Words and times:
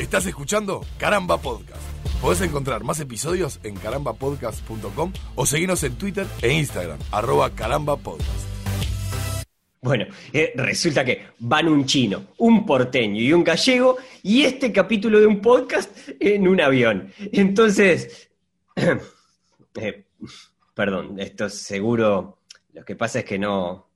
Estás 0.00 0.24
escuchando 0.24 0.80
Caramba 0.96 1.36
Podcast. 1.36 1.82
Podés 2.22 2.40
encontrar 2.40 2.82
más 2.82 2.98
episodios 3.00 3.60
en 3.62 3.76
carambapodcast.com 3.76 5.12
o 5.34 5.44
seguirnos 5.44 5.84
en 5.84 5.94
Twitter 5.96 6.26
e 6.40 6.54
Instagram, 6.54 6.98
arroba 7.12 7.50
carambapodcast. 7.50 8.48
Bueno, 9.82 10.06
eh, 10.32 10.54
resulta 10.56 11.04
que 11.04 11.26
van 11.40 11.68
un 11.68 11.84
chino, 11.84 12.28
un 12.38 12.64
porteño 12.64 13.20
y 13.20 13.34
un 13.34 13.44
gallego 13.44 13.98
y 14.22 14.44
este 14.44 14.72
capítulo 14.72 15.20
de 15.20 15.26
un 15.26 15.42
podcast 15.42 15.90
en 16.18 16.48
un 16.48 16.62
avión. 16.62 17.12
Entonces, 17.18 18.30
eh, 18.76 20.06
perdón, 20.72 21.20
esto 21.20 21.50
seguro, 21.50 22.38
lo 22.72 22.84
que 22.86 22.96
pasa 22.96 23.18
es 23.18 23.26
que 23.26 23.38
no, 23.38 23.90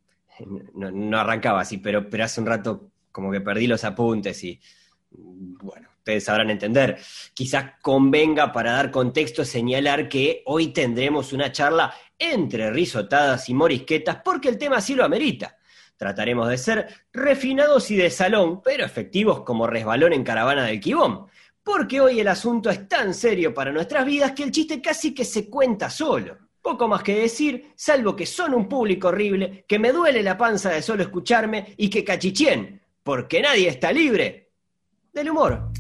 no, 0.75 0.91
no 0.91 1.19
arrancaba 1.19 1.63
así, 1.63 1.79
pero, 1.79 2.11
pero 2.11 2.25
hace 2.25 2.43
un 2.43 2.47
rato 2.47 2.91
como 3.11 3.33
que 3.33 3.41
perdí 3.41 3.67
los 3.67 3.85
apuntes 3.85 4.45
y 4.45 4.61
bueno, 5.11 5.94
ustedes 6.05 6.25
sabrán 6.25 6.51
entender. 6.51 6.99
Quizás 7.33 7.81
convenga 7.81 8.53
para 8.53 8.73
dar 8.73 8.91
contexto 8.91 9.43
señalar 9.43 10.07
que 10.07 10.43
hoy 10.45 10.67
tendremos 10.69 11.33
una 11.33 11.51
charla 11.51 11.95
entre 12.19 12.71
risotadas 12.71 13.49
y 13.49 13.55
morisquetas 13.55 14.19
porque 14.23 14.51
el 14.51 14.59
tema 14.59 14.83
sí 14.83 14.95
lo 14.95 15.03
amerita. 15.03 15.57
Trataremos 15.97 16.51
de 16.51 16.59
ser 16.59 16.89
refinados 17.11 17.91
y 17.91 17.97
de 17.97 18.11
salón, 18.11 18.61
pero 18.63 18.85
efectivos 18.85 19.41
como 19.45 19.67
resbalón 19.67 20.13
en 20.13 20.25
caravana 20.25 20.67
del 20.67 20.79
Quibón. 20.79 21.27
Porque 21.63 22.03
hoy 22.03 22.21
el 22.21 22.29
asunto 22.29 22.69
es 22.69 22.87
tan 22.87 23.15
serio 23.15 23.55
para 23.55 23.73
nuestras 23.73 24.05
vidas 24.05 24.33
que 24.33 24.43
el 24.43 24.51
chiste 24.51 24.83
casi 24.83 25.15
que 25.15 25.25
se 25.25 25.49
cuenta 25.49 25.89
solo. 25.89 26.37
Poco 26.61 26.87
más 26.87 27.03
que 27.03 27.19
decir, 27.19 27.73
salvo 27.77 28.15
que 28.15 28.27
son 28.27 28.53
un 28.53 28.69
público 28.69 29.09
horrible, 29.09 29.65
que 29.67 29.79
me 29.79 29.93
duele 29.93 30.23
la 30.23 30.37
panza 30.37 30.69
de 30.69 30.83
solo 30.83 31.03
escucharme 31.03 31.75
y 31.79 31.89
que 31.89 32.05
cachichien, 32.05 32.83
porque 33.03 33.41
nadie 33.41 33.69
está 33.69 33.91
libre 33.91 34.51
del 35.15 35.31
humor. 35.31 35.71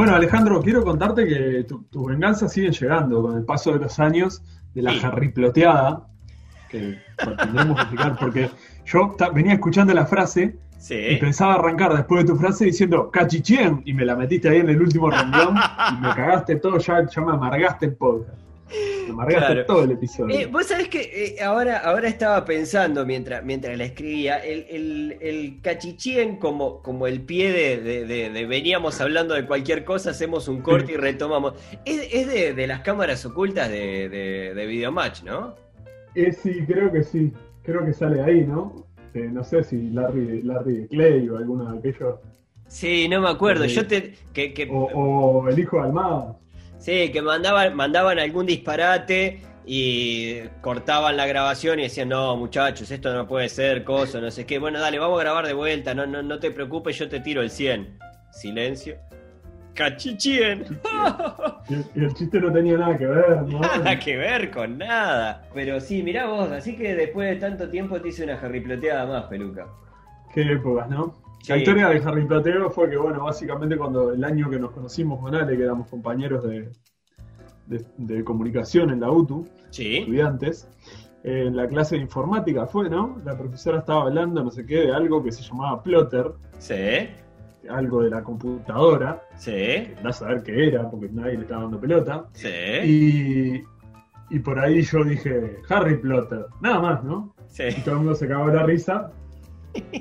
Bueno, 0.00 0.14
Alejandro, 0.14 0.62
quiero 0.62 0.82
contarte 0.82 1.26
que 1.26 1.64
tu- 1.64 1.82
tus 1.90 2.06
venganzas 2.06 2.50
siguen 2.50 2.72
llegando 2.72 3.20
con 3.20 3.36
el 3.36 3.44
paso 3.44 3.74
de 3.74 3.80
los 3.80 4.00
años 4.00 4.42
de 4.72 4.80
la 4.80 4.92
Sí. 4.92 5.00
jarriploteada, 5.00 6.06
que 6.70 6.96
tendremos 7.18 7.76
que 7.76 7.82
explicar, 7.82 8.16
porque 8.18 8.50
yo 8.86 9.14
venía 9.34 9.52
escuchando 9.52 9.92
la 9.92 10.06
frase 10.06 10.58
y 10.88 11.16
pensaba 11.16 11.52
arrancar 11.56 11.92
después 11.94 12.24
de 12.24 12.32
tu 12.32 12.38
frase 12.38 12.64
diciendo 12.64 13.10
cachichén, 13.10 13.82
y 13.84 13.92
me 13.92 14.06
la 14.06 14.16
metiste 14.16 14.48
ahí 14.48 14.60
en 14.60 14.70
el 14.70 14.80
último 14.80 15.10
renglón 15.10 15.54
y 15.92 16.00
me 16.00 16.14
cagaste 16.14 16.56
todo, 16.56 16.78
ya, 16.78 17.06
ya 17.06 17.20
me 17.20 17.32
amargaste 17.32 17.84
el 17.84 17.94
podcast. 17.94 18.38
Claro. 19.28 19.66
todo 19.66 19.84
el 19.84 19.92
episodio. 19.92 20.34
Eh, 20.38 20.46
Vos 20.46 20.66
sabés 20.66 20.88
que 20.88 21.00
eh, 21.38 21.42
ahora, 21.42 21.78
ahora 21.78 22.08
estaba 22.08 22.44
pensando 22.44 23.04
mientras, 23.04 23.44
mientras 23.44 23.76
la 23.76 23.84
escribía, 23.84 24.36
el, 24.38 24.66
el, 24.70 25.16
el 25.20 25.60
cachichien 25.62 26.36
como, 26.36 26.80
como 26.82 27.06
el 27.06 27.20
pie 27.22 27.52
de, 27.52 27.80
de- 27.80 28.04
de- 28.06 28.30
de 28.30 28.46
veníamos 28.46 29.00
hablando 29.00 29.34
de 29.34 29.46
cualquier 29.46 29.84
cosa, 29.84 30.10
hacemos 30.10 30.48
un 30.48 30.62
corte 30.62 30.92
y 30.92 30.96
retomamos. 30.96 31.54
Es, 31.84 32.08
es 32.12 32.54
de, 32.56 32.66
las 32.66 32.80
cámaras 32.80 33.24
ocultas 33.26 33.68
de, 33.68 34.08
de, 34.08 34.54
de 34.54 34.66
Videomatch, 34.66 35.22
¿no? 35.24 35.54
Eh, 36.14 36.32
sí, 36.32 36.64
creo 36.66 36.90
que 36.92 37.02
sí. 37.02 37.32
Creo 37.62 37.84
que 37.84 37.92
sale 37.92 38.22
ahí, 38.22 38.44
¿no? 38.46 38.86
Eh, 39.14 39.28
no 39.30 39.42
sé 39.44 39.62
si 39.64 39.90
Larry, 39.90 40.42
Larry 40.42 40.86
Clay 40.88 41.28
o 41.28 41.36
alguno 41.36 41.72
de 41.72 41.78
aquellos. 41.78 42.14
Sí, 42.68 43.08
no 43.08 43.20
me 43.20 43.28
acuerdo. 43.28 43.64
Yo 43.66 43.86
te. 43.86 44.14
Que, 44.32 44.54
que- 44.54 44.68
O, 44.70 44.84
o 45.42 45.48
el 45.48 45.58
hijo 45.58 45.76
de 45.78 45.82
Almada. 45.82 46.36
Sí, 46.80 47.12
que 47.12 47.22
mandaban, 47.22 47.76
mandaban 47.76 48.18
algún 48.18 48.46
disparate 48.46 49.40
y 49.66 50.40
cortaban 50.62 51.16
la 51.16 51.26
grabación 51.26 51.78
y 51.78 51.82
decían, 51.84 52.08
no, 52.08 52.36
muchachos, 52.36 52.90
esto 52.90 53.14
no 53.14 53.28
puede 53.28 53.48
ser, 53.48 53.84
cosa, 53.84 54.20
no 54.20 54.30
sé 54.32 54.46
qué. 54.46 54.58
Bueno, 54.58 54.80
dale, 54.80 54.98
vamos 54.98 55.20
a 55.20 55.22
grabar 55.22 55.46
de 55.46 55.52
vuelta, 55.52 55.94
no, 55.94 56.06
no, 56.06 56.22
no 56.22 56.38
te 56.40 56.50
preocupes, 56.50 56.98
yo 56.98 57.08
te 57.08 57.20
tiro 57.20 57.42
el 57.42 57.50
100. 57.50 57.98
Silencio. 58.32 58.96
Cachichien. 59.74 60.64
Y, 61.68 61.74
el- 61.74 61.84
el 62.04 62.14
chiste 62.14 62.40
no 62.40 62.52
tenía 62.52 62.76
nada 62.76 62.98
que 62.98 63.06
ver, 63.06 63.42
¿no? 63.42 63.60
Nada 63.60 63.98
que 63.98 64.16
ver 64.16 64.50
con 64.50 64.78
nada. 64.78 65.42
Pero 65.54 65.80
sí, 65.80 66.02
mirá 66.02 66.26
vos, 66.26 66.50
así 66.50 66.76
que 66.76 66.94
después 66.94 67.28
de 67.28 67.36
tanto 67.36 67.68
tiempo 67.68 68.00
te 68.00 68.08
hice 68.08 68.24
una 68.24 68.36
jarriploteada 68.36 69.06
más, 69.06 69.24
peluca. 69.24 69.66
Qué 70.34 70.42
épocas, 70.42 70.88
¿no? 70.88 71.19
Sí. 71.42 71.52
La 71.52 71.56
historia 71.58 71.88
del 71.88 72.06
Harry 72.06 72.26
Plateo 72.26 72.70
fue 72.70 72.90
que, 72.90 72.96
bueno, 72.96 73.24
básicamente 73.24 73.76
cuando 73.76 74.12
el 74.12 74.22
año 74.24 74.48
que 74.50 74.58
nos 74.58 74.70
conocimos 74.72 75.20
con 75.20 75.34
Ale, 75.34 75.56
que 75.56 75.62
éramos 75.64 75.88
compañeros 75.88 76.44
de, 76.44 76.70
de- 77.66 77.84
de 77.96 78.24
comunicación 78.24 78.90
en 78.90 79.00
la 79.00 79.10
UTU, 79.10 79.46
Sí. 79.70 79.98
estudiantes, 79.98 80.68
eh, 81.24 81.44
en 81.46 81.56
la 81.56 81.66
clase 81.66 81.96
de 81.96 82.02
informática 82.02 82.66
fue, 82.66 82.88
¿no? 82.90 83.20
La 83.24 83.36
profesora 83.38 83.78
estaba 83.78 84.02
hablando, 84.02 84.42
no 84.44 84.50
sé 84.50 84.66
qué, 84.66 84.86
de 84.86 84.92
algo 84.92 85.22
que 85.22 85.32
se 85.32 85.42
llamaba 85.42 85.82
plotter, 85.82 86.32
Sí. 86.58 87.08
algo 87.68 88.02
de 88.02 88.10
la 88.10 88.22
computadora, 88.22 89.22
Sí. 89.36 89.88
a 90.04 90.12
saber 90.12 90.42
qué 90.42 90.68
era, 90.68 90.90
porque 90.90 91.08
nadie 91.10 91.34
le 91.36 91.42
estaba 91.42 91.62
dando 91.62 91.80
pelota. 91.80 92.26
Sí. 92.32 92.48
Y, 92.84 93.62
y 94.30 94.38
por 94.40 94.58
ahí 94.58 94.82
yo 94.82 95.04
dije, 95.04 95.56
Harry 95.68 95.96
Plotter, 95.98 96.46
nada 96.60 96.80
más, 96.80 97.04
¿no? 97.04 97.34
Sí. 97.46 97.64
Y 97.76 97.80
todo 97.82 97.92
el 97.92 97.96
mundo 97.98 98.14
se 98.14 98.28
cagó 98.28 98.48
la 98.48 98.62
risa. 98.64 99.12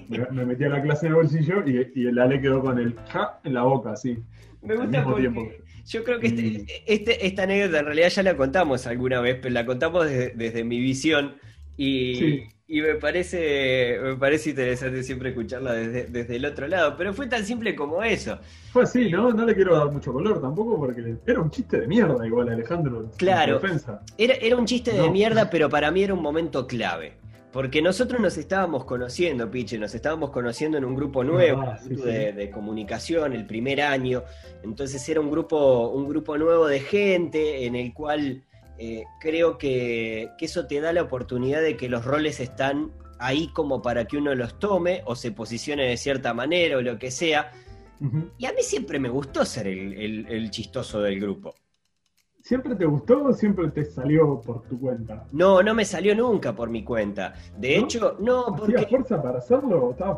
Me, 0.09 0.19
me 0.31 0.45
metí 0.45 0.63
a 0.63 0.69
la 0.69 0.81
clase 0.81 1.05
en 1.07 1.11
el 1.13 1.15
bolsillo 1.17 1.63
y, 1.67 1.91
y 1.95 2.07
el 2.07 2.17
Ale 2.19 2.41
quedó 2.41 2.61
con 2.61 2.79
el 2.79 2.95
ja 3.09 3.39
en 3.43 3.53
la 3.53 3.63
boca, 3.63 3.91
así. 3.91 4.17
Me 4.61 4.73
al 4.73 4.79
gusta 4.81 4.99
mismo 4.99 5.15
tiempo. 5.15 5.47
yo 5.85 6.03
creo 6.03 6.19
que 6.19 6.27
este- 6.27 6.65
este- 6.85 7.25
esta 7.27 7.43
anécdota 7.43 7.79
en 7.79 7.85
realidad 7.85 8.09
ya 8.09 8.23
la 8.23 8.35
contamos 8.35 8.87
alguna 8.87 9.21
vez, 9.21 9.37
pero 9.41 9.53
la 9.53 9.65
contamos 9.65 10.05
desde, 10.05 10.33
desde 10.35 10.63
mi 10.63 10.79
visión 10.79 11.35
y, 11.77 12.15
Sí. 12.15 12.43
y 12.67 12.81
me 12.81 12.95
parece 12.95 13.97
me 14.03 14.15
parece 14.17 14.49
interesante 14.49 15.01
siempre 15.03 15.29
escucharla 15.29 15.71
desde, 15.73 16.05
desde 16.07 16.35
el 16.35 16.45
otro 16.45 16.67
lado, 16.67 16.95
pero 16.97 17.13
fue 17.13 17.27
tan 17.27 17.45
simple 17.45 17.73
como 17.75 18.03
eso. 18.03 18.37
Fue 18.73 18.83
así, 18.83 19.09
¿no? 19.09 19.31
No 19.31 19.45
le 19.45 19.55
quiero 19.55 19.77
dar 19.77 19.89
mucho 19.91 20.11
color 20.11 20.41
tampoco 20.41 20.77
porque 20.77 21.15
era 21.25 21.39
un 21.39 21.49
chiste 21.51 21.79
de 21.79 21.87
mierda 21.87 22.25
igual, 22.27 22.49
Alejandro. 22.49 23.09
Claro. 23.17 23.61
Era, 24.17 24.33
era 24.33 24.55
un 24.57 24.65
chiste 24.65 24.91
de 24.91 25.09
mierda, 25.09 25.49
pero 25.49 25.69
para 25.69 25.89
mí 25.91 26.03
era 26.03 26.13
un 26.13 26.21
momento 26.21 26.67
clave. 26.67 27.13
Porque 27.51 27.81
nosotros 27.81 28.21
nos 28.21 28.37
estábamos 28.37 28.85
conociendo, 28.85 29.49
Piche, 29.49 29.79
nos 29.79 29.95
estábamos 29.95 30.29
conociendo 30.29 30.77
en 30.77 30.85
un 30.85 30.93
grupo 30.95 31.23
nuevo, 31.23 31.61
Ah, 31.63 31.77
sí, 31.79 31.95
de, 31.95 32.51
comunicación, 32.51 33.33
el 33.33 33.47
primer 33.47 33.81
año. 33.81 34.23
Entonces 34.63 35.07
era 35.09 35.19
un 35.19 35.31
grupo, 35.31 35.87
un 35.89 36.07
grupo 36.07 36.37
nuevo 36.37 36.67
de 36.67 36.79
gente 36.79 37.65
en 37.65 37.75
el 37.75 37.91
cual 37.93 38.43
eh, 38.77 39.03
creo 39.19 39.57
que, 39.57 40.29
que 40.37 40.45
eso 40.45 40.67
te 40.67 40.79
da 40.79 40.93
la 40.93 41.01
oportunidad 41.01 41.61
de 41.61 41.75
que 41.75 41.89
los 41.89 42.05
roles 42.05 42.39
están 42.39 42.91
ahí 43.17 43.49
como 43.51 43.81
para 43.81 44.05
que 44.05 44.17
uno 44.17 44.33
los 44.35 44.59
tome 44.59 45.01
o 45.05 45.15
se 45.15 45.31
posicione 45.31 45.85
de 45.87 45.97
cierta 45.97 46.33
manera 46.35 46.77
o 46.77 46.81
lo 46.81 46.99
que 46.99 47.09
sea. 47.11 47.51
Y 48.37 48.45
a 48.45 48.53
mí 48.53 48.61
siempre 48.61 48.97
me 48.99 49.09
gustó 49.09 49.43
ser 49.43 49.67
el, 49.67 49.93
el- 49.93 50.27
el 50.29 50.51
chistoso 50.51 51.01
del 51.01 51.19
grupo. 51.19 51.55
¿Siempre 52.49 52.73
te 52.75 52.85
gustó 52.85 53.25
o 53.25 53.31
siempre 53.31 53.67
te 53.69 53.85
salió 53.85 54.41
por 54.41 54.63
tu 54.63 54.79
cuenta? 54.79 55.23
No, 55.33 55.61
no 55.61 55.75
me 55.75 55.85
salió 55.85 56.15
nunca 56.15 56.51
por 56.55 56.67
mi 56.71 56.83
cuenta. 56.83 57.35
De 57.55 57.77
¿No? 57.77 57.83
hecho, 57.83 58.17
no, 58.19 58.47
¿Hacías 58.47 58.59
porque... 58.59 58.85
fuerza 58.87 59.21
para 59.21 59.37
hacerlo? 59.37 59.85
¿O 59.85 59.91
estabas- 59.91 60.17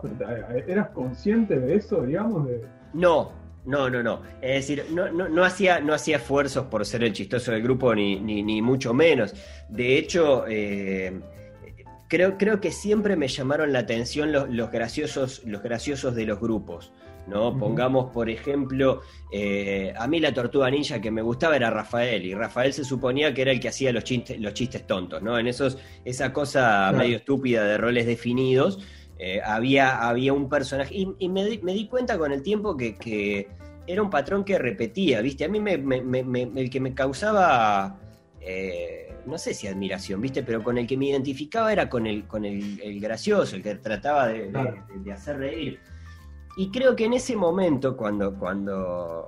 ¿Eras 0.65 0.91
consciente 0.91 1.59
de 1.59 1.75
eso, 1.75 2.03
digamos? 2.03 2.47
De... 2.47 2.63
No, 2.93 3.33
no, 3.65 3.89
no, 3.89 4.01
no. 4.01 4.21
Es 4.41 4.65
decir, 4.65 4.85
no, 4.93 5.11
no, 5.11 5.27
no 5.27 5.43
hacía, 5.43 5.81
no 5.81 5.93
hacía 5.93 6.15
esfuerzos 6.15 6.67
por 6.67 6.85
ser 6.85 7.03
el 7.03 7.11
chistoso 7.11 7.51
del 7.51 7.63
grupo, 7.63 7.93
ni, 7.93 8.17
ni, 8.21 8.41
ni 8.43 8.61
mucho 8.61 8.93
menos. 8.93 9.35
De 9.67 9.97
hecho, 9.97 10.45
eh, 10.47 11.19
creo, 12.07 12.37
creo 12.37 12.61
que 12.61 12.71
siempre 12.71 13.17
me 13.17 13.27
llamaron 13.27 13.73
la 13.73 13.79
atención 13.79 14.31
los, 14.31 14.49
los 14.49 14.71
graciosos, 14.71 15.41
los 15.45 15.61
graciosos 15.61 16.15
de 16.15 16.25
los 16.25 16.39
grupos. 16.39 16.93
¿No? 17.27 17.57
Pongamos, 17.57 18.11
por 18.11 18.29
ejemplo, 18.29 19.01
eh, 19.31 19.93
a 19.97 20.07
mí 20.07 20.19
la 20.19 20.33
tortuga 20.33 20.69
ninja 20.69 20.99
que 20.99 21.11
me 21.11 21.21
gustaba 21.21 21.55
era 21.55 21.69
Rafael, 21.69 22.25
y 22.25 22.33
Rafael 22.33 22.73
se 22.73 22.83
suponía 22.83 23.33
que 23.33 23.41
era 23.43 23.51
el 23.51 23.59
que 23.59 23.69
hacía 23.69 23.91
los 23.93 24.03
chistes, 24.03 24.39
los 24.39 24.53
chistes 24.53 24.85
tontos, 24.87 25.21
¿no? 25.21 25.37
En 25.37 25.47
esos, 25.47 25.77
esa 26.03 26.33
cosa 26.33 26.61
Claro. 26.89 26.97
medio 26.97 27.17
estúpida 27.17 27.63
de 27.63 27.77
roles 27.77 28.05
definidos, 28.05 28.79
eh, 29.19 29.39
había, 29.45 30.07
había 30.07 30.33
un 30.33 30.49
personaje, 30.49 30.95
y, 30.95 31.07
y 31.19 31.29
me, 31.29 31.45
di, 31.45 31.59
me 31.59 31.73
di 31.73 31.87
cuenta 31.87 32.17
con 32.17 32.31
el 32.31 32.41
tiempo 32.41 32.75
que, 32.75 32.97
que 32.97 33.47
era 33.87 34.01
un 34.01 34.09
patrón 34.09 34.43
que 34.43 34.57
repetía, 34.57 35.21
¿viste? 35.21 35.45
A 35.45 35.47
mí 35.49 35.59
me, 35.59 35.73
el 35.73 36.69
que 36.69 36.79
me 36.79 36.93
causaba, 36.93 37.99
eh, 38.39 39.13
no 39.25 39.37
sé 39.37 39.53
si 39.53 39.67
admiración, 39.67 40.21
¿viste? 40.21 40.41
Pero 40.43 40.63
con 40.63 40.77
el 40.79 40.87
que 40.87 40.97
me 40.97 41.05
identificaba 41.07 41.71
era 41.71 41.87
con 41.89 42.07
el, 42.07 42.25
con 42.25 42.45
el, 42.45 42.81
el 42.81 42.99
gracioso, 42.99 43.55
el 43.55 43.61
que 43.63 43.75
trataba 43.75 44.27
de- 44.27 44.51
de 44.95 45.11
hacer 45.11 45.37
reír. 45.37 45.79
Y 46.57 46.69
creo 46.71 46.95
que 46.95 47.05
en 47.05 47.13
ese 47.13 47.35
momento, 47.35 47.95
cuando, 47.95 48.37
cuando, 48.37 49.27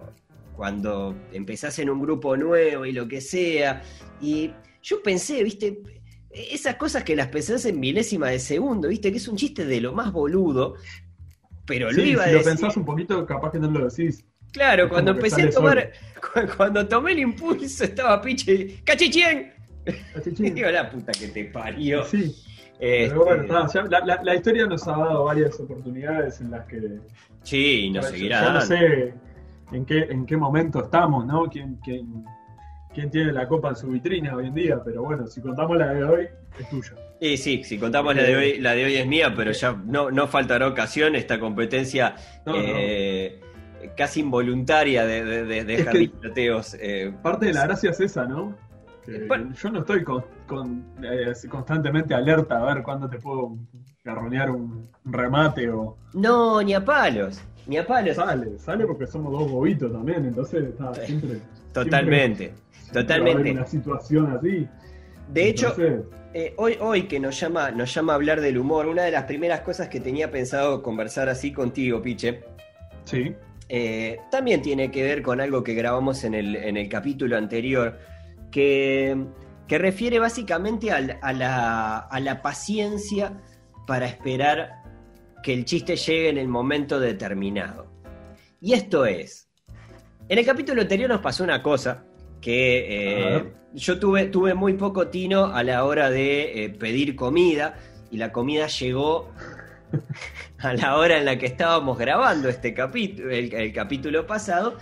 cuando 0.56 1.16
empezás 1.32 1.80
en 1.80 1.90
un 1.90 2.02
grupo 2.02 2.36
nuevo 2.38 2.86
y 2.86 2.92
lo 2.92 3.08
que 3.08 3.22
sea, 3.22 3.82
y 4.22 4.52
yo 4.82 5.02
pensé, 5.02 5.44
¿viste? 5.44 5.82
Esas 6.30 6.76
cosas 6.76 7.04
que 7.04 7.16
las 7.16 7.28
pensás 7.28 7.66
en 7.66 7.80
milésima 7.80 8.30
de 8.30 8.40
segundo, 8.40 8.88
¿viste? 8.90 9.12
Que 9.12 9.18
es 9.18 9.28
un 9.28 9.38
chiste 9.38 9.66
de 9.66 9.80
lo 9.82 9.94
más 9.94 10.12
boludo, 10.12 10.76
pero 11.66 11.92
lo 11.92 12.04
Sí, 12.04 12.10
iba 12.12 12.24
a 12.24 12.26
si 12.26 12.32
lo 12.32 12.38
decir. 12.40 12.52
pensás 12.52 12.78
un 12.78 12.86
poquito, 12.86 13.26
capaz 13.26 13.52
que 13.52 13.60
no 13.60 13.70
lo 13.70 13.88
decís. 13.90 14.26
Claro, 14.52 14.84
Es 14.84 14.90
cuando 14.90 15.12
empecé 15.12 15.44
a 15.44 15.50
tomar, 15.50 15.92
cu- 16.22 16.56
cuando 16.58 16.88
tomé 16.88 17.14
el 17.14 17.20
impulso 17.20 17.84
estaba 17.86 18.22
piche, 18.22 18.82
¡cachichien! 18.84 19.54
Digo, 20.38 20.70
la 20.70 20.90
puta 20.90 21.12
que 21.12 21.28
te 21.30 21.46
parió. 21.46 22.04
Sí, 22.06 22.36
Pero 22.80 23.24
bueno, 23.26 23.44
Este, 23.44 23.54
está, 23.56 23.68
ya 23.74 23.84
la, 23.90 24.06
la- 24.06 24.24
la 24.24 24.36
historia 24.36 24.66
nos 24.66 24.88
ha 24.88 24.92
dado 24.92 25.24
varias 25.26 25.60
oportunidades 25.60 26.42
en 26.42 26.52
las 26.52 26.66
que. 26.68 27.00
sí, 27.44 27.90
nos 27.92 28.08
seguirá 28.08 28.42
ya 28.42 28.54
no 28.54 28.62
sé 28.62 29.14
en 29.72 29.86
qué, 29.86 30.00
en 30.10 30.26
qué 30.26 30.36
momento 30.38 30.84
estamos, 30.84 31.26
¿no? 31.26 31.50
¿Quién, 31.50 31.78
quién, 31.84 32.26
quién 32.94 33.10
tiene 33.10 33.32
la 33.32 33.48
copa 33.48 33.70
en 33.70 33.76
su 33.76 33.88
vitrina 33.88 34.36
hoy 34.36 34.48
en 34.48 34.54
día? 34.56 34.82
Pero 34.84 35.04
bueno, 35.04 35.26
si 35.28 35.42
contamos 35.42 35.78
la 35.78 35.94
de 35.94 36.04
hoy, 36.04 36.28
es 36.60 36.70
tuya. 36.70 36.92
Y 37.20 37.38
sí, 37.38 37.64
si 37.64 37.78
contamos 37.80 38.16
la 38.16 38.24
de 38.24 38.36
hoy, 38.36 38.60
la 38.60 38.74
de 38.74 38.86
hoy 38.86 38.96
es 38.96 39.08
mía, 39.08 39.34
pero 39.36 39.52
ya 39.52 39.72
no, 39.86 40.12
no 40.12 40.28
faltará 40.28 40.68
ocasión 40.68 41.16
esta 41.16 41.40
competencia 41.40 42.16
No, 42.46 42.54
eh, 42.58 43.40
casi 43.96 44.20
involuntaria 44.20 45.06
de, 45.06 45.24
de, 45.46 45.64
de, 45.64 45.74
Es 45.76 45.86
que- 45.88 46.12
eh, 46.82 47.14
Parte 47.22 47.46
de 47.48 47.54
la 47.54 47.64
gracia 47.66 47.92
es 47.92 48.00
esa, 48.02 48.26
¿no? 48.26 48.56
Que 49.06 49.26
Bueno. 49.28 49.54
Yo 49.54 49.70
no 49.70 49.80
estoy 49.80 50.04
con, 50.04 50.24
con, 50.48 50.84
eh, 51.04 51.34
constantemente 51.50 52.14
alerta 52.14 52.60
a 52.62 52.74
ver 52.74 52.84
cuándo 52.84 53.10
te 53.10 53.18
puedo 53.20 53.58
garronear 54.04 54.52
un 54.52 54.90
remate 55.06 55.70
o. 55.70 55.98
No, 56.14 56.62
ni 56.62 56.74
a 56.74 56.84
palos, 56.84 57.42
ni 57.68 57.78
a 57.78 57.86
palos. 57.86 58.16
Sale, 58.16 58.58
sale 58.60 58.86
porque 58.86 59.08
somos 59.08 59.32
dos 59.32 59.50
bobitos 59.52 59.92
también, 59.92 60.26
entonces 60.26 60.64
está 60.70 60.94
siempre. 60.94 61.40
Totalmente, 61.74 62.54
siempre 62.54 62.54
va 62.54 62.86
a 62.86 62.92
haber 62.92 63.08
totalmente. 63.08 63.52
Una 63.52 63.66
situación 63.66 64.38
así. 64.38 64.68
De 65.32 65.50
hecho, 65.50 65.68
Entonces, 65.70 66.02
Eh, 66.36 66.54
hoy, 66.58 66.78
hoy 66.82 67.04
que 67.04 67.20
nos 67.20 67.40
llama, 67.40 67.70
nos 67.72 67.94
llama 67.94 68.14
a 68.14 68.16
hablar 68.16 68.42
del 68.42 68.58
humor, 68.58 68.88
una 68.88 69.04
de 69.04 69.12
las 69.12 69.24
primeras 69.26 69.62
cosas 69.62 69.88
que 69.88 70.00
tenía 70.00 70.32
pensado 70.32 70.82
conversar 70.82 71.30
así 71.30 71.54
contigo, 71.54 72.02
Piche, 72.02 72.42
sí. 73.06 73.36
eh, 73.70 74.18
también 74.32 74.62
tiene 74.64 74.90
que 74.90 75.04
ver 75.04 75.22
con 75.22 75.40
algo 75.40 75.64
que 75.64 75.76
grabamos 75.76 76.24
en 76.24 76.34
el, 76.34 76.56
en 76.56 76.76
el 76.76 76.90
capítulo 76.90 77.38
anterior, 77.38 78.00
que, 78.54 79.18
que 79.68 79.78
refiere 79.78 80.20
básicamente 80.20 80.92
a, 80.92 81.02
la, 81.02 81.98
a 81.98 82.20
la 82.20 82.42
paciencia 82.42 83.42
para 83.88 84.06
esperar 84.06 84.84
que 85.42 85.54
el 85.54 85.66
chiste 85.66 85.98
llegue 85.98 86.30
en 86.30 86.38
el 86.38 86.48
momento 86.48 87.00
determinado. 87.00 87.92
Y 88.62 88.74
esto 88.74 89.06
es, 89.06 89.50
en 90.30 90.38
el 90.38 90.46
capítulo 90.46 90.82
anterior 90.82 91.10
nos 91.10 91.20
pasó 91.20 91.44
una 91.44 91.62
cosa 91.62 92.06
que 92.40 93.38
eh, 93.38 93.54
yo 93.74 94.00
tuve, 94.00 94.26
tuve 94.28 94.54
muy 94.54 94.74
poco 94.74 95.08
tino 95.08 95.48
a 95.48 95.64
la 95.64 95.84
hora 95.84 96.10
de 96.10 96.66
eh, 96.66 96.70
pedir 96.70 97.16
comida 97.16 97.76
y 98.12 98.18
la 98.18 98.32
comida 98.32 98.68
llegó 98.68 99.32
a 100.60 100.74
la 100.74 100.98
hora 100.98 101.18
en 101.18 101.26
la 101.26 101.38
que 101.38 101.48
estábamos 101.48 101.98
grabando 101.98 102.48
este 102.48 102.74
capítulo, 102.74 103.32
el, 103.32 103.54
el 103.54 103.74
capítulo 103.74 104.28
pasado, 104.28 104.78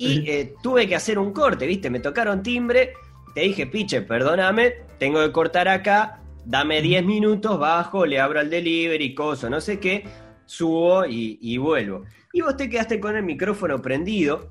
y 0.00 0.30
eh, 0.30 0.54
tuve 0.62 0.88
que 0.88 0.96
hacer 0.96 1.18
un 1.18 1.32
corte, 1.32 1.66
¿viste? 1.66 1.90
Me 1.90 2.00
tocaron 2.00 2.42
timbre, 2.42 2.94
te 3.34 3.42
dije, 3.42 3.66
piche, 3.66 4.02
perdóname, 4.02 4.74
tengo 4.98 5.20
que 5.20 5.30
cortar 5.30 5.68
acá, 5.68 6.22
dame 6.44 6.80
10 6.80 7.04
minutos, 7.04 7.58
bajo, 7.58 8.06
le 8.06 8.18
abro 8.18 8.40
al 8.40 8.48
delivery, 8.48 9.14
coso, 9.14 9.50
no 9.50 9.60
sé 9.60 9.78
qué, 9.78 10.04
subo 10.46 11.04
y, 11.04 11.38
y 11.42 11.58
vuelvo. 11.58 12.04
Y 12.32 12.40
vos 12.40 12.56
te 12.56 12.70
quedaste 12.70 12.98
con 12.98 13.16
el 13.16 13.24
micrófono 13.24 13.82
prendido. 13.82 14.50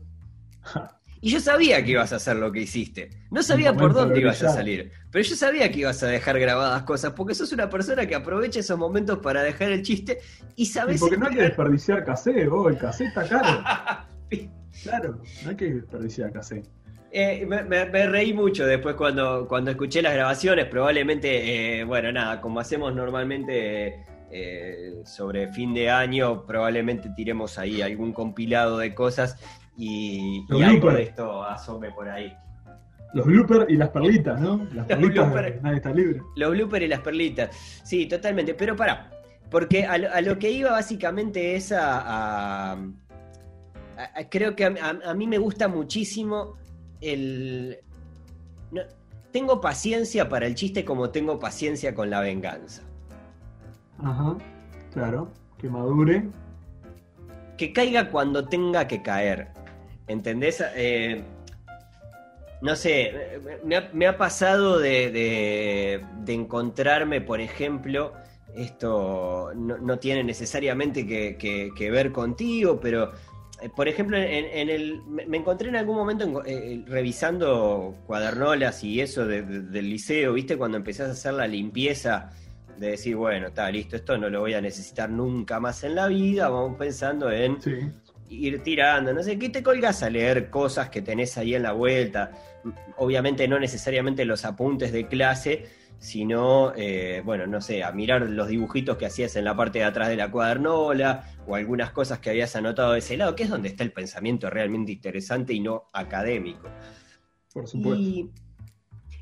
Y 1.22 1.32
yo 1.32 1.42
sabía 1.42 1.84
que 1.84 1.92
ibas 1.92 2.14
a 2.14 2.16
hacer 2.16 2.38
lo 2.38 2.50
que 2.50 2.62
hiciste. 2.62 3.10
No 3.30 3.44
sabía 3.44 3.74
por 3.74 3.94
dónde 3.94 4.16
de 4.16 4.22
ibas 4.22 4.42
a 4.42 4.54
salir. 4.54 4.90
Pero 5.12 5.26
yo 5.26 5.36
sabía 5.36 5.70
que 5.70 5.80
ibas 5.80 6.02
a 6.02 6.08
dejar 6.08 6.40
grabadas 6.40 6.84
cosas, 6.84 7.12
porque 7.12 7.36
sos 7.36 7.52
una 7.52 7.70
persona 7.70 8.06
que 8.06 8.16
aprovecha 8.16 8.62
esos 8.62 8.78
momentos 8.80 9.20
para 9.20 9.44
dejar 9.44 9.72
el 9.72 9.82
chiste 9.82 10.20
y 10.56 10.64
Y 10.64 10.66
sabes. 10.68 10.98
porque 10.98 11.18
no 11.18 11.28
hay 11.28 11.36
que 11.36 11.42
desperdiciar 11.42 12.06
casé, 12.06 12.48
vos, 12.48 12.72
el 12.72 12.78
casé 12.78 13.06
está 13.06 13.28
caro. 13.28 13.64
Claro, 14.84 15.20
no 15.44 15.50
hay 15.50 15.56
que 15.56 15.74
desperdiciar 15.74 16.32
casé. 16.32 16.64
Eh, 17.12 17.44
me, 17.48 17.64
me- 17.64 17.86
me 17.86 18.06
reí 18.08 18.34
mucho 18.34 18.66
después 18.68 18.96
cuando, 18.96 19.48
cuando 19.48 19.72
escuché 19.72 20.02
las 20.02 20.14
grabaciones. 20.14 20.66
Probablemente, 20.66 21.80
eh, 21.80 21.84
bueno, 21.84 22.12
nada, 22.12 22.40
como 22.40 22.60
hacemos 22.60 22.94
normalmente 22.96 24.06
eh, 24.32 25.02
sobre 25.06 25.48
fin 25.52 25.74
de 25.74 25.90
año, 25.90 26.46
probablemente 26.46 27.10
tiremos 27.16 27.58
ahí 27.58 27.82
algún 27.82 28.14
compilado 28.14 28.78
de 28.78 28.94
cosas 28.94 29.38
y, 29.76 30.46
y 30.50 30.62
algo 30.64 30.92
de 30.92 31.04
esto 31.04 31.44
asome 31.44 31.90
por 31.92 32.08
ahí. 32.10 32.32
Los 33.16 33.26
bloopers 33.26 33.66
y 33.70 33.76
las 33.76 33.90
perlitas, 33.90 34.40
¿no? 34.40 34.68
Las 34.72 34.86
perlitas, 34.88 35.26
bloopers. 35.32 35.62
nadie 35.64 35.78
está 35.78 35.92
libre. 35.92 36.22
Los 36.36 36.52
bloopers 36.52 36.86
y 36.86 36.88
las 36.90 37.00
perlitas. 37.00 37.56
Sí, 37.84 38.06
totalmente. 38.06 38.54
Pero 38.54 38.76
pará. 38.76 39.10
Porque 39.50 39.84
a 39.84 39.98
lo, 39.98 40.12
a 40.14 40.22
lo 40.22 40.38
que 40.38 40.52
iba 40.52 40.70
básicamente 40.70 41.56
es 41.56 41.72
a. 41.72 41.98
a- 42.02 42.72
a- 42.74 42.74
a- 42.74 42.78
creo 44.30 44.56
que 44.56 44.66
a, 44.66 44.68
a- 44.82 45.10
a 45.12 45.14
mí 45.14 45.28
me 45.28 45.38
gusta 45.38 45.68
muchísimo 45.68 46.56
el. 47.02 47.78
no- 48.72 48.82
tengo 49.32 49.62
paciencia 49.62 50.28
para 50.28 50.48
el 50.48 50.56
chiste 50.56 50.84
como 50.84 51.12
tengo 51.12 51.38
paciencia 51.40 51.94
con 51.94 52.10
la 52.10 52.20
venganza. 52.22 52.82
Ajá, 54.04 54.38
claro, 54.94 55.30
que 55.58 55.70
madure. 55.70 56.24
Que 57.58 57.72
caiga 57.74 58.10
cuando 58.10 58.46
tenga 58.48 58.88
que 58.88 59.02
caer. 59.04 59.50
¿Entendés? 60.08 60.64
Eh, 60.76 61.22
no 62.62 62.76
sé, 62.76 63.40
me 63.64 63.76
ha, 63.78 63.90
me 63.94 64.08
ha 64.08 64.18
pasado 64.18 64.80
de, 64.80 65.12
de- 65.12 66.06
de 66.24 66.34
encontrarme, 66.34 67.22
por 67.22 67.40
ejemplo, 67.40 68.14
esto 68.56 69.52
no, 69.56 69.78
no 69.78 70.00
tiene 70.00 70.24
necesariamente 70.24 71.06
que, 71.06 71.38
que- 71.38 71.70
que 71.76 71.92
ver 71.92 72.12
contigo, 72.12 72.80
pero, 72.82 73.12
por 73.76 73.88
ejemplo, 73.88 74.18
en, 74.18 74.46
en 74.46 74.70
el, 74.70 75.02
me 75.06 75.38
encontré 75.38 75.70
en 75.70 75.76
algún 75.76 75.96
momento 75.98 76.24
en- 76.46 76.82
eh, 76.82 76.84
revisando 76.88 77.96
cuadernolas 78.08 78.84
y 78.84 79.02
eso 79.02 79.26
de- 79.26 79.42
de- 79.42 79.62
del 79.62 79.90
liceo, 79.90 80.34
¿viste? 80.34 80.58
Cuando 80.58 80.78
empezás 80.78 81.10
a 81.10 81.12
hacer 81.12 81.34
la 81.34 81.48
limpieza 81.48 82.30
de 82.78 82.92
decir, 82.92 83.16
bueno, 83.16 83.48
está 83.48 83.70
listo, 83.70 83.96
esto 83.98 84.18
no 84.18 84.30
lo 84.30 84.40
voy 84.40 84.54
a 84.54 84.62
necesitar 84.62 85.10
nunca 85.10 85.60
más 85.60 85.84
en 85.84 85.96
la 85.96 86.08
vida, 86.08 86.48
vamos 86.50 86.78
pensando 86.78 87.30
en 87.32 87.62
Sí. 87.62 87.72
ir 88.30 88.64
tirando, 88.64 89.14
no 89.14 89.22
sé, 89.24 89.38
¿qué 89.38 89.50
te 89.50 89.62
colgas 89.62 90.02
a 90.04 90.10
leer 90.10 90.50
cosas 90.50 90.90
que 90.90 91.02
tenés 91.02 91.38
ahí 91.38 91.56
en 91.56 91.64
la 91.64 91.74
vuelta? 91.74 92.32
Obviamente 92.98 93.48
no 93.48 93.60
necesariamente 93.60 94.24
los 94.24 94.46
apuntes 94.46 94.92
de 94.94 95.08
clase, 95.08 95.66
sino, 95.98 96.72
eh, 96.78 97.22
bueno, 97.26 97.46
no 97.48 97.60
sé, 97.60 97.84
a 97.84 97.92
mirar 97.92 98.22
los 98.22 98.48
dibujitos 98.48 98.96
que 98.96 99.06
hacías 99.06 99.36
en 99.36 99.44
la 99.44 99.56
parte 99.56 99.80
de 99.80 99.86
atrás 99.86 100.08
de 100.08 100.16
la 100.16 100.32
cuadernola 100.32 101.24
o 101.50 101.56
algunas 101.56 101.92
cosas 101.92 102.20
que 102.20 102.30
habías 102.30 102.56
anotado 102.56 102.94
de 102.94 103.00
ese 103.00 103.18
lado, 103.18 103.36
que 103.36 103.44
es 103.44 103.50
donde 103.50 103.70
está 103.70 103.84
el 103.84 103.92
pensamiento 103.92 104.50
realmente 104.50 104.92
interesante 104.92 105.54
y 105.54 105.60
no 105.60 105.90
académico. 105.94 106.70
Por 107.52 107.68
supuesto. 107.68 108.00
Y 108.00 108.30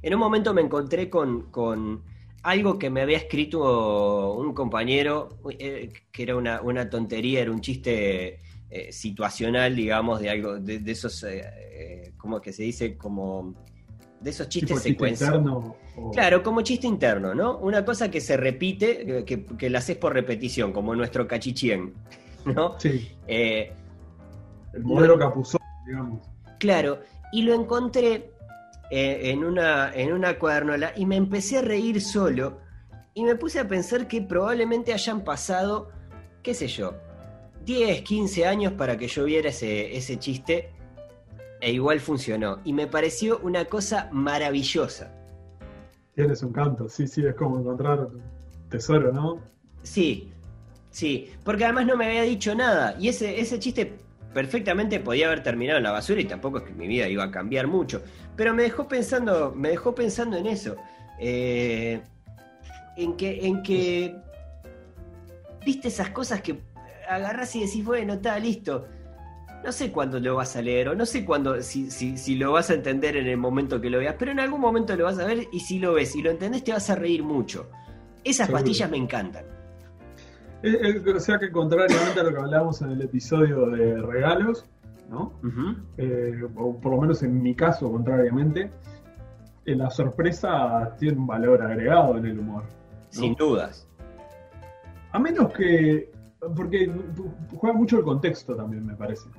en 0.01 0.13
un 0.13 0.19
momento 0.19 0.53
me 0.53 0.61
encontré 0.61 1.09
con, 1.09 1.49
con 1.49 2.03
algo 2.43 2.77
que 2.77 2.89
me 2.89 3.01
había 3.01 3.17
escrito 3.17 4.33
un 4.33 4.53
compañero, 4.53 5.39
eh, 5.57 5.91
que 6.11 6.23
era 6.23 6.35
una, 6.35 6.61
una 6.61 6.89
tontería, 6.89 7.41
era 7.41 7.51
un 7.51 7.61
chiste 7.61 8.41
eh, 8.69 8.91
situacional, 8.91 9.73
digamos, 9.75 10.19
de 10.19 10.29
algo, 10.29 10.59
de, 10.59 10.79
de 10.79 10.91
esos, 10.91 11.23
eh, 11.23 11.41
eh, 11.45 12.13
¿cómo 12.17 12.41
que 12.41 12.51
se 12.51 12.63
dice? 12.63 12.97
Como 12.97 13.55
de 14.19 14.29
esos 14.31 14.49
chistes 14.49 14.85
interno. 14.85 15.75
o- 15.95 16.11
Claro, 16.11 16.43
como 16.43 16.61
chiste 16.61 16.87
interno, 16.87 17.33
¿no? 17.35 17.57
Una 17.57 17.83
cosa 17.85 18.09
que 18.11 18.21
se 18.21 18.37
repite, 18.37 19.23
que, 19.25 19.45
que 19.45 19.69
la 19.69 19.79
haces 19.79 19.97
por 19.97 20.13
repetición, 20.13 20.71
como 20.73 20.95
nuestro 20.95 21.27
cachichien, 21.27 21.93
¿no? 22.45 22.79
Sí, 22.79 23.11
Eh, 23.27 23.71
el 24.73 24.83
modelo 24.83 25.17
Capuzón, 25.17 25.61
digamos. 25.85 26.21
Claro, 26.59 26.99
y 27.31 27.41
lo 27.43 27.53
encontré 27.53 28.31
eh, 28.89 29.31
en, 29.31 29.43
una, 29.43 29.93
en 29.93 30.13
una 30.13 30.37
cuadernola 30.39 30.93
y 30.95 31.05
me 31.05 31.15
empecé 31.15 31.57
a 31.57 31.61
reír 31.61 32.01
solo 32.01 32.59
y 33.13 33.23
me 33.23 33.35
puse 33.35 33.59
a 33.59 33.67
pensar 33.67 34.07
que 34.07 34.21
probablemente 34.21 34.93
hayan 34.93 35.23
pasado, 35.23 35.89
qué 36.43 36.53
sé 36.53 36.67
yo, 36.67 36.93
10, 37.65 38.01
15 38.03 38.45
años 38.45 38.73
para 38.73 38.97
que 38.97 39.07
yo 39.07 39.25
viera 39.25 39.49
ese, 39.49 39.95
ese 39.97 40.17
chiste 40.19 40.69
e 41.61 41.71
igual 41.71 41.99
funcionó. 41.99 42.59
Y 42.63 42.73
me 42.73 42.87
pareció 42.87 43.39
una 43.39 43.65
cosa 43.65 44.09
maravillosa. 44.11 45.13
Tienes 46.15 46.41
un 46.41 46.51
canto, 46.51 46.89
sí, 46.89 47.07
sí, 47.07 47.25
es 47.25 47.35
como 47.35 47.59
encontrar 47.59 48.07
tesoro, 48.69 49.11
¿no? 49.11 49.39
Sí, 49.83 50.31
sí, 50.89 51.31
porque 51.43 51.63
además 51.63 51.85
no 51.85 51.95
me 51.95 52.07
había 52.07 52.23
dicho 52.23 52.55
nada. 52.55 52.95
Y 52.99 53.09
ese, 53.09 53.39
ese 53.39 53.59
chiste 53.59 53.97
perfectamente 54.33 54.99
podía 54.99 55.27
haber 55.27 55.43
terminado 55.43 55.77
en 55.77 55.83
la 55.83 55.91
basura 55.91 56.21
y 56.21 56.25
tampoco 56.25 56.59
es 56.59 56.63
que 56.65 56.73
mi 56.73 56.87
vida 56.87 57.07
iba 57.07 57.23
a 57.23 57.31
cambiar 57.31 57.67
mucho. 57.67 58.01
Pero 58.35 58.53
me 58.53 58.63
dejó 58.63 58.87
pensando, 58.87 59.53
me 59.55 59.69
dejó 59.69 59.95
pensando 59.95 60.37
en 60.37 60.47
eso. 60.47 60.75
Eh, 61.19 62.01
en 62.95 63.15
que, 63.15 63.45
en 63.45 63.63
que. 63.63 64.15
Viste 65.65 65.87
esas 65.89 66.11
cosas 66.11 66.41
que 66.41 66.59
agarras 67.09 67.55
y 67.55 67.61
decís, 67.61 67.83
bueno, 67.83 68.13
está 68.13 68.37
listo. 68.39 68.87
No 69.63 69.71
sé 69.71 69.91
cuándo 69.91 70.19
lo 70.19 70.35
vas 70.35 70.55
a 70.55 70.61
leer, 70.61 70.89
o 70.89 70.95
no 70.95 71.05
sé 71.05 71.25
cuándo, 71.25 71.61
si, 71.61 71.91
si, 71.91 72.17
si 72.17 72.35
lo 72.35 72.53
vas 72.53 72.69
a 72.69 72.73
entender 72.73 73.17
en 73.17 73.27
el 73.27 73.37
momento 73.37 73.81
que 73.81 73.89
lo 73.89 73.99
veas, 73.99 74.15
pero 74.17 74.31
en 74.31 74.39
algún 74.39 74.61
momento 74.61 74.95
lo 74.95 75.05
vas 75.05 75.19
a 75.19 75.25
ver 75.25 75.47
y 75.51 75.59
si 75.59 75.79
lo 75.79 75.93
ves 75.93 76.15
y 76.15 76.21
lo 76.21 76.29
entendés 76.31 76.63
te 76.63 76.71
vas 76.71 76.89
a 76.89 76.95
reír 76.95 77.23
mucho. 77.23 77.69
Esas 78.23 78.47
Seguro. 78.47 78.63
pastillas 78.63 78.89
me 78.89 78.97
encantan. 78.97 79.45
Eh, 80.63 81.01
o 81.15 81.19
sea 81.19 81.37
que 81.37 81.51
contrariamente 81.51 82.19
a 82.19 82.23
lo 82.23 82.31
que 82.31 82.39
hablábamos 82.39 82.81
en 82.81 82.91
el 82.91 83.01
episodio 83.01 83.67
de 83.67 84.01
regalos, 84.01 84.65
¿no? 85.09 85.33
Eh, 85.97 86.41
o 86.55 86.79
por 86.79 86.93
lo 86.93 87.01
menos 87.01 87.21
en 87.23 87.41
mi 87.41 87.55
caso, 87.55 87.91
contrariamente, 87.91 88.71
eh, 89.65 89.75
la 89.75 89.89
sorpresa 89.89 90.95
tiene 90.97 91.17
un 91.17 91.27
valor 91.27 91.61
agregado 91.61 92.17
en 92.17 92.25
el 92.25 92.39
humor. 92.39 92.63
sin 93.09 93.35
dudas. 93.35 93.87
A 95.11 95.19
menos 95.19 95.53
que. 95.53 96.11
Porque 96.55 96.91
juega 97.55 97.75
mucho 97.75 97.97
el 97.97 98.03
contexto 98.03 98.55
también, 98.55 98.85
me 98.85 98.95
parece. 98.95 99.29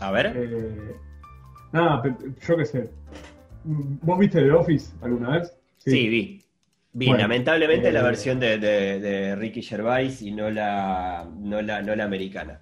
A 0.00 0.10
ver. 0.10 0.32
Eh, 0.34 0.94
nada, 1.72 2.02
yo 2.46 2.56
qué 2.56 2.64
sé. 2.64 2.90
¿Vos 3.64 4.18
viste 4.18 4.40
The 4.40 4.50
Office 4.52 4.92
alguna 5.02 5.38
vez? 5.38 5.52
Sí, 5.78 6.08
vi. 6.08 6.42
Vi, 6.92 7.06
Bueno, 7.06 7.20
lamentablemente 7.22 7.92
la 7.92 8.00
eh, 8.00 8.04
versión 8.04 8.40
de, 8.40 8.58
de- 8.58 8.98
de 8.98 9.36
Ricky 9.36 9.62
Gervais 9.62 10.22
y 10.22 10.32
no 10.32 10.50
la, 10.50 11.24
no 11.38 11.62
la, 11.62 11.82
no 11.82 11.94
la 11.94 12.04
americana. 12.04 12.60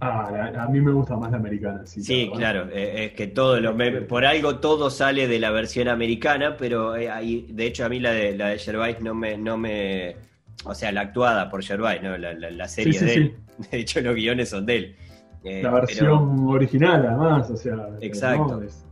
Ah, 0.00 0.28
la- 0.32 0.62
a 0.64 0.68
mí 0.68 0.80
me 0.80 0.90
gusta 0.92 1.16
más 1.16 1.30
la 1.30 1.36
americana. 1.36 1.86
Sí, 1.86 2.02
Sí, 2.02 2.30
claro. 2.34 2.68
eh, 2.72 3.04
es 3.04 3.12
que 3.12 3.28
todo 3.28 3.60
lo, 3.60 3.74
me- 3.74 3.92
por 4.00 4.24
algo 4.24 4.56
todo 4.58 4.90
sale 4.90 5.28
de 5.28 5.38
la 5.38 5.50
versión 5.52 5.86
americana, 5.86 6.56
pero 6.56 6.96
eh, 6.96 7.10
ahí, 7.10 7.46
de 7.50 7.66
hecho 7.66 7.84
a 7.84 7.88
mí 7.88 8.00
la 8.00 8.10
de 8.10 8.36
la 8.36 8.48
de 8.48 8.58
Gervais 8.58 9.00
no 9.00 9.14
me, 9.14 9.36
no 9.38 9.56
me, 9.56 10.16
o 10.64 10.74
sea, 10.74 10.90
la 10.90 11.02
actuada 11.02 11.48
por 11.48 11.62
Gervais, 11.62 12.02
¿no? 12.02 12.16
La, 12.18 12.32
la- 12.32 12.50
la 12.50 12.66
serie 12.68 12.94
Sí, 12.94 12.98
sí, 12.98 13.04
de 13.04 13.10
sí. 13.12 13.18
él. 13.20 13.34
De 13.70 13.78
hecho 13.78 14.00
los 14.00 14.14
guiones 14.16 14.48
son 14.48 14.64
de 14.66 14.76
él. 14.76 14.96
Eh, 15.44 15.62
La 15.62 15.70
pero- 15.70 15.80
versión 15.86 16.48
original, 16.48 17.06
además, 17.06 17.50
o 17.50 17.56
sea. 17.56 17.88
Exacto. 18.00 18.56
no, 18.58 18.62
es- 18.62 18.84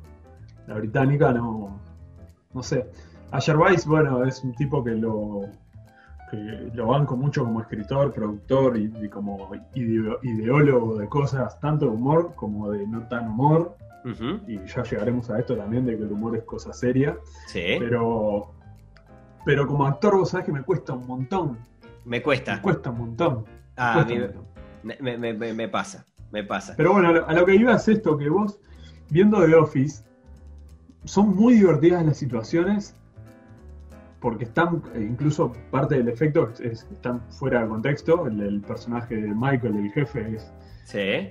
la 0.67 0.75
británica 0.75 1.33
no. 1.33 1.79
No 2.55 2.63
sé. 2.63 2.91
A 3.31 3.41
Gervais, 3.41 3.87
bueno, 3.87 4.25
es 4.25 4.43
un 4.45 4.55
tipo 4.55 4.83
que 4.83 4.93
lo. 4.93 5.43
que 6.31 6.37
lo 6.75 6.89
banco 6.89 7.17
mucho 7.17 7.43
como 7.45 7.61
escritor, 7.63 8.13
productor 8.13 8.77
y, 8.77 8.93
y 9.03 9.09
como 9.09 9.49
ideo- 9.75 10.19
ideólogo 10.23 10.97
de 10.99 11.09
cosas, 11.09 11.59
tanto 11.61 11.87
de 11.87 11.93
humor 11.93 12.35
como 12.35 12.71
de 12.71 12.87
no 12.87 13.07
tan 13.09 13.29
humor. 13.29 13.77
Y 14.47 14.59
ya 14.67 14.83
llegaremos 14.85 15.29
a 15.29 15.39
esto 15.39 15.55
también, 15.57 15.85
de 15.85 15.97
que 15.99 16.03
el 16.05 16.13
humor 16.13 16.35
es 16.37 16.45
cosa 16.45 16.73
seria. 16.73 17.17
sí, 17.47 17.77
Pero. 17.79 18.53
Pero 19.45 19.67
como 19.67 19.87
actor, 19.87 20.17
vos 20.17 20.31
sabés 20.31 20.47
que 20.47 20.53
me 20.53 20.63
cuesta 20.63 20.93
un 20.95 21.07
montón. 21.07 21.59
me 22.05 22.19
Me 22.19 22.23
cuesta. 22.23 22.61
cuesta 22.63 22.91
un 22.91 22.99
montón. 22.99 23.45
me 23.45 23.51
Ah, 23.77 23.91
a 23.93 23.95
cuesta 23.95 24.13
mí 24.15 24.21
un 24.21 24.27
montón. 24.27 24.45
me- 24.83 25.19
me- 25.19 25.33
me- 25.35 25.53
me 25.55 25.69
pasa, 25.69 26.05
me 26.33 26.45
pasa. 26.45 26.75
Pero 26.77 26.93
bueno, 26.93 27.09
a 27.09 27.13
lo, 27.13 27.29
a 27.29 27.33
lo 27.33 27.47
que 27.47 27.55
iba 27.57 27.75
es 27.75 27.89
esto, 27.89 28.17
que 28.19 28.29
vos, 28.29 28.59
viendo 29.11 29.45
The 29.45 29.55
Office, 29.55 30.05
son 31.05 31.35
muy 31.35 31.55
divertidas 31.55 32.05
las 32.05 32.17
situaciones, 32.17 32.95
porque 34.21 34.45
están, 34.45 34.83
eh, 34.95 35.07
incluso 35.09 35.53
parte 35.71 35.97
del 35.97 36.09
efecto 36.09 36.51
es, 36.61 36.87
están 36.93 37.21
fuera 37.31 37.63
de 37.63 37.69
contexto, 37.69 38.27
el, 38.27 38.41
el 38.41 38.61
personaje 38.61 39.15
de 39.17 39.33
Michael, 39.35 39.77
el 39.77 39.93
jefe, 39.93 40.35
es 40.35 40.53
Sí, 40.85 41.31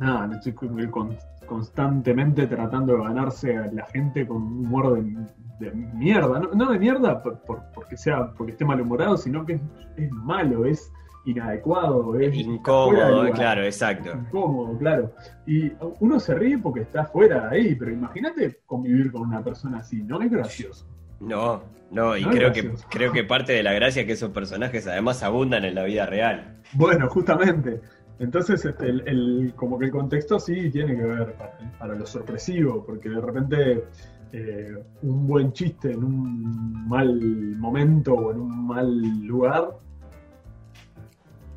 nada, 0.00 0.34
estoy 0.34 0.52
con- 0.52 0.90
con- 0.90 1.16
constantemente 1.46 2.46
tratando 2.46 2.96
de 2.96 3.02
ganarse 3.02 3.56
a 3.56 3.66
la 3.72 3.84
gente 3.86 4.26
con 4.26 4.36
un 4.38 4.66
humor 4.66 4.94
de, 4.94 5.16
de 5.58 5.72
mierda, 5.72 6.38
no, 6.38 6.50
no 6.54 6.70
de 6.72 6.78
mierda 6.78 7.22
por- 7.22 7.38
por- 7.40 7.62
porque 7.74 7.96
sea 7.96 8.32
porque 8.32 8.52
esté 8.52 8.64
malhumorado, 8.64 9.16
sino 9.16 9.44
que 9.44 9.54
es, 9.54 9.60
es 9.96 10.10
malo, 10.12 10.64
es 10.64 10.90
inadecuado, 11.26 12.18
es 12.18 12.34
incómodo, 12.36 13.22
lugar. 13.24 13.32
claro, 13.32 13.64
exacto. 13.64 14.10
incómodo, 14.12 14.78
claro. 14.78 15.12
Y 15.46 15.70
uno 16.00 16.18
se 16.20 16.34
ríe 16.34 16.58
porque 16.58 16.80
está 16.80 17.04
fuera 17.04 17.48
de 17.48 17.56
ahí, 17.58 17.74
pero 17.74 17.90
imagínate 17.92 18.60
convivir 18.66 19.12
con 19.12 19.22
una 19.22 19.42
persona 19.42 19.78
así, 19.78 20.02
no 20.02 20.20
es 20.22 20.30
gracioso. 20.30 20.86
No, 21.20 21.62
no, 21.90 22.16
y 22.16 22.22
No 22.24 22.30
creo 22.30 22.52
que, 22.52 22.72
creo 22.88 23.12
que 23.12 23.24
parte 23.24 23.52
de 23.52 23.62
la 23.62 23.72
gracia 23.72 24.00
es 24.02 24.06
que 24.06 24.12
esos 24.14 24.30
personajes 24.30 24.86
además 24.86 25.22
abundan 25.22 25.64
en 25.64 25.74
la 25.74 25.84
vida 25.84 26.06
real. 26.06 26.56
Bueno, 26.72 27.08
justamente. 27.08 27.80
Entonces, 28.18 28.64
este, 28.64 28.86
el, 28.88 29.02
el- 29.08 29.52
como 29.56 29.78
que 29.78 29.86
el 29.86 29.90
contexto 29.90 30.38
sí 30.38 30.70
tiene 30.70 30.94
que 30.96 31.02
ver 31.04 31.32
para, 31.34 31.58
para 31.78 31.94
lo 31.94 32.06
sorpresivo, 32.06 32.84
porque 32.84 33.08
de 33.08 33.20
repente 33.20 33.84
eh, 34.32 34.76
un 35.02 35.26
buen 35.26 35.52
chiste 35.52 35.92
en 35.92 36.04
un 36.04 36.88
mal 36.88 37.18
momento 37.58 38.14
o 38.14 38.30
en 38.32 38.40
un 38.40 38.66
mal 38.66 39.00
lugar, 39.26 39.70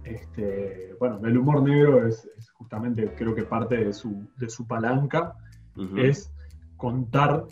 este, 0.03 0.93
bueno, 0.99 1.19
el 1.25 1.37
humor 1.37 1.61
negro 1.63 2.07
es, 2.07 2.27
es 2.37 2.49
justamente, 2.51 3.13
creo 3.15 3.33
que 3.35 3.43
parte 3.43 3.77
de 3.77 3.93
su, 3.93 4.27
de 4.37 4.49
su 4.49 4.65
palanca, 4.67 5.35
es 5.97 6.31
contar 6.77 7.45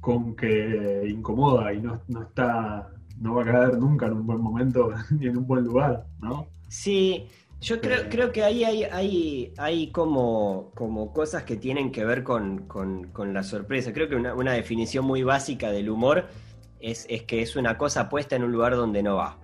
con 0.00 0.36
que 0.36 1.04
incomoda 1.08 1.72
y 1.72 1.80
no, 1.80 2.00
no 2.08 2.22
está, 2.22 2.90
no 3.20 3.34
va 3.34 3.42
a 3.42 3.46
caer 3.46 3.78
nunca 3.78 4.06
en 4.06 4.12
un 4.14 4.26
buen 4.26 4.40
momento 4.40 4.90
ni 5.18 5.26
en 5.26 5.38
un 5.38 5.46
buen 5.46 5.64
lugar, 5.64 6.04
¿no? 6.20 6.46
Sí, 6.68 7.26
yo 7.60 7.80
creo, 7.80 8.08
creo 8.08 8.30
que 8.30 8.44
ahí 8.44 8.62
hay, 8.64 8.84
hay, 8.84 9.52
hay 9.56 9.90
como, 9.90 10.70
como 10.74 11.12
cosas 11.12 11.42
que 11.44 11.56
tienen 11.56 11.90
que 11.90 12.04
ver 12.04 12.22
con, 12.22 12.66
con- 12.68 13.08
con 13.08 13.32
la 13.34 13.42
sorpresa. 13.42 13.92
Creo 13.92 14.08
que 14.08 14.14
una, 14.16 14.34
una 14.34 14.52
definición 14.52 15.04
muy 15.04 15.22
básica 15.24 15.70
del 15.70 15.90
humor 15.90 16.26
es, 16.80 17.06
es 17.08 17.22
que 17.24 17.42
es 17.42 17.56
una 17.56 17.76
cosa 17.76 18.08
puesta 18.08 18.36
en 18.36 18.44
un 18.44 18.52
lugar 18.52 18.76
donde 18.76 19.02
no 19.02 19.16
va, 19.16 19.38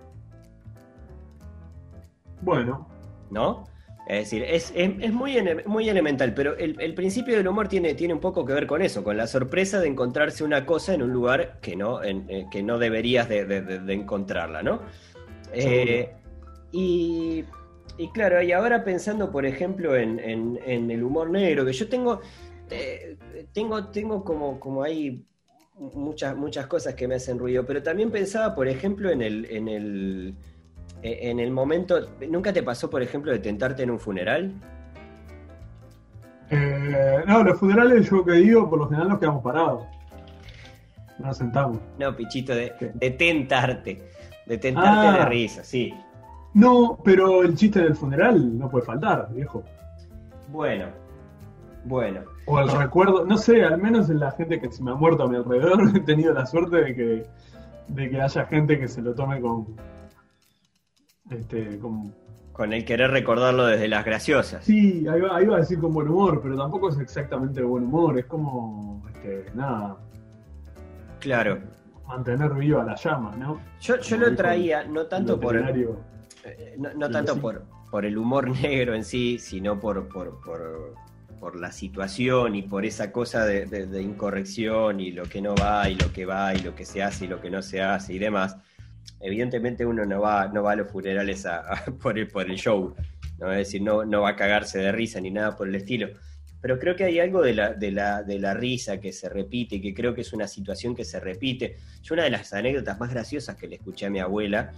Bueno, 2.45 2.87
¿no? 3.31 3.63
Es 4.07 4.19
decir, 4.19 4.43
es, 4.43 4.71
es- 4.75 4.93
es 5.01 5.11
muy, 5.13 5.35
muy 5.65 5.89
elemental, 5.89 6.33
pero 6.35 6.55
el, 6.57 6.79
el 6.79 6.93
principio 6.93 7.35
del 7.35 7.47
humor 7.47 7.67
tiene, 7.67 7.95
tiene 7.95 8.13
un 8.13 8.19
poco 8.19 8.45
que 8.45 8.53
ver 8.53 8.67
con 8.67 8.83
eso, 8.83 9.03
con 9.03 9.17
la 9.17 9.25
sorpresa 9.25 9.79
de 9.79 9.87
encontrarse 9.87 10.43
una 10.43 10.63
cosa 10.65 10.93
en 10.93 11.01
un 11.01 11.11
lugar 11.11 11.59
que 11.59 11.75
no, 11.75 12.03
en- 12.03 12.25
eh, 12.29 12.45
que 12.51 12.61
no 12.61 12.77
deberías 12.77 13.27
de, 13.27 13.45
de- 13.45 13.93
encontrarla, 13.93 14.61
¿no? 14.61 14.81
Eh, 15.53 16.11
y, 16.71 17.43
y 17.97 18.09
claro, 18.11 18.43
y 18.43 18.51
ahora 18.51 18.83
pensando, 18.83 19.31
por 19.31 19.45
ejemplo, 19.45 19.95
en, 19.95 20.19
en- 20.19 20.59
en 20.67 20.91
el 20.91 21.03
humor 21.03 21.31
negro, 21.31 21.65
que 21.65 21.73
yo 21.73 21.89
tengo, 21.89 22.21
eh, 22.69 23.17
tengo, 23.53 23.87
tengo 23.87 24.23
como, 24.23 24.59
como 24.59 24.83
hay 24.83 25.25
muchas, 25.79 26.35
muchas 26.37 26.67
cosas 26.67 26.93
que 26.93 27.07
me 27.07 27.15
hacen 27.15 27.39
ruido, 27.39 27.65
pero 27.65 27.81
también 27.81 28.11
pensaba, 28.11 28.53
por 28.53 28.67
ejemplo, 28.67 29.09
en 29.09 29.23
el, 29.23 29.45
en 29.45 29.67
el, 29.67 30.35
en 31.29 31.39
el 31.39 31.51
momento, 31.51 31.95
¿nunca 32.29 32.51
te 32.53 32.63
pasó, 32.63 32.89
por 32.89 33.01
ejemplo, 33.01 33.31
de 33.31 33.39
tentarte 33.39 33.83
en 33.83 33.91
un 33.91 33.99
funeral? 33.99 34.53
eh, 36.49 37.23
no, 37.27 37.43
los 37.43 37.59
funerales 37.59 38.09
yo 38.09 38.23
que 38.23 38.33
digo, 38.33 38.69
por 38.69 38.79
lo 38.79 38.87
general 38.87 39.09
nos 39.09 39.19
quedamos 39.19 39.43
parados. 39.43 39.83
No 41.19 41.27
nos 41.27 41.37
sentamos. 41.37 41.79
No, 41.97 42.15
pichito, 42.15 42.53
de, 42.53 42.71
de 42.93 43.11
tentarte, 43.11 44.03
de 44.45 44.57
tentarte 44.57 44.89
Ah. 45.07 45.17
de 45.19 45.25
risa, 45.25 45.63
sí. 45.63 45.93
No, 46.53 46.99
pero 47.03 47.41
el 47.43 47.55
chiste 47.55 47.81
del 47.81 47.95
funeral 47.95 48.57
no 48.57 48.69
puede 48.69 48.85
faltar, 48.85 49.29
viejo. 49.33 49.63
Bueno, 50.49 50.85
bueno. 51.85 52.21
O 52.45 52.59
el 52.59 52.69
recuerdo, 52.69 53.25
no 53.25 53.37
sé, 53.37 53.63
al 53.63 53.81
menos 53.81 54.09
en 54.09 54.19
la 54.19 54.31
gente 54.31 54.59
que 54.59 54.71
se 54.71 54.83
me 54.83 54.91
ha 54.91 54.95
muerto 54.95 55.23
a 55.23 55.27
mi 55.27 55.35
alrededor, 55.37 55.91
he 55.95 55.99
tenido 56.01 56.33
la 56.33 56.45
suerte 56.45 56.77
de 56.77 56.95
que, 56.95 57.23
de 57.87 58.09
que 58.09 58.21
haya 58.21 58.45
gente 58.45 58.79
que 58.79 58.87
se 58.87 59.01
lo 59.01 59.13
tome 59.15 59.41
con. 59.41 59.67
Este, 61.29 61.77
con. 61.79 62.13
Con 62.53 62.71
el 62.71 62.85
querer 62.85 63.11
recordarlo 63.11 63.65
desde 63.65 63.89
las 63.89 64.05
graciosas. 64.05 64.63
Sí, 64.63 65.05
ahí 65.09 65.19
va, 65.19 65.35
ahí 65.35 65.45
va 65.45 65.57
a 65.57 65.59
decir 65.59 65.77
con 65.79 65.93
buen 65.93 66.07
humor, 66.07 66.39
pero 66.41 66.55
tampoco 66.57 66.87
es 66.89 66.97
exactamente 66.99 67.61
buen 67.61 67.83
humor, 67.85 68.17
es 68.17 68.25
como. 68.25 69.03
Este, 69.13 69.45
nada, 69.53 69.97
Claro. 71.19 71.59
mantener 72.07 72.53
viva 72.53 72.83
la 72.83 72.95
llama, 72.95 73.35
¿no? 73.35 73.59
Yo, 73.81 73.97
yo 73.99 74.15
Como 74.17 74.29
lo 74.29 74.35
traía, 74.35 74.83
no 74.85 75.05
tanto 75.07 75.33
El 75.33 75.39
por 75.39 75.55
el, 75.57 75.87
eh, 76.45 76.75
no, 76.77 76.93
no 76.93 77.09
tanto 77.09 77.37
por, 77.41 77.63
por 77.89 78.05
el 78.05 78.17
humor 78.17 78.47
negro 78.61 78.93
en 78.95 79.03
sí, 79.03 79.37
sino 79.39 79.79
por, 79.79 80.07
por, 80.07 80.39
por, 80.41 80.93
por 81.39 81.59
la 81.59 81.71
situación 81.71 82.55
y 82.55 82.61
por 82.61 82.85
esa 82.85 83.11
cosa 83.11 83.43
de, 83.45 83.65
de- 83.65 83.87
de 83.87 84.01
incorrección 84.01 84.99
y 84.99 85.11
lo 85.11 85.23
que 85.23 85.41
no 85.41 85.55
va 85.55 85.89
y 85.89 85.95
lo 85.95 86.13
que 86.13 86.25
va 86.25 86.53
y 86.53 86.59
lo 86.59 86.75
que 86.75 86.85
se 86.85 87.01
hace 87.03 87.25
y 87.25 87.27
lo 87.27 87.41
que 87.41 87.49
no 87.49 87.61
se 87.61 87.81
hace 87.81 88.13
y 88.13 88.19
demás. 88.19 88.57
Evidentemente 89.19 89.85
uno 89.85 90.05
no 90.05 90.21
va, 90.21 90.47
no 90.47 90.63
va 90.63 90.73
a 90.73 90.75
los 90.75 90.89
funerales 90.91 91.45
a- 91.45 91.83
por, 92.01 92.17
el, 92.17 92.27
por 92.27 92.49
el 92.49 92.57
show, 92.57 92.93
¿no? 93.39 93.51
es 93.51 93.57
decir, 93.59 93.81
no, 93.81 94.05
no 94.05 94.21
va 94.21 94.29
a 94.31 94.35
cagarse 94.35 94.79
de 94.79 94.91
risa 94.91 95.19
ni 95.19 95.31
nada 95.31 95.55
por 95.55 95.67
el 95.67 95.75
estilo. 95.75 96.09
Pero 96.61 96.79
creo 96.79 96.95
que 96.95 97.03
hay 97.03 97.19
algo 97.19 97.41
de 97.43 97.53
la, 97.53 97.73
de, 97.73 97.91
la, 97.91 98.23
de 98.23 98.39
la 98.39 98.53
risa 98.55 98.99
que 98.99 99.13
se 99.13 99.29
repite, 99.29 99.79
que 99.79 99.93
creo 99.93 100.15
que 100.15 100.21
es 100.21 100.33
una 100.33 100.47
situación 100.47 100.95
que 100.95 101.05
se 101.05 101.19
repite. 101.19 101.77
Yo 102.01 102.15
una 102.15 102.23
de 102.23 102.31
las 102.31 102.51
anécdotas 102.53 102.99
más 102.99 103.11
graciosas 103.11 103.55
que 103.55 103.67
le 103.67 103.75
escuché 103.75 104.07
a 104.07 104.09
mi 104.09 104.19
abuela, 104.19 104.71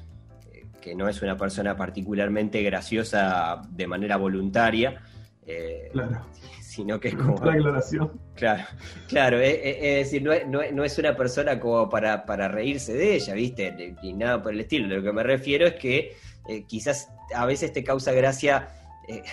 eh, 0.51 0.65
que 0.81 0.95
no 0.95 1.07
es 1.07 1.21
una 1.21 1.37
persona 1.37 1.77
particularmente 1.77 2.61
graciosa 2.61 3.61
de 3.69 3.87
manera 3.87 4.17
voluntaria, 4.17 5.01
eh, 5.45 5.87
Claro, 5.93 6.25
sino 6.77 6.99
que 6.99 7.07
es 7.07 7.15
como... 7.15 7.43
la 7.43 7.53
aclaración. 7.53 8.21
Claro, 8.35 8.63
claro, 9.07 9.39
es, 9.39 9.81
decir, 9.81 10.21
no 10.21 10.31
es, 10.31 10.47
no 10.47 10.61
es- 10.61 10.71
no 10.71 10.83
es 10.83 10.95
una 10.99 11.17
persona 11.17 11.59
como 11.59 11.89
para, 11.89 12.23
para 12.23 12.47
reírse 12.47 12.93
de 12.93 13.15
ella, 13.15 13.33
¿viste? 13.33 13.95
Ni, 14.03 14.13
nada 14.13 14.43
por 14.43 14.53
el 14.53 14.59
estilo. 14.59 14.95
Lo 14.95 15.01
que 15.01 15.11
me 15.11 15.23
refiero 15.23 15.65
es 15.65 15.73
que 15.73 16.15
eh, 16.47 16.65
quizás 16.67 17.09
a 17.33 17.47
veces 17.47 17.73
te 17.73 17.83
causa 17.83 18.11
gracia 18.11 18.67
eh, 19.07 19.23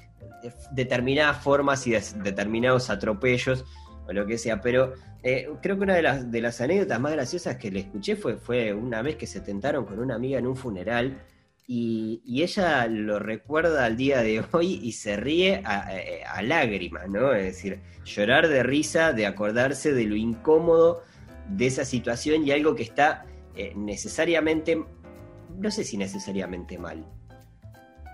determinadas 0.72 1.42
formas 1.42 1.86
y 1.86 1.92
determinados 1.92 2.90
atropellos 2.90 3.64
o 4.06 4.12
lo 4.12 4.26
que 4.26 4.36
sea, 4.36 4.60
pero 4.60 4.92
eh, 5.22 5.48
creo 5.62 5.76
que 5.78 5.82
una 5.84 5.94
de 5.94 6.02
las, 6.02 6.30
de 6.30 6.40
las 6.42 6.60
anécdotas 6.60 7.00
más 7.00 7.12
graciosas 7.12 7.56
que 7.56 7.70
le 7.70 7.80
escuché 7.80 8.14
fue, 8.14 8.36
fue 8.36 8.74
una 8.74 9.00
vez 9.00 9.16
que 9.16 9.26
se 9.26 9.40
tentaron 9.40 9.86
con 9.86 9.98
una 10.00 10.16
amiga 10.16 10.38
en 10.38 10.46
un 10.46 10.54
funeral 10.56 11.18
y, 11.66 12.20
y 12.24 12.42
ella 12.42 12.86
lo 12.86 13.18
recuerda 13.18 13.84
al 13.84 13.96
día 13.96 14.22
de 14.22 14.42
hoy 14.52 14.80
y 14.82 14.92
se 14.92 15.16
ríe 15.16 15.62
a, 15.64 15.80
a- 15.88 16.36
a 16.38 16.42
lágrimas, 16.42 17.08
¿no? 17.08 17.32
Es 17.32 17.44
decir, 17.44 17.80
llorar 18.04 18.48
de 18.48 18.62
risa, 18.62 19.12
de 19.12 19.26
acordarse 19.26 19.92
de 19.92 20.04
lo 20.04 20.16
incómodo 20.16 21.02
de 21.48 21.66
esa 21.66 21.84
situación 21.84 22.46
y 22.46 22.50
algo 22.52 22.74
que 22.74 22.82
está 22.84 23.24
eh, 23.56 23.72
necesariamente, 23.76 24.84
no 25.58 25.70
sé 25.70 25.84
si 25.84 25.96
necesariamente 25.96 26.78
mal, 26.78 27.04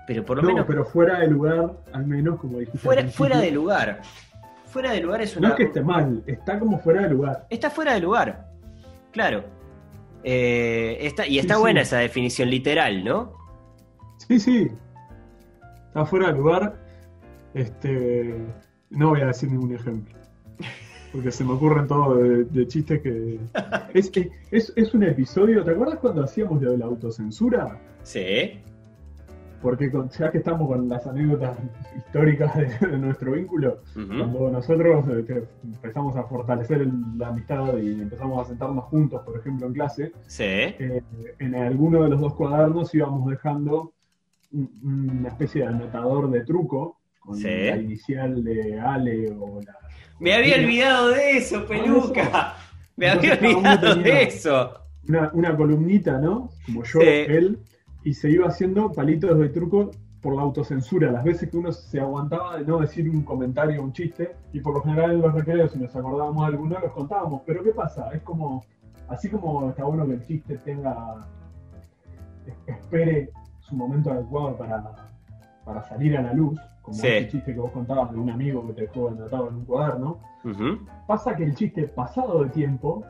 pero 0.07 0.25
por 0.25 0.37
lo 0.39 0.43
No, 0.43 0.49
menos 0.49 0.67
pero 0.67 0.85
fuera 0.85 1.21
de 1.21 1.29
lugar, 1.29 1.73
al 1.93 2.07
menos, 2.07 2.39
como 2.41 2.59
dijiste. 2.59 2.79
fuera, 2.79 3.07
fuera 3.09 3.39
de 3.41 3.51
lugar. 3.51 4.01
Fuera 4.67 4.93
de 4.93 5.01
lugar 5.01 5.23
es 5.23 5.35
No 5.35 5.41
una... 5.41 5.49
es 5.51 5.55
que 5.57 5.63
esté 5.65 5.81
mal, 5.83 6.23
está 6.27 6.59
como 6.59 6.79
fuera 6.79 7.03
de 7.03 7.11
lugar. 7.11 7.47
Está 7.51 7.71
fuera 7.71 7.95
de 7.95 8.01
lugar, 8.01 8.47
claro. 9.13 9.45
Eh, 10.29 10.99
está, 11.07 11.25
y 11.25 11.39
está 11.39 11.55
Sí, 11.55 11.61
buena 11.61 11.81
sí. 11.81 11.87
esa 11.87 11.99
definición 11.99 12.51
literal, 12.51 13.05
¿no? 13.05 13.33
Sí, 14.27 14.41
sí. 14.41 14.69
Está 15.87 16.05
fuera 16.05 16.33
de 16.33 16.39
lugar. 16.39 16.75
Este. 17.55 18.35
No 18.91 19.11
voy 19.11 19.21
a 19.21 19.27
decir 19.27 19.51
ningún 19.53 19.73
ejemplo. 19.75 20.17
Porque 21.13 21.31
se 21.31 21.45
me 21.45 21.53
ocurren 21.53 21.87
todos 21.87 22.19
de, 22.21 22.45
de 22.45 22.67
chistes 22.67 23.01
que. 23.03 23.39
Es, 23.95 24.11
es, 24.51 24.73
es 24.75 24.95
un 24.95 25.05
episodio. 25.05 25.63
¿Te 25.65 25.71
acuerdas 25.71 25.99
cuando 26.01 26.25
hacíamos 26.25 26.61
lo 26.61 26.73
de 26.73 26.79
la 26.79 26.87
autocensura? 26.87 27.81
Sí. 28.03 28.59
Porque 29.67 29.91
con- 29.91 30.09
ya 30.11 30.31
que 30.31 30.39
estamos 30.39 30.69
con 30.69 30.89
las 30.89 31.05
anécdotas 31.09 31.59
históricas 31.97 32.55
de, 32.57 32.87
de 32.87 32.99
nuestro 32.99 33.33
vínculo, 33.33 33.81
cuando 33.95 34.49
nosotros 34.49 35.05
eh, 35.29 35.45
empezamos 35.65 36.15
a 36.15 36.23
fortalecer 36.23 36.83
el- 36.83 36.93
la 37.19 37.29
amistad 37.31 37.77
y 37.79 38.01
empezamos 38.01 38.47
a 38.47 38.49
sentarnos 38.49 38.85
juntos, 38.85 39.23
por 39.25 39.37
ejemplo, 39.41 39.67
en 39.67 39.73
clase, 39.73 40.13
Sí. 40.29 40.45
eh, 40.45 41.03
en 41.41 41.57
alguno 41.57 42.05
de 42.05 42.11
los 42.11 42.21
dos 42.21 42.35
cuadernos 42.35 42.95
íbamos 42.95 43.29
dejando 43.29 43.93
un- 44.53 44.71
una 45.19 45.31
especie 45.31 45.63
de 45.63 45.67
anotador 45.67 46.31
de 46.31 46.43
truco 46.45 47.01
con 47.19 47.35
Sí. 47.37 47.49
la 47.49 47.77
inicial 47.77 48.45
de 48.45 48.79
Ale 48.79 49.33
o 49.37 49.61
la. 49.67 49.75
Me 50.21 50.33
había 50.33 50.59
olvidado 50.59 51.09
de 51.09 51.39
eso, 51.39 51.67
peluca. 51.67 52.55
Me 52.97 53.11
había 53.11 53.33
Entonces, 53.35 53.57
olvidado 53.57 53.95
de 53.97 54.23
eso. 54.23 54.75
Una, 55.09 55.31
una 55.35 55.57
columnita, 55.57 56.19
¿no? 56.21 56.51
Como 56.67 56.85
yo, 56.85 57.01
Sí. 57.01 57.07
él, 57.07 57.59
y 58.07 58.15
se 58.15 58.31
iba 58.31 58.47
haciendo 58.47 58.93
palitos 58.93 59.37
de 59.37 59.49
truco 59.49 59.91
por 60.23 60.37
la 60.37 60.43
autocensura, 60.43 61.11
las 61.11 61.25
veces 61.25 61.51
que 61.51 61.57
uno 61.57 61.73
se 61.73 62.01
aguantaba 62.01 62.57
de 62.57 62.65
no 62.65 62.79
decir 62.79 63.11
un 63.11 63.23
comentario 63.23 63.81
o 63.81 63.85
un 63.85 63.93
chiste, 63.93 64.37
y 64.53 64.61
por 64.61 64.75
lo 64.75 64.83
general 64.83 65.11
en 65.13 65.21
los 65.23 65.35
recreos, 65.35 65.73
si 65.73 65.79
nos 65.81 65.95
acordábamos 65.97 66.47
de 66.47 66.53
alguno, 66.55 66.79
los 66.79 66.93
contábamos. 66.93 67.43
Pero 67.45 67.65
¿qué 67.65 67.73
pasa? 67.73 68.11
Es 68.13 68.23
como, 68.23 68.65
así 69.09 69.29
como 69.29 69.69
está 69.71 69.85
bueno 69.85 70.07
que 70.07 70.13
el 70.15 70.25
chiste 70.25 70.57
tenga, 70.59 71.17
es- 72.47 72.77
espere 72.77 73.31
su 73.61 73.75
momento 73.75 74.13
adecuado 74.13 74.57
para, 74.57 74.85
para 75.65 75.83
salir 75.83 76.17
a 76.17 76.23
la 76.23 76.33
luz, 76.33 76.61
como 76.83 76.97
Sí. 76.97 77.09
ese 77.09 77.29
chiste 77.29 77.55
que 77.55 77.61
vos 77.61 77.73
contabas 77.73 78.13
de 78.13 78.19
un 78.19 78.31
amigo 78.31 78.65
que 78.69 78.73
te 78.73 78.81
dejó 78.83 79.09
anotado 79.09 79.49
en 79.49 79.57
un 79.57 79.65
cuaderno, 79.65 80.19
pasa 81.09 81.35
que 81.35 81.43
el 81.43 81.57
chiste 81.57 81.89
pasado 81.89 82.45
de 82.45 82.51
tiempo, 82.51 83.03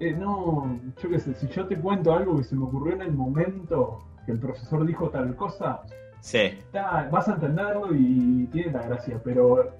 eh, 0.00 0.12
no, 0.12 0.78
yo 1.02 1.08
qué 1.08 1.18
sé, 1.18 1.34
si 1.34 1.48
yo 1.48 1.66
te 1.66 1.76
cuento 1.76 2.12
algo 2.14 2.36
que 2.36 2.44
se 2.44 2.54
me 2.56 2.64
ocurrió 2.64 2.94
en 2.94 3.02
el 3.02 3.12
momento 3.12 3.98
que 4.24 4.32
el 4.32 4.38
profesor 4.38 4.84
dijo 4.86 5.08
tal 5.10 5.34
cosa, 5.36 5.82
Sí. 6.20 6.38
está- 6.38 7.08
vas 7.10 7.28
a 7.28 7.34
entenderlo 7.34 7.94
y 7.94 8.46
tiene 8.52 8.72
la 8.72 8.82
gracia, 8.82 9.20
pero 9.24 9.72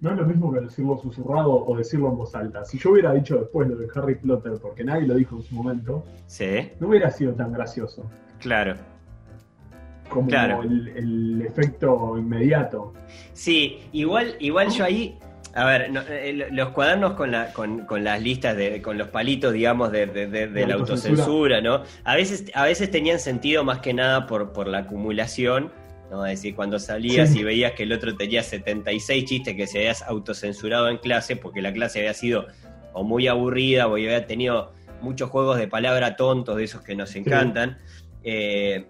no 0.00 0.10
es 0.10 0.16
lo 0.16 0.26
mismo 0.26 0.52
que 0.52 0.60
decirlo 0.60 0.98
susurrado 0.98 1.64
o 1.64 1.76
decirlo 1.76 2.08
en 2.08 2.16
voz 2.18 2.34
alta. 2.34 2.64
Si 2.64 2.78
yo 2.78 2.90
hubiera 2.90 3.12
dicho 3.14 3.36
después 3.38 3.68
lo 3.68 3.76
de 3.76 3.88
Harry 3.94 4.16
Potter, 4.16 4.52
porque 4.60 4.84
nadie 4.84 5.06
lo 5.06 5.14
dijo 5.14 5.36
en 5.36 5.42
su 5.42 5.54
momento, 5.54 6.04
Sí. 6.26 6.70
no 6.80 6.88
hubiera 6.88 7.10
sido 7.10 7.32
tan 7.32 7.52
gracioso 7.52 8.04
Claro. 8.40 8.74
como 10.10 10.28
Claro. 10.28 10.62
el, 10.62 10.88
el 10.88 11.42
efecto 11.42 12.16
inmediato. 12.18 12.92
Sí, 13.32 13.80
igual, 13.92 14.36
igual 14.40 14.68
yo 14.70 14.84
ahí. 14.84 15.18
A 15.56 15.64
ver, 15.64 15.90
no, 15.90 16.02
eh, 16.08 16.48
los 16.52 16.68
cuadernos 16.68 17.14
con, 17.14 17.30
la, 17.32 17.52
con, 17.54 17.86
con 17.86 18.04
las 18.04 18.20
listas, 18.20 18.56
de, 18.56 18.82
con 18.82 18.98
los 18.98 19.08
palitos, 19.08 19.52
digamos, 19.54 19.90
de, 19.90 20.06
de- 20.06 20.26
de- 20.26 20.46
de 20.48 20.48
De 20.48 20.66
la 20.66 20.74
autocensura. 20.74 21.60
¿no? 21.62 21.82
A 22.04 22.14
veces, 22.14 22.44
a 22.54 22.64
veces 22.64 22.90
tenían 22.90 23.18
sentido 23.18 23.64
más 23.64 23.78
que 23.78 23.94
nada 23.94 24.26
por, 24.26 24.52
por 24.52 24.66
la 24.68 24.78
acumulación, 24.78 25.72
¿no? 26.10 26.26
Es 26.26 26.38
decir, 26.40 26.54
cuando 26.54 26.78
salías 26.78 27.30
Sí. 27.30 27.40
y 27.40 27.44
veías 27.44 27.72
que 27.72 27.84
el 27.84 27.92
otro 27.92 28.14
tenía 28.16 28.42
76 28.42 29.24
chistes 29.24 29.56
que 29.56 29.66
se 29.66 29.78
habías 29.78 30.02
autocensurado 30.02 30.90
en 30.90 30.98
clase, 30.98 31.36
porque 31.36 31.62
la 31.62 31.72
clase 31.72 32.00
había 32.00 32.12
sido 32.14 32.46
o 32.92 33.02
muy 33.02 33.26
aburrida 33.26 33.86
o 33.88 33.94
había 33.94 34.26
tenido 34.26 34.72
muchos 35.00 35.30
juegos 35.30 35.56
de 35.58 35.68
palabra 35.68 36.16
tontos, 36.16 36.56
de 36.58 36.64
esos 36.64 36.82
que 36.82 36.94
nos 36.94 37.16
encantan. 37.16 37.78
Eh, 38.24 38.84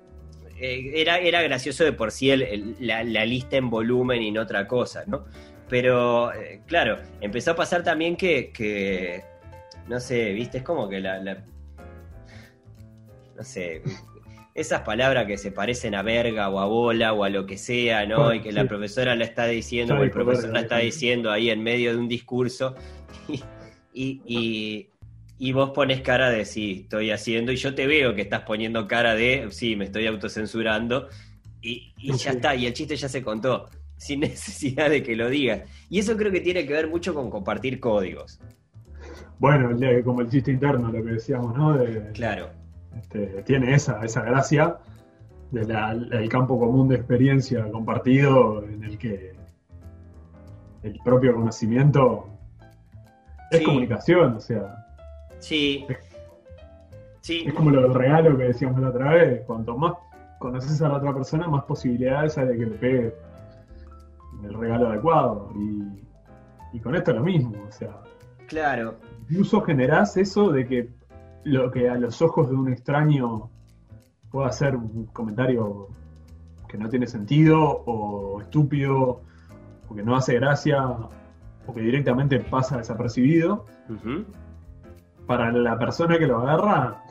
eh, 0.60 0.92
era, 0.96 1.18
era 1.18 1.42
gracioso 1.42 1.84
de 1.84 1.92
por 1.92 2.10
sí 2.10 2.30
el- 2.30 2.42
el- 2.42 2.76
la, 2.80 3.04
la 3.04 3.24
lista 3.24 3.56
en 3.56 3.70
volumen 3.70 4.22
y 4.22 4.30
no 4.32 4.42
otra 4.42 4.66
cosa, 4.66 5.04
¿no? 5.06 5.26
Pero, 5.68 6.32
eh, 6.32 6.60
claro, 6.66 6.98
empezó 7.20 7.52
a 7.52 7.56
pasar 7.56 7.82
también 7.82 8.16
que, 8.16 8.50
que, 8.52 9.24
no 9.88 9.98
sé, 10.00 10.32
viste, 10.32 10.58
es 10.58 10.64
como 10.64 10.88
que 10.88 11.00
la, 11.00 11.18
la- 11.18 11.44
no 13.36 13.42
sé, 13.42 13.82
esas 14.54 14.82
palabras 14.82 15.26
que 15.26 15.36
se 15.36 15.52
parecen 15.52 15.94
a 15.94 16.02
verga 16.02 16.48
o 16.48 16.58
a 16.60 16.64
bola 16.66 17.12
o 17.12 17.24
a 17.24 17.28
lo 17.28 17.44
que 17.46 17.58
sea, 17.58 18.06
¿no? 18.06 18.32
Y 18.32 18.40
que 18.40 18.48
sí. 18.50 18.54
la 18.54 18.66
profesora 18.66 19.14
la 19.14 19.24
está 19.24 19.46
diciendo 19.46 19.94
o 19.96 20.02
el 20.02 20.10
profesor 20.10 20.50
la 20.52 20.60
está 20.60 20.78
diciendo 20.78 21.30
ahí 21.30 21.50
en 21.50 21.62
medio 21.62 21.92
de 21.92 21.98
un 21.98 22.08
discurso 22.08 22.74
y, 23.28 23.42
y, 23.92 24.22
y- 24.26 24.90
y 25.38 25.52
vos 25.52 25.70
pones 25.72 26.00
cara 26.00 26.30
de 26.30 26.46
sí, 26.46 26.80
estoy 26.84 27.10
haciendo 27.10 27.52
y 27.52 27.56
yo 27.56 27.74
te 27.74 27.86
veo 27.86 28.14
que 28.14 28.22
estás 28.22 28.40
poniendo 28.42 28.88
cara 28.88 29.14
de 29.14 29.48
sí, 29.50 29.76
me 29.76 29.84
estoy 29.84 30.06
autocensurando 30.06 31.10
y, 31.60 31.92
y 31.98 32.12
ya 32.12 32.30
Sí. 32.30 32.36
está, 32.38 32.54
y 32.54 32.64
el 32.64 32.72
chiste 32.72 32.96
ya 32.96 33.06
se 33.10 33.22
contó 33.22 33.68
sin 33.96 34.20
necesidad 34.20 34.90
de 34.90 35.02
que 35.02 35.16
lo 35.16 35.28
digas. 35.28 35.62
Y 35.88 35.98
eso 35.98 36.16
creo 36.16 36.32
que 36.32 36.40
tiene 36.40 36.66
que 36.66 36.72
ver 36.72 36.88
mucho 36.88 37.14
con 37.14 37.30
compartir 37.30 37.80
códigos. 37.80 38.40
Bueno, 39.38 39.76
como 40.04 40.22
el 40.22 40.30
chiste 40.30 40.50
interno, 40.50 40.90
lo 40.90 41.04
que 41.04 41.12
decíamos, 41.12 41.56
¿no? 41.56 41.76
De, 41.76 42.10
Claro, 42.12 42.48
este, 42.96 43.42
tiene 43.42 43.74
esa, 43.74 44.02
esa 44.04 44.22
gracia 44.22 44.78
del 45.50 46.28
campo 46.28 46.58
común 46.58 46.88
de 46.88 46.96
experiencia 46.96 47.70
compartido 47.70 48.64
en 48.64 48.82
el 48.82 48.98
que 48.98 49.34
el 50.82 50.98
propio 51.04 51.34
conocimiento 51.34 52.28
es 53.50 53.58
Sí. 53.58 53.64
comunicación, 53.64 54.36
o 54.36 54.40
sea, 54.40 54.86
sí. 55.38 55.86
Sí, 57.20 57.44
es 57.46 57.54
como 57.54 57.70
lo 57.70 57.82
del 57.82 57.94
regalo 57.94 58.36
que 58.38 58.44
decíamos 58.44 58.80
la 58.80 58.88
otra 58.90 59.12
vez, 59.12 59.42
cuanto 59.46 59.76
más 59.76 59.94
conoces 60.38 60.80
a 60.80 60.88
la 60.88 60.96
otra 60.96 61.12
persona, 61.12 61.48
más 61.48 61.64
posibilidades 61.64 62.38
hay 62.38 62.46
de 62.46 62.56
que 62.56 62.66
le 62.66 62.76
pegue 62.76 63.14
el 64.44 64.54
regalo 64.54 64.88
adecuado. 64.88 65.50
Y, 65.56 66.76
y 66.76 66.80
con 66.80 66.94
esto 66.94 67.10
es 67.12 67.16
lo 67.16 67.24
mismo, 67.24 67.52
o 67.66 67.72
sea, 67.72 68.00
claro. 68.46 68.96
incluso 69.28 69.60
generás 69.62 70.16
eso 70.16 70.50
de 70.50 70.66
que 70.66 70.90
lo 71.44 71.70
que 71.70 71.88
a 71.88 71.94
los 71.94 72.20
ojos 72.22 72.50
de 72.50 72.56
un 72.56 72.70
extraño 72.72 73.50
pueda 74.30 74.50
ser 74.52 74.76
un 74.76 75.06
comentario 75.06 75.88
que 76.68 76.76
no 76.76 76.88
tiene 76.88 77.06
sentido 77.06 77.58
o 77.86 78.40
estúpido 78.40 79.20
o 79.88 79.94
que 79.94 80.02
no 80.02 80.16
hace 80.16 80.34
gracia 80.34 80.84
o 81.66 81.74
que 81.74 81.80
directamente 81.80 82.38
pasa 82.40 82.76
desapercibido, 82.78 83.64
para 85.26 85.50
la 85.52 85.78
persona 85.78 86.18
que 86.18 86.26
lo 86.26 86.38
agarra 86.38 87.02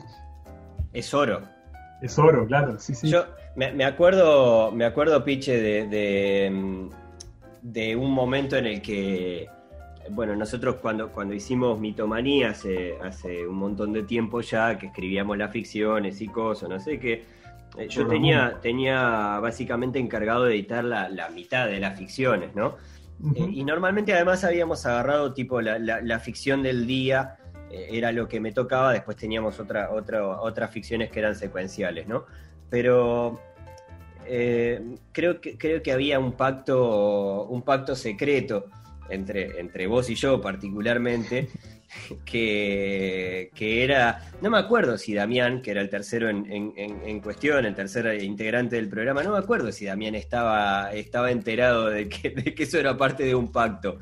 Es 0.92 1.12
oro. 1.12 1.40
es 2.00 2.18
oro, 2.18 2.46
claro, 2.46 2.78
sí, 2.78 2.94
sí. 2.94 3.10
Yo 3.10 3.24
me, 3.56 3.72
me 3.72 3.84
acuerdo, 3.84 4.70
me 4.72 4.84
acuerdo, 4.84 5.24
Piche, 5.24 5.60
de, 5.60 5.86
de, 5.88 6.50
mm, 6.50 6.90
de 7.62 7.96
un 7.96 8.12
momento 8.12 8.56
en 8.56 8.66
el 8.66 8.82
que, 8.82 9.48
bueno, 10.10 10.36
nosotros 10.36 10.76
cuando, 10.76 11.10
cuando 11.10 11.34
hicimos 11.34 11.78
Mitomanía 11.80 12.50
hace, 12.50 12.96
hace 13.02 13.46
un 13.46 13.56
montón 13.56 13.92
de 13.92 14.02
tiempo 14.04 14.40
ya, 14.40 14.78
que 14.78 14.86
escribíamos 14.86 15.36
las 15.38 15.50
ficciones 15.52 16.20
y 16.20 16.28
cosas, 16.28 16.68
no 16.68 16.78
sé 16.80 16.98
qué, 16.98 17.24
eh, 17.76 17.88
yo 17.88 18.06
tenía, 18.06 18.58
tenía 18.62 19.38
básicamente 19.40 19.98
encargado 19.98 20.44
de 20.44 20.54
editar 20.54 20.84
la, 20.84 21.08
la 21.08 21.28
mitad 21.30 21.66
de 21.66 21.80
las 21.80 21.98
ficciones, 21.98 22.54
¿no? 22.54 22.76
Eh, 23.34 23.48
y 23.50 23.64
normalmente 23.64 24.12
además 24.12 24.44
habíamos 24.44 24.84
agarrado 24.86 25.32
tipo 25.32 25.60
la, 25.62 25.78
la- 25.78 26.00
la 26.02 26.18
ficción 26.20 26.62
del 26.62 26.86
día, 26.86 27.36
eh, 27.70 27.88
era 27.90 28.12
lo 28.12 28.28
que 28.28 28.40
me 28.40 28.52
tocaba, 28.52 28.92
después 28.92 29.16
teníamos 29.16 29.58
otra, 29.58 29.90
otra, 29.90 30.26
otras 30.26 30.70
ficciones 30.70 31.10
que 31.10 31.18
eran 31.20 31.34
secuenciales, 31.34 32.06
¿no? 32.06 32.26
Pero 32.70 33.40
eh, 34.28 34.80
creo, 35.12 35.40
que, 35.40 35.56
creo 35.56 35.82
que 35.82 35.92
había 35.92 36.18
un 36.18 36.32
pacto, 36.32 37.44
un 37.46 37.62
pacto 37.62 37.94
secreto 37.94 38.66
entre, 39.08 39.60
entre 39.60 39.86
vos 39.86 40.08
y 40.10 40.14
yo 40.14 40.40
particularmente, 40.40 41.48
que, 42.24 43.50
que 43.54 43.84
era, 43.84 44.30
no 44.42 44.50
me 44.50 44.58
acuerdo 44.58 44.98
si 44.98 45.14
Damián, 45.14 45.62
que 45.62 45.70
era 45.70 45.80
el 45.80 45.88
tercero 45.88 46.28
en, 46.28 46.46
en- 46.50 47.20
cuestión, 47.20 47.64
el 47.64 47.74
tercer 47.74 48.22
integrante 48.22 48.76
del 48.76 48.88
programa, 48.88 49.22
no 49.22 49.32
me 49.32 49.38
acuerdo 49.38 49.72
si 49.72 49.84
Damián 49.86 50.14
estaba, 50.14 50.92
estaba 50.92 51.30
enterado 51.30 51.88
de 51.88 52.08
que, 52.08 52.30
de 52.30 52.54
que 52.54 52.62
eso 52.64 52.78
era 52.78 52.96
parte 52.96 53.24
de 53.24 53.34
un 53.34 53.50
pacto. 53.50 53.98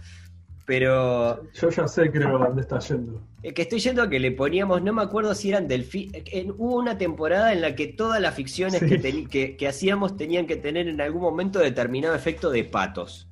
Pero 0.67 1.51
Yo 1.53 1.69
ya 1.69 1.87
sé, 1.87 2.11
creo, 2.11 2.39
dónde 2.39 2.63
está 2.63 2.79
yendo. 2.79 3.21
eh, 3.43 3.53
que 3.53 3.63
estoy 3.63 3.81
yendo 3.81 4.03
a 4.03 4.09
que 4.09 4.19
le 4.19 4.33
poníamos, 4.33 4.81
no 4.83 4.95
me 4.95 5.03
acuerdo 5.03 5.35
si 5.35 5.51
eran 5.51 5.69
delfín. 5.69 6.11
Hubo 6.57 6.77
una 6.79 6.97
temporada 6.97 7.53
en 7.53 7.61
la 7.61 7.75
que 7.75 7.89
todas 7.89 8.19
las 8.21 8.35
ficciones 8.35 8.81
Sí. 8.81 8.87
que, 8.87 9.01
teni- 9.01 9.29
que, 9.29 9.57
que 9.57 9.69
hacíamos 9.69 10.17
tenían 10.17 10.47
que 10.47 10.57
tener 10.57 10.89
en 10.89 11.01
algún 11.03 11.21
momento 11.21 11.59
determinado 11.59 12.15
efecto 12.15 12.51
de 12.51 12.65
patos. 12.65 13.29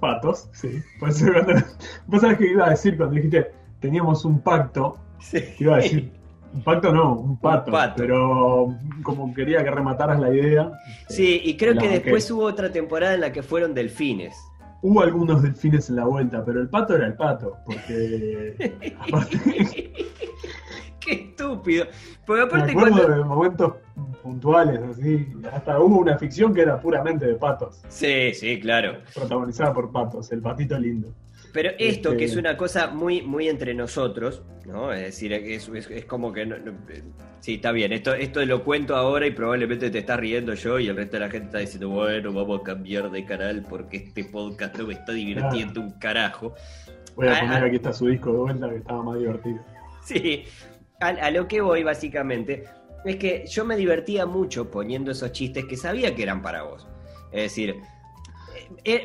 Patos, 0.00 0.48
sí. 0.52 0.82
Por 0.98 1.08
eso 1.10 1.26
cuando- 1.32 1.54
Vos 2.06 2.20
sabés 2.20 2.38
que 2.38 2.50
iba 2.50 2.66
a 2.66 2.70
decir 2.70 2.96
cuando 2.96 3.14
dijiste 3.14 3.50
teníamos 3.80 4.24
un 4.26 4.40
pacto, 4.40 4.98
Sí. 5.20 5.38
iba 5.58 5.74
a 5.74 5.78
decir 5.78 6.12
Un 6.52 6.62
pacto 6.64 6.92
no, 6.92 7.14
un 7.14 7.38
pato. 7.38 7.70
pato. 7.72 7.94
Pero 7.96 8.76
como 9.02 9.32
quería 9.32 9.62
que 9.64 9.70
remataras 9.70 10.18
la 10.20 10.34
idea. 10.34 10.72
Sí, 11.08 11.40
y 11.44 11.56
creo 11.56 11.76
que 11.78 11.88
después 11.88 12.30
hubo 12.30 12.42
otra 12.44 12.70
temporada 12.72 13.14
en 13.14 13.20
la 13.22 13.32
que 13.32 13.42
fueron 13.42 13.72
delfines. 13.72 14.36
Hubo 14.82 15.02
algunos 15.02 15.42
delfines 15.42 15.90
en 15.90 15.96
la 15.96 16.04
vuelta, 16.04 16.44
pero 16.44 16.60
el 16.60 16.68
pato 16.68 16.94
era 16.96 17.06
el 17.06 17.14
pato. 17.14 17.56
Porque. 17.66 18.96
aparte, 18.98 19.92
Qué 21.00 21.12
estúpido. 21.12 21.86
Porque 22.26 22.42
me 22.42 22.46
aparte 22.46 22.70
acuerdo 22.72 22.96
cuando... 22.96 23.16
de 23.16 23.24
momentos 23.24 23.74
puntuales, 24.22 24.80
así. 24.82 25.26
Hasta 25.52 25.80
hubo 25.80 25.98
una 25.98 26.16
ficción 26.18 26.54
que 26.54 26.62
era 26.62 26.80
puramente 26.80 27.26
de 27.26 27.34
patos. 27.34 27.82
Sí, 27.88 28.32
sí, 28.34 28.60
claro. 28.60 28.98
Protagonizada 29.14 29.72
por 29.72 29.90
patos, 29.90 30.30
el 30.32 30.40
patito 30.40 30.78
lindo. 30.78 31.12
Pero 31.52 31.70
esto, 31.78 32.10
Este- 32.10 32.16
que 32.18 32.24
es 32.26 32.36
una 32.36 32.56
cosa 32.56 32.88
muy, 32.88 33.22
muy 33.22 33.48
entre 33.48 33.74
nosotros, 33.74 34.42
¿no? 34.66 34.92
Es 34.92 35.00
decir, 35.02 35.32
es, 35.32 35.68
es- 35.68 35.90
es 35.90 36.04
como 36.04 36.32
que... 36.32 36.46
no- 36.46 36.58
no- 36.58 36.72
eh, 36.88 37.02
sí, 37.40 37.54
está 37.54 37.72
bien, 37.72 37.92
esto, 37.92 38.14
esto 38.14 38.44
lo 38.44 38.62
cuento 38.62 38.94
ahora 38.96 39.26
y 39.26 39.30
probablemente 39.32 39.90
te 39.90 39.98
estás 39.98 40.20
riendo 40.20 40.54
yo 40.54 40.78
y 40.78 40.88
el 40.88 40.96
resto 40.96 41.16
de 41.16 41.20
la 41.20 41.30
gente 41.30 41.46
está 41.46 41.58
diciendo, 41.58 41.88
bueno, 41.88 42.32
vamos 42.32 42.60
a 42.60 42.64
cambiar 42.64 43.10
de 43.10 43.24
canal 43.24 43.64
porque 43.68 43.96
este 43.96 44.24
podcast 44.24 44.76
no 44.78 44.86
me 44.86 44.94
está 44.94 45.12
divirtiendo 45.12 45.80
un 45.80 45.92
carajo. 45.98 46.54
Voy 47.16 47.26
a 47.28 47.40
poner 47.40 47.64
aquí 47.64 47.76
está 47.76 47.92
su 47.92 48.06
disco 48.06 48.30
de 48.32 48.38
vuelta 48.38 48.68
que 48.70 48.76
estaba 48.76 49.02
más 49.02 49.18
divertido. 49.18 49.58
Sí, 50.04 50.44
a, 51.00 51.08
a 51.08 51.30
lo 51.30 51.48
que 51.48 51.60
voy 51.60 51.82
básicamente 51.82 52.64
es 53.04 53.16
que 53.16 53.44
yo 53.48 53.64
me 53.64 53.76
divertía 53.76 54.26
mucho 54.26 54.70
poniendo 54.70 55.10
esos 55.10 55.32
chistes 55.32 55.64
que 55.64 55.76
sabía 55.76 56.14
que 56.14 56.22
eran 56.22 56.42
para 56.42 56.62
vos. 56.62 56.86
Es 57.32 57.42
decir, 57.44 57.76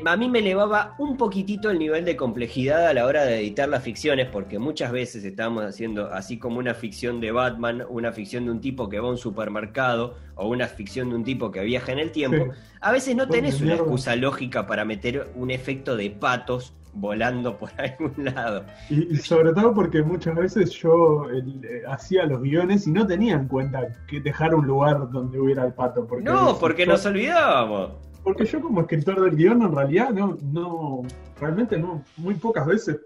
a 0.05 0.17
mí 0.17 0.29
me 0.29 0.39
elevaba 0.39 0.95
un 0.99 1.17
poquitito 1.17 1.69
el 1.69 1.79
nivel 1.79 2.05
de 2.05 2.15
complejidad 2.15 2.87
a 2.87 2.93
la 2.93 3.05
hora 3.05 3.23
de 3.25 3.39
editar 3.39 3.67
las 3.67 3.83
ficciones, 3.83 4.27
porque 4.31 4.59
muchas 4.59 4.91
veces 4.91 5.23
estábamos 5.23 5.63
haciendo 5.63 6.11
así 6.13 6.37
como 6.37 6.59
una 6.59 6.73
ficción 6.73 7.19
de 7.19 7.31
Batman, 7.31 7.83
una 7.89 8.11
ficción 8.11 8.45
de 8.45 8.51
un 8.51 8.61
tipo 8.61 8.87
que 8.89 8.99
va 8.99 9.07
a 9.07 9.11
un 9.11 9.17
supermercado 9.17 10.15
o 10.35 10.47
una 10.47 10.67
ficción 10.67 11.09
de 11.09 11.15
un 11.15 11.23
tipo 11.23 11.51
que 11.51 11.61
viaja 11.61 11.91
en 11.91 11.99
el 11.99 12.11
tiempo. 12.11 12.53
Sí. 12.53 12.59
A 12.81 12.91
veces 12.91 13.15
no 13.15 13.27
tenés 13.27 13.61
una 13.61 13.75
excusa 13.75 14.15
lógica 14.15 14.67
para 14.67 14.85
meter 14.85 15.29
un 15.35 15.51
efecto 15.51 15.95
de 15.97 16.09
patos 16.11 16.73
volando 16.93 17.57
por 17.57 17.69
algún 17.77 18.13
lado. 18.23 18.65
Y, 18.89 19.13
y 19.15 19.17
sobre 19.17 19.51
todo 19.53 19.73
porque 19.73 20.01
muchas 20.01 20.35
veces 20.35 20.71
yo 20.71 21.25
el- 21.29 21.61
eh, 21.65 21.81
hacía 21.87 22.25
los 22.25 22.41
guiones 22.41 22.87
y 22.87 22.91
no 22.91 23.05
tenía 23.05 23.33
en 23.35 23.47
cuenta 23.47 23.81
que 24.07 24.21
dejar 24.21 24.55
un 24.55 24.65
lugar 24.65 25.09
donde 25.11 25.39
hubiera 25.39 25.65
el 25.65 25.73
pato. 25.73 26.05
Porque 26.07 26.23
No, 26.23 26.57
porque 26.57 26.85
nos 26.85 27.05
olvidábamos. 27.05 27.91
Porque 28.25 28.43
yo 28.45 28.59
como 28.59 28.81
escritor 28.81 29.21
del 29.23 29.35
guion 29.37 29.61
en 29.61 29.73
realidad 29.73 30.09
no, 30.09 30.37
no, 30.41 31.03
realmente 31.39 31.77
no, 31.77 32.03
muy 32.17 32.33
pocas 32.33 32.65
veces 32.65 32.97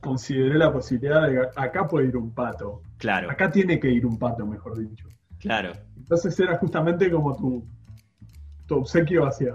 consideré 0.00 0.58
la 0.58 0.70
posibilidad 0.72 1.28
de 1.28 1.48
acá 1.56 1.86
puede 1.88 2.08
ir 2.08 2.16
un 2.16 2.32
pato. 2.34 2.82
Claro, 2.98 3.30
Acá 3.30 3.50
tiene 3.50 3.78
que 3.80 3.88
ir 3.90 4.04
un 4.04 4.18
pato, 4.18 4.44
mejor 4.46 4.76
dicho. 4.78 5.06
claro. 5.40 5.72
Entonces 5.96 6.38
era 6.40 6.56
justamente 6.58 7.10
como 7.10 7.34
tu, 7.36 7.64
tu 8.66 8.76
obsequio 8.78 9.24
hacia, 9.26 9.54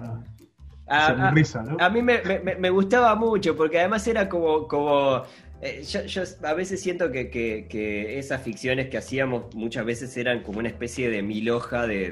A, 0.87 0.97
hacia 1.05 1.15
mi 1.15 1.21
a- 1.21 1.31
risa, 1.31 1.61
¿no? 1.63 1.77
a 1.79 1.89
mí 1.89 2.01
me, 2.01 2.21
me- 2.43 2.55
me 2.55 2.69
gustaba 2.69 3.13
mucho 3.15 3.55
porque 3.55 3.79
además 3.79 4.07
era 4.07 4.27
como... 4.29 4.67
como 4.67 5.23
eh, 5.61 5.83
yo, 5.83 6.01
yo 6.05 6.23
a 6.43 6.53
veces 6.53 6.81
siento 6.81 7.11
que, 7.11 7.29
que- 7.29 7.67
que 7.69 8.17
esas 8.17 8.41
ficciones 8.41 8.89
que 8.89 8.97
hacíamos 8.97 9.53
muchas 9.55 9.85
veces 9.85 10.15
eran 10.17 10.41
como 10.41 10.57
una 10.59 10.69
especie 10.69 11.09
de 11.09 11.21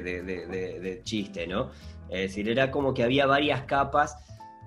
de- 0.00 0.22
de- 0.22 0.46
de- 0.46 0.80
de 0.80 1.02
chiste, 1.02 1.46
¿no? 1.46 1.70
Es 2.10 2.20
decir, 2.22 2.48
era 2.48 2.70
como 2.70 2.92
que 2.92 3.02
había 3.04 3.26
varias 3.26 3.62
capas, 3.62 4.16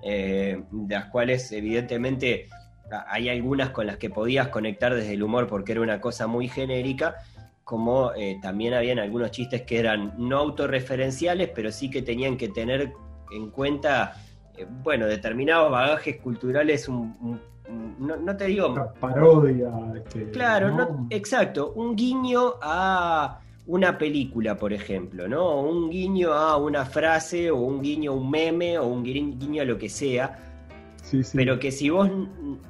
eh, 0.02 0.62
de 0.70 0.94
las 0.94 1.06
cuales 1.06 1.50
evidentemente 1.52 2.48
hay 3.08 3.28
algunas 3.28 3.70
con 3.70 3.86
las 3.86 3.96
que 3.96 4.10
podías 4.10 4.48
conectar 4.48 4.94
desde 4.94 5.14
el 5.14 5.22
humor 5.22 5.46
porque 5.46 5.72
era 5.72 5.80
una 5.80 6.00
cosa 6.00 6.26
muy 6.26 6.48
genérica, 6.48 7.16
como 7.64 8.12
eh, 8.14 8.38
también 8.42 8.74
habían 8.74 8.98
algunos 8.98 9.30
chistes 9.30 9.62
que 9.62 9.78
eran 9.78 10.12
no 10.18 10.38
autorreferenciales, 10.38 11.50
pero 11.54 11.72
sí 11.72 11.90
que 11.90 12.02
tenían 12.02 12.36
que 12.36 12.48
tener 12.50 12.92
en 13.32 13.50
cuenta, 13.50 14.16
eh, 14.56 14.66
bueno, 14.82 15.06
determinados 15.06 15.70
bagajes 15.70 16.18
culturales, 16.20 16.88
un- 16.88 17.16
un- 17.22 17.40
un- 17.68 17.96
no, 18.06 18.16
no 18.16 18.36
te 18.36 18.44
digo... 18.46 18.68
Una 18.68 18.92
parodia. 18.92 19.70
este, 19.96 20.30
Claro, 20.30 20.68
¿no? 20.70 20.76
no- 20.76 21.06
exacto, 21.10 21.72
un 21.74 21.96
guiño 21.96 22.54
a 22.60 23.40
una 23.66 23.96
película, 23.96 24.56
por 24.56 24.72
ejemplo, 24.72 25.26
¿no? 25.28 25.60
Un 25.60 25.90
guiño 25.90 26.32
a 26.32 26.56
una 26.56 26.84
frase, 26.84 27.50
o 27.50 27.56
un 27.56 27.80
guiño 27.82 28.12
a 28.12 28.14
un 28.14 28.30
meme, 28.30 28.78
o 28.78 28.86
un 28.86 29.02
guiñ- 29.04 29.38
guiño 29.38 29.62
a 29.62 29.64
lo 29.64 29.78
que 29.78 29.88
sea, 29.88 30.38
Sí, 31.02 31.22
sí. 31.22 31.36
pero 31.36 31.58
que 31.58 31.70
si 31.72 31.88
vos 31.90 32.10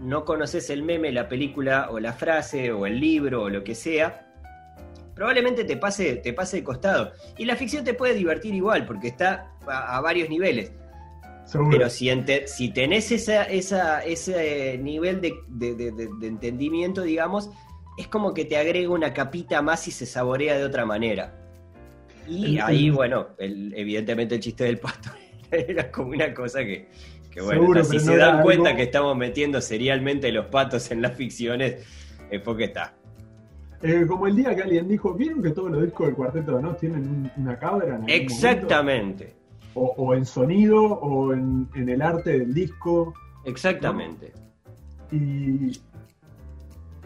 no 0.00 0.24
conoces 0.24 0.70
el 0.70 0.82
meme, 0.82 1.10
la 1.12 1.28
película, 1.28 1.88
o 1.90 1.98
la 1.98 2.12
frase, 2.12 2.70
o 2.70 2.86
el 2.86 3.00
libro, 3.00 3.42
o 3.42 3.48
lo 3.50 3.64
que 3.64 3.74
sea, 3.74 4.20
probablemente 5.14 5.64
te 5.64 5.76
pase, 5.76 6.16
te 6.16 6.32
pase 6.32 6.58
de 6.58 6.64
costado. 6.64 7.12
Y 7.38 7.44
la 7.44 7.56
ficción 7.56 7.84
te 7.84 7.94
puede 7.94 8.14
divertir 8.14 8.54
igual, 8.54 8.86
porque 8.86 9.08
está 9.08 9.52
a, 9.66 9.96
a 9.96 10.00
varios 10.00 10.28
niveles. 10.28 10.72
Seguro. 11.44 11.70
Pero 11.70 11.90
si, 11.90 12.08
ente- 12.08 12.46
si 12.46 12.70
tenés 12.70 13.10
esa, 13.12 13.44
esa, 13.44 14.02
ese 14.04 14.78
nivel 14.78 15.20
de- 15.20 15.34
de- 15.48 15.74
de 15.92 16.26
entendimiento, 16.26 17.02
digamos, 17.02 17.50
es 17.96 18.08
como 18.08 18.34
que 18.34 18.44
te 18.44 18.56
agrega 18.56 18.90
una 18.90 19.12
capita 19.12 19.62
más 19.62 19.86
y 19.88 19.90
se 19.90 20.06
saborea 20.06 20.56
de 20.58 20.64
otra 20.64 20.84
manera. 20.84 21.34
Y 22.26 22.58
ahí, 22.58 22.90
bueno, 22.90 23.28
el- 23.38 23.74
evidentemente 23.76 24.34
el 24.36 24.40
chiste 24.40 24.64
del 24.64 24.78
pato 24.78 25.10
era 25.50 25.90
como 25.92 26.10
una 26.10 26.32
cosa 26.32 26.60
que, 26.60 26.88
que 27.30 27.40
bueno, 27.42 27.60
Seguro, 27.60 27.84
si 27.84 28.00
se 28.00 28.12
no 28.12 28.16
dan 28.16 28.42
cuenta 28.42 28.70
algo- 28.70 28.76
que 28.78 28.82
estamos 28.84 29.16
metiendo 29.16 29.60
serialmente 29.60 30.32
los 30.32 30.46
patos 30.46 30.90
en 30.90 31.02
las 31.02 31.14
ficciones, 31.14 31.84
es 32.30 32.40
porque 32.40 32.64
está. 32.64 32.94
Eh, 33.82 34.06
como 34.08 34.26
el 34.26 34.34
día 34.36 34.54
que 34.56 34.62
alguien 34.62 34.88
dijo, 34.88 35.12
¿vieron 35.12 35.42
que 35.42 35.50
todos 35.50 35.70
los 35.70 35.82
discos 35.82 36.06
del 36.06 36.16
Cuarteto 36.16 36.56
de 36.56 36.62
Nos 36.62 36.78
tienen 36.78 37.00
un- 37.06 37.30
una 37.36 37.58
cabra? 37.58 37.96
En? 37.96 38.08
Exactamente, 38.08 39.34
O, 39.74 39.92
o 39.98 40.14
en 40.14 40.24
sonido, 40.24 40.82
o 40.82 41.34
en, 41.34 41.68
en 41.74 41.88
el 41.90 42.00
arte 42.00 42.38
del 42.38 42.54
disco. 42.54 43.12
exactamente. 43.44 44.32
Y, 45.12 45.78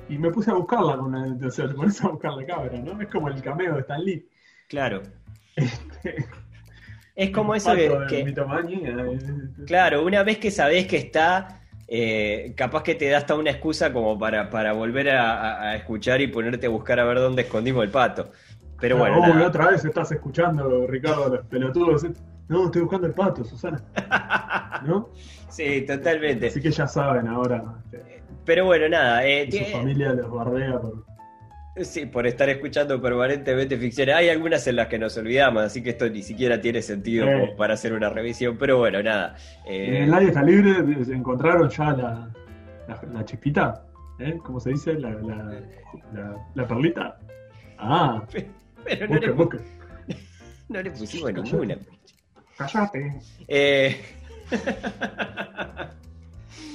y 0.09 0.18
me 0.18 0.31
puse 0.31 0.51
a 0.51 0.55
buscarla, 0.55 0.97
con 0.97 1.14
una, 1.14 1.47
o 1.47 1.51
sea, 1.51 1.68
te 1.68 1.75
pones 1.75 2.03
a 2.03 2.09
buscar 2.09 2.33
la 2.35 2.47
cabra, 2.47 2.79
¿no? 2.79 3.01
Es 3.01 3.09
como 3.09 3.29
el 3.29 3.40
cameo 3.42 3.75
de 3.75 3.81
Stan 3.81 4.03
Lee. 4.03 4.27
Claro. 4.68 5.03
Este, 5.57 6.25
Es 7.14 7.31
como 7.31 7.55
eso 7.55 7.75
que, 7.75 7.90
que- 8.09 8.21
eh, 8.21 9.18
Claro, 9.66 10.05
una 10.05 10.23
vez 10.23 10.38
que 10.38 10.51
sabés 10.53 10.87
que 10.87 10.97
está, 10.97 11.62
eh, 11.88 12.53
capaz 12.57 12.85
que 12.85 12.94
te 12.94 13.09
da 13.09 13.18
hasta 13.18 13.35
una 13.35 13.51
excusa 13.51 13.92
como 13.92 14.16
para, 14.18 14.49
para 14.51 14.73
volver 14.73 15.11
a, 15.11 15.75
escuchar 15.75 16.21
y 16.21 16.29
ponerte 16.29 16.66
a 16.66 16.71
buscar 16.71 17.01
a 17.01 17.05
ver 17.05 17.18
dónde 17.18 17.42
escondimos 17.42 17.83
el 17.83 17.90
pato. 17.90 18.31
Pero 18.81 18.99
bueno, 18.99 19.16
Uy, 19.21 19.31
nada. 19.31 19.49
otra 19.49 19.71
vez 19.71 19.85
estás 19.85 20.12
escuchando, 20.12 20.87
Ricardo, 20.87 21.29
los 21.29 21.44
pelotudos. 21.47 22.07
No, 22.49 22.67
estoy 22.67 22.83
buscando 22.83 23.07
el 23.07 23.13
pato, 23.15 23.45
Susana. 23.45 23.83
¿No? 24.85 25.11
sí, 25.49 25.83
totalmente. 25.87 26.47
Así 26.49 26.61
que 26.61 26.71
ya 26.71 26.87
saben 26.87 27.29
ahora. 27.29 27.63
este, 27.93 28.23
Pero 28.45 28.65
bueno, 28.67 28.89
nada. 28.89 29.27
eh, 29.27 29.47
su 29.51 29.59
tie- 29.59 29.73
familia 29.73 30.13
los 30.15 30.31
bardea 30.31 30.79
por. 30.81 31.05
sí, 31.83 32.07
por 32.07 32.27
estar 32.27 32.49
escuchando 32.49 33.01
permanentemente 33.03 33.77
ficciones. 33.77 34.15
Hay 34.15 34.29
algunas 34.31 34.67
en 34.67 34.77
las 34.77 34.87
que 34.89 34.99
nos 34.99 35.17
olvidamos, 35.19 35.63
así 35.63 35.83
que 35.83 35.91
esto 35.91 36.09
ni 36.09 36.23
siquiera 36.23 36.61
tiene 36.61 36.81
sentido 36.83 37.29
Eh. 37.29 37.55
para 37.59 37.75
hacer 37.75 37.93
una 37.93 38.09
revisión. 38.09 38.57
Pero 38.59 38.79
bueno, 38.79 39.03
nada. 39.03 39.37
eh, 39.67 40.05
En 40.05 40.11
Nadie 40.11 40.29
está 40.29 40.43
libre, 40.43 40.71
encontraron 41.13 41.69
ya 41.69 41.93
la, 41.93 42.31
la, 42.89 43.01
la 43.13 43.25
chispita. 43.25 43.85
¿eh? 44.21 44.39
¿Cómo 44.43 44.59
se 44.59 44.71
dice? 44.71 44.95
La, 44.95 45.11
la, 46.55 46.67
perlita. 46.67 47.19
Ah, 47.79 48.23
pero 48.85 49.07
no 49.07 49.19
le, 49.19 49.35
no 50.71 50.83
le 50.83 50.91
pusimos 50.93 51.33
ninguna. 51.33 51.77
Cállate. 52.59 53.21
Eh, 53.47 53.97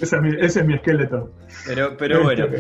Ese 0.02 0.15
es 0.17 0.22
mi, 0.22 0.30
ese 0.39 0.60
es 0.62 0.65
mi 0.65 0.74
esqueleto. 0.76 1.32
pero, 1.65 1.96
pero 1.98 2.24
bueno. 2.24 2.48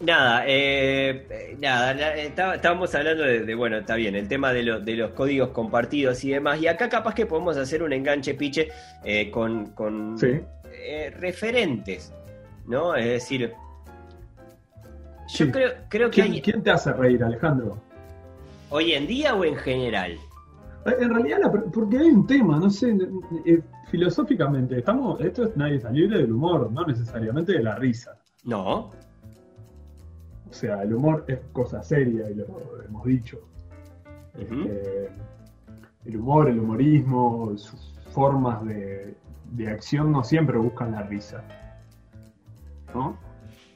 Nada, 0.00 0.44
eh, 0.46 1.56
nada, 1.58 2.14
eh, 2.14 2.26
está- 2.26 2.54
estábamos 2.54 2.94
hablando 2.94 3.24
de, 3.24 3.40
de, 3.44 3.54
bueno, 3.56 3.78
está 3.78 3.96
bien, 3.96 4.14
el 4.14 4.28
tema 4.28 4.52
de, 4.52 4.62
lo- 4.62 4.78
de 4.80 4.94
los 4.94 5.10
códigos 5.10 5.48
compartidos 5.48 6.22
y 6.22 6.30
demás, 6.30 6.60
y 6.62 6.68
acá 6.68 6.88
capaz 6.88 7.14
que 7.16 7.26
podemos 7.26 7.56
hacer 7.56 7.82
un 7.82 7.92
enganche 7.92 8.34
piche 8.34 8.68
eh, 9.04 9.28
con, 9.28 9.72
con 9.72 10.16
Sí. 10.16 10.38
eh, 10.72 11.12
referentes, 11.18 12.12
¿no? 12.68 12.94
Es 12.94 13.06
decir, 13.06 13.52
yo 15.36 15.46
Sí. 15.46 15.50
creo, 15.50 15.72
creo 15.88 16.10
que 16.10 16.22
¿Quién, 16.22 16.32
hay, 16.34 16.42
quién 16.42 16.62
te 16.62 16.70
hace 16.70 16.92
reír, 16.92 17.24
Alejandro? 17.24 17.82
hoy 18.70 18.92
en 18.92 19.08
día 19.08 19.34
o 19.34 19.44
en 19.44 19.56
general, 19.56 20.16
En 20.98 21.10
realidad, 21.10 21.38
la- 21.42 21.50
porque 21.52 21.98
hay 21.98 22.08
un 22.10 22.26
tema, 22.26 22.58
no 22.58 22.70
sé, 22.70 22.96
eh, 23.46 23.60
filosóficamente, 23.90 24.78
estamos, 24.78 25.20
esto 25.20 25.44
es 25.44 25.56
nadie 25.56 25.76
está 25.76 25.90
libre 25.90 26.18
del 26.18 26.32
humor, 26.32 26.70
no 26.72 26.84
necesariamente 26.86 27.52
de 27.52 27.62
la 27.62 27.76
risa. 27.76 28.16
no, 28.44 28.90
O 30.50 30.52
sea, 30.52 30.82
el 30.82 30.94
humor 30.94 31.24
es 31.28 31.38
cosa 31.52 31.82
seria 31.82 32.30
y 32.30 32.34
lo 32.34 32.46
hemos 32.86 33.04
dicho. 33.04 33.38
Este, 34.38 35.10
el 36.06 36.16
humor, 36.16 36.48
el 36.48 36.58
humorismo, 36.58 37.52
sus 37.58 37.94
formas 38.12 38.64
de, 38.64 39.14
de 39.52 39.68
acción 39.68 40.10
no 40.10 40.24
siempre 40.24 40.56
buscan 40.56 40.92
la 40.92 41.02
risa. 41.02 41.44
¿No? 42.94 43.18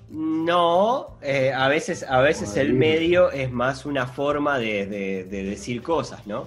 No, 0.09 1.17
eh, 1.23 1.53
a 1.53 1.69
veces, 1.69 2.05
a 2.09 2.21
veces 2.21 2.57
el 2.57 2.75
medio 2.75 3.31
es 3.31 3.51
más 3.51 3.87
una 3.87 4.07
forma 4.07 4.59
de, 4.59 5.27
decir 5.31 5.83
cosas, 5.83 6.27
¿no? 6.27 6.47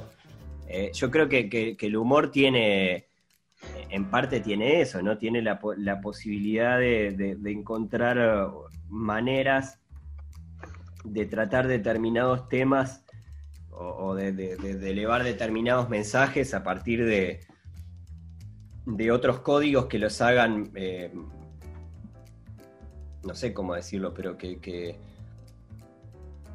Eh, 0.67 0.91
yo 0.93 1.11
creo 1.11 1.29
que, 1.29 1.77
el 1.79 1.95
humor 1.95 2.31
tiene, 2.31 3.07
en 3.89 4.09
parte 4.09 4.39
tiene 4.39 4.81
eso, 4.81 5.01
¿no? 5.01 5.17
Tiene 5.17 5.41
la, 5.41 5.59
posibilidad 6.01 6.79
de, 6.79 7.37
encontrar 7.45 8.51
maneras 8.89 9.79
de 11.03 11.25
tratar 11.25 11.67
determinados 11.67 12.49
temas 12.49 13.03
o, 13.69 14.15
de, 14.15 14.53
elevar 14.63 15.23
determinados 15.23 15.89
mensajes 15.89 16.53
a 16.53 16.63
partir 16.63 17.05
de, 17.05 17.41
de 18.85 19.11
otros 19.11 19.41
códigos 19.41 19.85
que 19.85 19.99
los 19.99 20.21
hagan 20.21 20.71
eh, 20.75 21.11
no 23.25 23.33
sé 23.33 23.53
cómo 23.53 23.73
decirlo, 23.73 24.13
pero 24.13 24.37
que, 24.37 24.97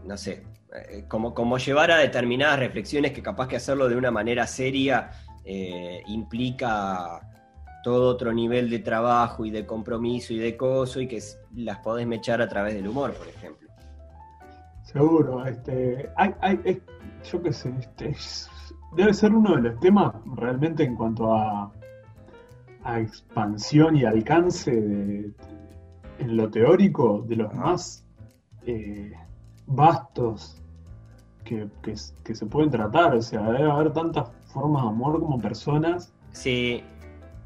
no 0.07 0.16
sé, 0.16 0.44
eh, 0.72 1.04
como, 1.09 1.35
como 1.35 1.59
llevar 1.59 1.90
a 1.90 1.98
determinadas 1.98 2.59
reflexiones 2.59 3.12
que 3.12 3.22
capaz 3.22 3.48
que 3.48 3.56
hacerlo 3.56 3.88
de 3.88 3.96
una 3.96 4.12
manera 4.12 4.46
seria 4.46 5.11
eh, 5.44 6.02
implica 6.06 7.20
todo 7.83 8.09
otro 8.11 8.33
nivel 8.33 8.70
de 8.70 8.78
trabajo 8.78 9.44
y 9.44 9.50
de 9.50 9.66
compromiso 9.66 10.33
y 10.33 10.38
de 10.38 10.56
coso 10.56 11.00
y 11.00 11.09
que 11.09 11.20
las 11.56 11.78
podés 11.78 12.06
mechar 12.06 12.40
a 12.40 12.48
través 12.48 12.74
del 12.74 12.87
humor, 12.87 13.14
por 13.14 13.26
ejemplo. 13.26 13.68
Seguro, 14.83 15.44
este, 15.46 16.11
hay, 16.16 16.83
yo 17.30 17.42
qué 17.42 17.52
sé, 17.52 17.72
este, 17.78 18.14
debe 18.96 19.14
ser 19.14 19.33
uno 19.33 19.56
de 19.56 19.62
los 19.62 19.80
temas 19.80 20.14
realmente 20.37 20.85
en 20.85 20.94
cuanto 20.94 21.35
a, 21.35 21.72
a 22.85 23.00
expansión 23.00 23.96
y 23.96 24.04
alcance 24.04 24.70
de, 24.70 25.33
en 26.18 26.37
lo 26.37 26.50
teórico, 26.50 27.24
de 27.26 27.37
los 27.37 27.54
más 27.54 28.04
eh, 28.66 29.12
vastos 29.66 30.60
que, 31.87 32.35
se 32.35 32.47
pueden 32.47 32.71
tratar. 32.71 33.15
O 33.15 33.23
sea, 33.23 33.43
debe 33.43 33.71
haber 33.71 33.93
tantas 33.93 34.29
formas 34.53 34.83
de 34.83 34.89
amor 34.89 35.21
como 35.21 35.41
personas. 35.41 36.13
Sí. 36.33 36.83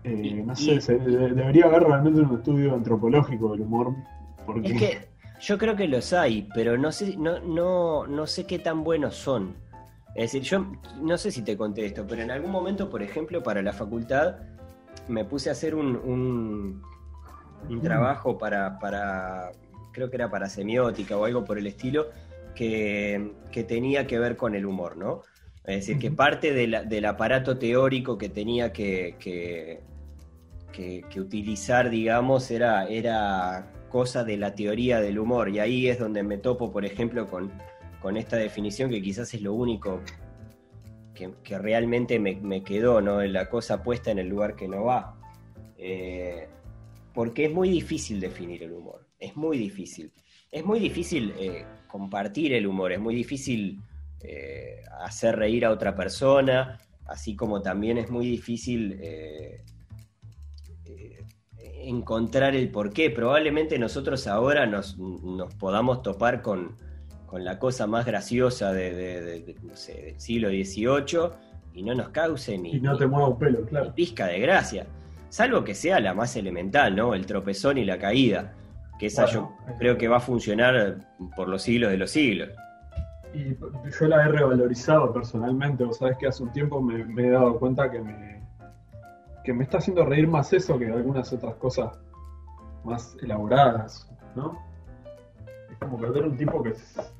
Eh, 0.05 0.43
no 0.45 0.55
sé, 0.55 0.81
debería 0.99 1.65
haber 1.67 1.85
realmente 1.85 2.21
un 2.21 2.37
estudio 2.37 2.75
antropológico 2.75 3.53
del 3.53 3.63
humor. 3.63 3.95
Porque... 4.45 4.73
Es 4.73 4.79
que 4.79 5.09
yo 5.41 5.59
creo 5.59 5.75
que 5.77 5.89
los 5.89 6.13
hay, 6.13 6.49
pero 6.55 6.77
no 6.77 6.93
sé, 6.93 7.17
no, 7.17 7.41
no, 7.41 8.07
no 8.07 8.27
sé 8.27 8.47
qué 8.47 8.59
tan 8.59 8.85
buenos 8.85 9.17
son. 9.17 9.55
Es 10.15 10.33
decir, 10.33 10.43
yo 10.43 10.67
no 11.01 11.19
sé 11.19 11.31
si 11.31 11.43
te 11.43 11.57
conté 11.57 11.87
esto, 11.87 12.07
pero 12.07 12.23
en 12.23 12.31
algún 12.31 12.51
momento, 12.51 12.89
por 12.89 13.03
ejemplo, 13.03 13.43
para 13.43 13.63
la 13.63 13.73
facultad, 13.73 14.37
me 15.09 15.25
puse 15.25 15.49
a 15.49 15.53
hacer 15.53 15.75
un 15.75 16.81
un 17.69 17.81
trabajo 17.81 18.39
para, 18.39 18.79
para, 18.79 19.53
creo 19.93 20.11
que 20.11 20.17
era 20.17 20.31
para 20.31 20.49
semiótica 20.49 21.17
o 21.17 21.25
algo 21.25 21.45
por 21.45 21.59
el 21.59 21.67
estilo, 21.67 22.07
que, 22.55 23.31
tenía 23.67 24.07
que 24.07 24.19
ver 24.19 24.37
con 24.37 24.55
el 24.55 24.67
humor, 24.67 24.97
¿no? 24.97 25.23
Es 25.65 25.87
decir, 25.87 25.99
que 25.99 26.11
parte 26.11 26.53
del 26.53 27.05
aparato 27.07 27.59
teórico 27.59 28.19
que 28.19 28.29
tenía 28.29 28.73
que, 28.73 29.17
que, 29.19 29.81
utilizar, 31.21 31.89
digamos, 31.89 32.51
era, 32.51 32.87
era 32.87 33.73
cosa 33.89 34.25
de 34.25 34.37
la 34.37 34.55
teoría 34.55 35.01
del 35.01 35.19
humor. 35.19 35.49
Y 35.49 35.61
ahí 35.61 35.89
es 35.89 35.99
donde 35.99 36.23
me 36.23 36.37
topo, 36.37 36.71
por 36.71 36.85
ejemplo, 36.85 37.27
con, 37.27 37.51
con 38.03 38.19
esta 38.19 38.37
definición 38.37 38.91
que 38.91 39.01
quizás 39.01 39.33
es 39.33 39.41
lo 39.41 39.55
único 39.55 40.03
que, 41.15 41.59
realmente 41.59 42.19
me, 42.19 42.63
quedó, 42.63 43.01
¿no? 43.01 43.23
La 43.23 43.49
cosa 43.49 43.83
puesta 43.83 44.11
en 44.11 44.19
el 44.19 44.29
lugar 44.29 44.57
que 44.57 44.69
no 44.69 44.85
va. 44.85 45.17
Eh, 45.79 46.49
porque 47.15 47.47
es 47.47 47.53
muy 47.53 47.69
difícil 47.69 48.21
definir 48.21 48.65
el 48.65 48.73
humor, 48.73 49.07
es 49.19 49.37
muy 49.37 49.57
difícil. 49.57 50.13
Es 50.51 50.65
muy 50.65 50.79
difícil 50.81 51.33
eh, 51.39 51.65
compartir 51.95 52.53
el 52.53 52.67
humor, 52.67 52.91
es 52.91 52.99
muy 52.99 53.15
difícil 53.15 53.81
eh, 54.21 54.83
hacer 55.05 55.37
reír 55.37 55.65
a 55.65 55.71
otra 55.71 55.95
persona, 55.95 56.81
así 57.07 57.37
como 57.37 57.63
también 57.63 57.99
es 57.99 58.11
muy 58.11 58.27
difícil 58.27 58.99
eh, 59.01 59.63
encontrar 61.85 62.57
el 62.57 62.69
porqué. 62.73 63.11
Probablemente 63.11 63.79
nosotros 63.79 64.27
ahora 64.27 64.67
nos, 64.67 64.97
podamos 65.61 66.03
topar 66.03 66.43
con, 66.43 66.75
la 67.33 67.61
cosa 67.61 67.87
más 67.87 68.05
graciosa 68.05 68.73
del 68.73 69.55
siglo 70.17 70.49
XVIII 70.49 71.31
y 71.75 71.85
no 71.85 71.95
nos 71.95 72.09
cause 72.09 72.59
ni, 72.59 72.73
y 72.73 72.81
no 72.81 72.97
te 72.97 73.07
mueva 73.07 73.29
un 73.29 73.39
pelo, 73.39 73.65
claro. 73.67 73.87
ni 73.87 73.93
pizca 73.93 74.27
de 74.27 74.41
gracia 74.41 74.85
salvo 75.29 75.63
que 75.63 75.75
sea 75.75 75.99
la 75.99 76.15
más 76.15 76.37
elemental, 76.37 76.95
¿no? 76.95 77.13
El 77.13 77.27
tropezón 77.27 77.79
y 77.79 77.85
la 77.85 77.99
caída, 77.99 78.55
que 78.99 79.07
esa 79.07 79.27
yo 79.27 79.53
creo 79.79 79.99
que 79.99 80.09
va 80.09 80.19
a 80.19 80.21
funcionar 80.21 80.99
por 81.37 81.49
los 81.49 81.63
siglos 81.63 81.91
de 81.91 81.99
los 81.99 82.11
siglos. 82.11 82.51
Y 83.33 83.57
yo 83.57 84.07
la 84.07 84.25
he 84.25 84.29
revalorizado 84.29 85.13
personalmente, 85.13 85.83
vos 85.85 85.99
sabés 85.99 86.17
que 86.19 86.29
hace 86.29 86.43
un 86.43 86.53
tiempo 86.53 86.81
me, 86.81 87.03
he 87.27 87.31
dado 87.31 87.59
cuenta 87.59 87.91
que 87.91 88.01
me, 88.01 88.43
que 89.43 89.53
me 89.53 89.65
está 89.65 89.79
haciendo 89.79 90.05
reír 90.05 90.29
más 90.29 90.53
eso 90.53 90.79
que 90.79 90.87
algunas 90.87 91.33
otras 91.33 91.57
cosas 91.57 91.99
más 92.85 93.17
elaboradas, 93.21 94.09
¿no? 94.37 94.59
Es 95.71 95.79
como 95.79 95.99
perder 95.99 96.25
un 96.25 96.37
tipo 96.37 96.63
que, 96.63 96.75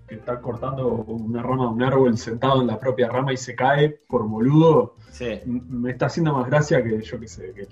está 0.09 0.41
cortando 0.41 0.87
una 0.87 1.43
rama 1.43 1.65
de 1.65 1.71
un 1.71 1.83
árbol 1.83 2.17
sentado 2.17 2.61
en 2.61 2.69
la 2.69 2.79
propia 2.79 3.09
rama 3.09 3.33
y 3.33 3.37
se 3.37 3.57
cae 3.57 3.89
por 3.89 4.29
boludo. 4.29 4.95
Sí. 5.11 5.41
Me 5.47 5.91
está 5.91 6.07
haciendo 6.07 6.33
más 6.35 6.47
gracia 6.47 6.85
que 6.85 7.01
yo 7.01 7.19
que 7.19 7.27
sé, 7.27 7.53
que, 7.53 7.67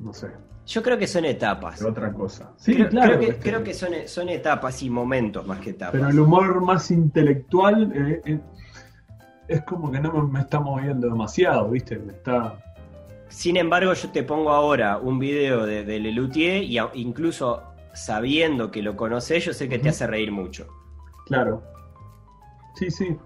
no 0.00 0.12
sé. 0.12 0.28
Yo 0.66 0.82
creo 0.82 0.98
que 0.98 1.06
son 1.06 1.24
etapas. 1.24 1.82
otra 1.82 2.12
cosa. 2.12 2.52
Sí, 2.58 2.74
creo, 2.74 2.88
claro. 2.90 3.20
Creo 3.40 3.64
que, 3.64 3.72
son, 3.72 3.92
son, 4.06 4.28
etapas 4.28 4.82
y 4.82 4.90
momentos 4.90 5.46
más 5.46 5.60
que 5.60 5.70
etapas. 5.70 5.92
Pero 5.92 6.08
el 6.08 6.20
humor 6.20 6.60
más 6.60 6.90
intelectual 6.90 7.90
eh, 7.94 8.20
eh, 8.24 8.40
es 9.48 9.62
como 9.62 9.90
que 9.90 9.98
no 9.98 10.12
me, 10.26 10.40
está 10.40 10.60
moviendo 10.60 11.08
demasiado, 11.08 11.70
¿viste? 11.70 11.98
Me 11.98 12.12
está. 12.12 12.62
Sin 13.28 13.56
embargo, 13.56 13.94
yo 13.94 14.10
te 14.10 14.22
pongo 14.22 14.50
ahora 14.50 14.98
un 14.98 15.18
video 15.18 15.64
de, 15.64 15.84
de 15.84 16.00
Lelutier 16.00 16.62
y 16.62 16.78
incluso 16.94 17.62
sabiendo 17.94 18.70
que 18.70 18.82
lo 18.82 18.96
conoces, 18.96 19.44
yo 19.44 19.52
sé 19.52 19.68
que 19.68 19.78
te 19.78 19.88
hace 19.88 20.06
reír 20.06 20.30
mucho. 20.30 20.66
Claro. 21.26 21.62
Sí, 22.74 22.90
sí. 22.90 23.16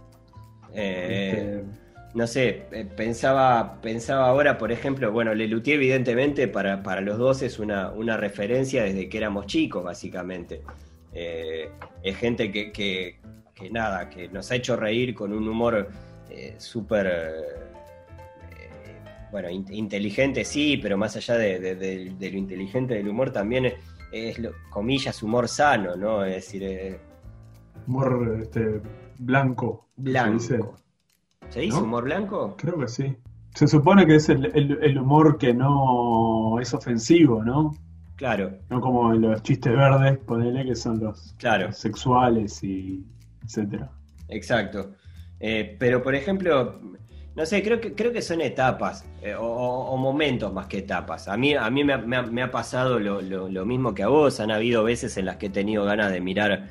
Eh, 0.73 1.63
este, 1.63 1.82
no 2.15 2.27
sé, 2.27 2.67
eh, 2.73 2.85
pensaba, 2.85 3.81
pensaba 3.81 4.29
ahora, 4.29 4.59
por 4.59 4.71
ejemplo, 4.71 5.11
bueno, 5.13 5.35
Lelutier 5.35 5.77
evidentemente 5.77 6.47
para, 6.47 6.83
para 6.83 7.01
los 7.01 7.19
dos 7.19 7.43
es 7.43 7.59
una, 7.59 7.91
una, 7.91 8.17
referencia 8.19 8.83
desde 8.85 9.09
que 9.09 9.19
éramos 9.19 9.47
chicos, 9.47 9.83
básicamente. 9.83 10.63
Eh, 11.15 11.71
es 12.03 12.17
gente 12.17 12.53
que, 12.53 12.71
que, 12.73 13.19
nada, 13.71 14.11
que 14.11 14.29
nos 14.29 14.51
ha 14.51 14.57
hecho 14.57 14.77
reír 14.77 15.15
con 15.15 15.33
un 15.33 15.49
humor 15.49 15.89
súper, 16.57 17.13
bueno, 19.31 19.51
inteligente 19.51 20.47
sí, 20.47 20.79
pero 20.79 20.97
más 20.97 21.15
allá 21.17 21.37
de, 21.37 21.61
de, 21.61 22.31
lo 22.31 22.39
inteligente 22.39 22.95
del 22.95 23.09
humor 23.09 23.31
también 23.31 23.73
es, 24.11 24.39
lo, 24.39 24.53
comillas, 24.71 25.23
humor 25.23 25.47
sano, 25.47 25.95
¿no? 25.95 26.25
Es 26.25 26.35
decir... 26.37 26.99
humor 27.87 28.39
este, 28.41 28.81
blanco. 29.19 29.87
Blanco. 29.97 30.82
¿Se 31.53 31.61
dice, 31.61 31.79
humor 31.79 32.05
blanco? 32.05 32.57
Creo 32.57 32.79
que 32.79 32.89
sí. 32.89 33.15
Se 33.55 33.69
supone 33.69 34.07
que 34.07 34.17
es 34.17 34.29
el, 34.31 34.99
humor 34.99 35.37
que 35.37 35.53
no 35.53 36.59
es 36.59 36.73
ofensivo, 36.73 37.45
¿no? 37.45 37.77
Claro. 38.17 38.57
No 38.71 38.81
como 38.81 39.13
los 39.13 39.43
chistes 39.43 39.77
verdes, 39.77 40.19
ponele, 40.19 40.65
que 40.65 40.75
son 40.75 41.01
los, 41.01 41.35
claro. 41.39 41.71
sexuales 41.73 42.65
y 42.65 43.05
etcétera. 43.45 43.91
Exacto. 44.29 44.93
Eh, 45.41 45.77
pero, 45.79 46.03
por 46.03 46.15
ejemplo, 46.15 46.81
no 47.35 47.47
sé, 47.47 47.63
creo 47.63 47.81
que, 47.81 47.95
creo 47.95 48.13
que 48.13 48.23
son 48.23 48.41
etapas 48.41 49.05
eh, 49.23 49.35
o, 49.39 49.97
momentos 49.97 50.53
más 50.53 50.67
que 50.67 50.79
etapas. 50.79 51.29
A 51.29 51.37
mí, 51.37 51.55
a 51.55 51.69
mí 51.71 51.85
me, 51.85 52.43
ha, 52.43 52.51
pasado 52.51 52.99
lo, 52.99 53.67
mismo 53.67 53.95
que 53.95 54.03
a 54.03 54.09
vos. 54.09 54.41
Han 54.41 54.51
habido 54.51 54.85
veces 54.85 55.17
en 55.19 55.27
las 55.27 55.37
que 55.37 55.47
he 55.47 55.51
tenido 55.51 55.85
ganas 55.85 56.13
de 56.13 56.21
mirar, 56.21 56.69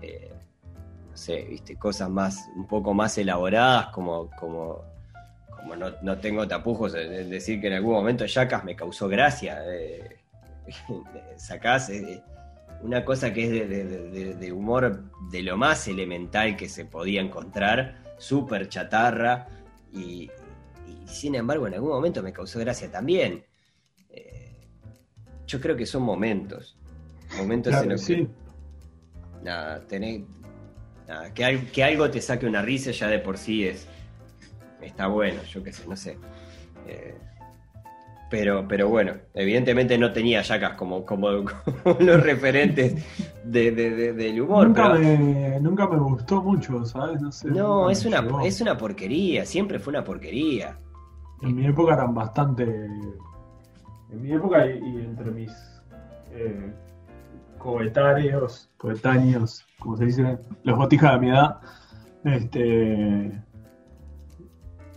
eh, 0.00 0.30
no 0.30 0.31
sé, 1.22 1.42
viste, 1.48 1.76
cosas 1.76 2.10
más, 2.10 2.48
un 2.56 2.66
poco 2.66 2.92
más 2.92 3.16
elaboradas, 3.18 3.88
como, 3.88 4.28
como, 4.38 4.84
como 5.48 5.76
no, 5.76 6.18
tengo 6.18 6.46
tapujos 6.46 6.94
en 6.94 7.30
decir 7.30 7.60
que 7.60 7.68
en 7.68 7.74
algún 7.74 7.94
momento 7.94 8.26
Yacas 8.26 8.64
me 8.64 8.76
causó 8.76 9.08
gracia. 9.08 9.62
Eh, 9.66 10.18
sacás 11.36 11.90
una 12.82 13.04
cosa 13.04 13.32
que 13.32 13.44
es 13.44 14.38
de 14.38 14.52
humor 14.52 15.04
de 15.30 15.42
lo 15.42 15.56
más 15.56 15.86
elemental 15.88 16.56
que 16.56 16.68
se 16.68 16.84
podía 16.84 17.20
encontrar, 17.20 18.02
súper 18.18 18.68
chatarra 18.68 19.48
y, 19.92 20.30
sin 21.06 21.34
embargo 21.34 21.66
en 21.66 21.74
algún 21.74 21.90
momento 21.90 22.22
me 22.22 22.32
causó 22.32 22.58
gracia 22.58 22.90
también. 22.90 23.44
Eh, 24.08 24.68
yo 25.46 25.60
creo 25.60 25.76
que 25.76 25.86
son 25.86 26.02
momentos. 26.02 26.76
Momentos 27.36 27.74
en 27.74 27.88
los 27.88 28.06
que. 28.06 28.28
Nada, 29.42 29.80
que, 31.34 31.84
algo 31.84 32.10
te 32.10 32.20
saque 32.20 32.46
una 32.46 32.62
risa 32.62 32.90
ya 32.90 33.08
de 33.08 33.18
por 33.18 33.38
sí 33.38 33.64
es. 33.64 33.86
Está 34.80 35.06
bueno, 35.06 35.42
yo 35.44 35.62
qué 35.62 35.72
sé, 35.72 35.86
no 35.88 35.96
sé. 35.96 36.18
Eh, 36.86 37.14
Pero, 38.30 38.66
pero 38.66 38.88
bueno, 38.88 39.12
evidentemente 39.34 39.98
no 39.98 40.10
tenía 40.10 40.40
yacas 40.40 40.74
como, 40.76 41.04
como, 41.04 41.28
los 42.00 42.22
referentes 42.22 43.04
de, 43.44 43.72
del 43.72 44.40
humor. 44.40 44.68
Nunca, 44.68 44.94
me, 44.94 45.60
nunca 45.60 45.86
me 45.86 45.98
gustó 45.98 46.42
mucho, 46.42 46.84
¿sabes? 46.86 47.20
No, 47.20 47.30
sé, 47.30 47.48
no 47.48 47.90
es, 47.90 48.06
una, 48.06 48.26
es 48.44 48.60
una 48.62 48.76
porquería, 48.78 49.44
siempre 49.44 49.78
fue 49.78 49.90
una 49.90 50.02
porquería. 50.02 50.78
En 51.42 51.56
mi 51.56 51.66
época 51.66 51.94
eran 51.94 52.14
bastante. 52.14 52.64
En 52.64 54.22
mi 54.22 54.32
época 54.32 54.66
y, 54.66 54.78
entre 54.78 55.30
mis 55.30 55.52
eh, 56.30 56.72
coetarios, 57.58 58.70
coetáneos, 58.76 59.66
como 59.82 59.96
se 59.96 60.06
dice, 60.06 60.38
los 60.62 60.78
botijas 60.78 61.14
de 61.14 61.18
mi 61.18 61.30
edad, 61.30 61.60
este, 62.24 63.32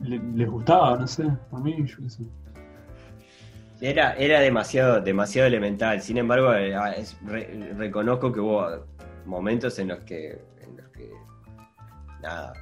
les 0.02 0.50
gustaba, 0.50 0.98
no 0.98 1.08
sé, 1.08 1.24
a 1.24 1.60
mí 1.60 1.84
yo 1.86 1.98
qué 1.98 2.10
sé. 2.10 2.24
Era, 3.82 4.14
era 4.14 4.40
demasiado, 4.40 5.02
demasiado 5.02 5.48
elemental. 5.48 6.02
Sin 6.02 6.18
embargo, 6.18 6.54
eh, 6.54 6.74
ah, 6.76 6.94
reconozco 7.78 8.32
que 8.32 8.40
hubo 8.40 8.86
momentos 9.26 9.78
en 9.80 9.90
los 9.90 10.00
que, 10.00 10.40
nada, 12.22 12.54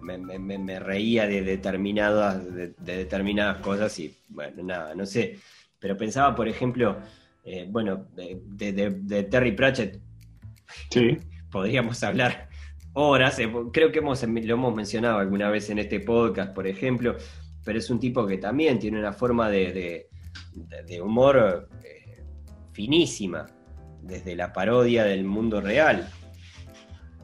me, 0.00 0.80
reía 0.80 1.26
de 1.26 1.42
determinadas, 1.42 2.44
de, 2.52 2.74
determinadas 2.78 3.58
cosas 3.58 3.98
y 3.98 4.16
bueno, 4.28 4.62
nada, 4.62 4.94
no 4.94 5.06
sé. 5.06 5.38
Pero 5.78 5.96
pensaba, 5.96 6.34
por 6.34 6.48
ejemplo, 6.48 6.96
eh, 7.44 7.66
bueno, 7.68 8.06
de, 8.14 9.26
Terry 9.30 9.52
Pratchett. 9.52 10.00
Sí. 10.90 11.18
Podríamos 11.50 12.02
hablar 12.02 12.48
horas. 12.92 13.38
Eh, 13.38 13.50
creo 13.72 13.92
que 13.92 13.98
hemos, 13.98 14.22
lo 14.22 14.54
hemos 14.54 14.74
mencionado 14.74 15.18
alguna 15.18 15.50
vez 15.50 15.70
en 15.70 15.78
este 15.78 16.00
podcast, 16.00 16.54
por 16.54 16.66
ejemplo 16.66 17.16
pero 17.64 17.78
es 17.78 17.90
un 17.90 17.98
tipo 17.98 18.26
que 18.26 18.38
también 18.38 18.78
tiene 18.78 18.98
una 18.98 19.12
forma 19.12 19.48
de, 19.48 20.08
humor 21.02 21.68
eh, 21.82 22.22
finísima, 22.72 23.46
desde 24.02 24.36
la 24.36 24.52
parodia 24.52 25.04
del 25.04 25.24
mundo 25.24 25.60
real. 25.60 26.06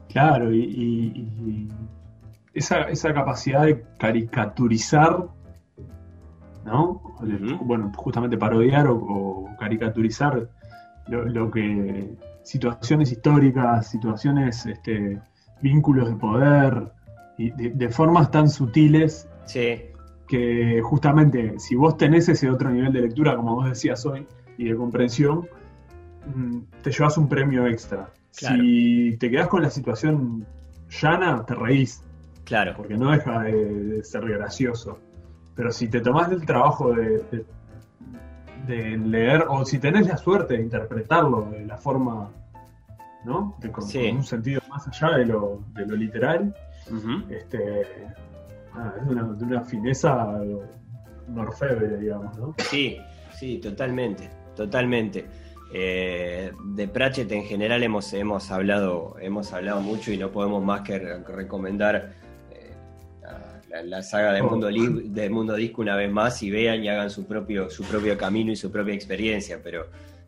Claro, 0.09 0.51
y, 0.53 1.69
esa, 2.53 3.13
capacidad 3.13 3.65
de 3.65 3.85
caricaturizar, 3.97 5.27
¿no? 6.65 7.01
Bueno, 7.61 7.91
justamente 7.95 8.37
parodiar 8.37 8.87
o, 8.89 9.47
caricaturizar 9.59 10.49
lo, 11.07 11.51
que 11.51 12.09
situaciones 12.43 13.11
históricas, 13.11 13.87
situaciones, 13.87 14.65
este, 14.65 15.19
vínculos 15.61 16.09
de 16.09 16.15
poder, 16.15 16.91
y 17.37 17.49
de, 17.51 17.89
formas 17.89 18.29
tan 18.29 18.49
sutiles 18.49 19.27
sí 19.45 19.91
que 20.31 20.81
justamente 20.81 21.59
si 21.59 21.75
vos 21.75 21.97
tenés 21.97 22.29
ese 22.29 22.49
otro 22.49 22.69
nivel 22.69 22.93
de 22.93 23.01
lectura, 23.01 23.35
como 23.35 23.55
vos 23.55 23.67
decías 23.67 24.05
hoy, 24.05 24.25
y 24.57 24.69
de 24.69 24.77
comprensión, 24.77 25.45
mm, 26.33 26.59
te 26.81 26.89
llevas 26.89 27.17
un 27.17 27.27
premio 27.27 27.67
extra. 27.67 28.09
Si 28.31 29.17
te 29.19 29.29
quedás 29.29 29.49
con 29.49 29.61
la 29.61 29.69
situación 29.69 30.47
llana, 30.89 31.45
te 31.45 31.53
reís. 31.53 32.01
Claro. 32.45 32.75
Porque 32.77 32.95
no 32.95 33.11
deja 33.11 33.41
de, 33.41 34.01
ser 34.05 34.25
gracioso. 34.25 34.99
Pero 35.53 35.69
si 35.69 35.89
te 35.89 35.99
tomás 35.99 36.31
el 36.31 36.45
trabajo 36.45 36.93
de, 36.93 37.17
de, 37.29 37.45
leer, 38.67 39.45
o 39.47 39.65
si 39.65 39.79
tenés 39.79 40.07
la 40.07 40.17
suerte 40.17 40.55
de 40.55 40.63
interpretarlo 40.63 41.49
de 41.51 41.65
la 41.65 41.77
forma, 41.77 42.29
¿no? 43.25 43.57
con, 43.71 43.83
un 43.83 44.23
sentido 44.23 44.61
más 44.69 44.87
allá 44.87 45.17
de 45.17 45.25
lo, 45.25 45.63
de 45.73 45.85
lo 45.85 45.95
literal, 45.95 46.55
este, 47.29 47.85
Ah, 48.73 48.93
es 49.01 49.07
una, 49.07 49.23
de 49.23 49.43
una 49.43 49.61
fineza 49.61 50.39
orfebre, 51.35 51.97
digamos, 51.97 52.37
¿no? 52.37 52.55
Sí, 52.57 52.97
sí, 53.37 53.57
totalmente, 53.57 54.29
totalmente. 54.55 55.25
Eh, 55.73 56.51
de 56.73 56.87
Pratchett 56.87 57.31
en 57.31 57.43
general 57.43 57.83
hemos, 57.83 58.13
hemos, 58.13 58.51
hablado, 58.51 59.15
hemos 59.19 59.51
hablado 59.53 59.81
mucho 59.81 60.11
y 60.11 60.17
no 60.17 60.31
podemos 60.31 60.63
más 60.63 60.81
que 60.81 60.99
recomendar 60.99 62.13
la, 63.83 64.03
saga 64.03 64.33
de 64.33 64.41
Mundo, 64.41 64.67
de 64.67 65.29
Mundo 65.29 65.55
Disco 65.55 65.81
una 65.81 65.95
vez 65.95 66.11
más 66.11 66.41
y 66.43 66.51
vean 66.51 66.83
y 66.83 66.89
hagan 66.89 67.09
su 67.09 67.25
propio, 67.25 67.69
su 67.69 67.83
propio 67.83 68.17
camino 68.17 68.51
y 68.51 68.55
su 68.55 68.71
propia 68.71 68.93
experiencia, 68.93 69.59
pero 69.63 69.87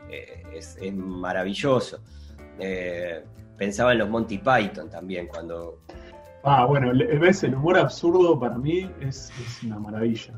eh, 0.10 0.44
es, 0.54 0.78
maravilloso. 0.94 2.02
pensaba 3.58 3.94
en 3.94 4.00
los 4.00 4.10
Monty 4.10 4.38
Python 4.40 4.90
también, 4.90 5.28
cuando 5.28 5.80
Ah, 6.46 6.66
bueno, 6.66 6.92
ves, 6.94 7.44
el 7.46 7.56
humor 7.56 7.78
absurdo 7.78 8.38
para 8.38 8.58
mí 8.58 8.90
es, 9.00 9.32
una 9.64 9.80
maravilla. 9.80 10.34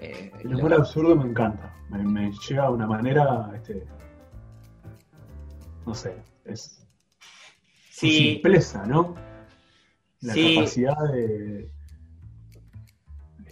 Eh, 0.00 0.32
el 0.42 0.56
humor 0.56 0.74
absurdo 0.74 1.14
me 1.14 1.30
encanta. 1.30 1.72
Me, 1.88 2.32
llega 2.48 2.64
de 2.64 2.72
una 2.72 2.86
manera, 2.88 3.52
este, 3.54 3.86
no 5.86 5.94
sé, 5.94 6.16
es 6.44 6.84
sí. 7.90 8.10
simpleza, 8.10 8.84
¿no? 8.86 9.14
La 10.20 10.34
capacidad 10.34 10.96
de, 11.12 11.70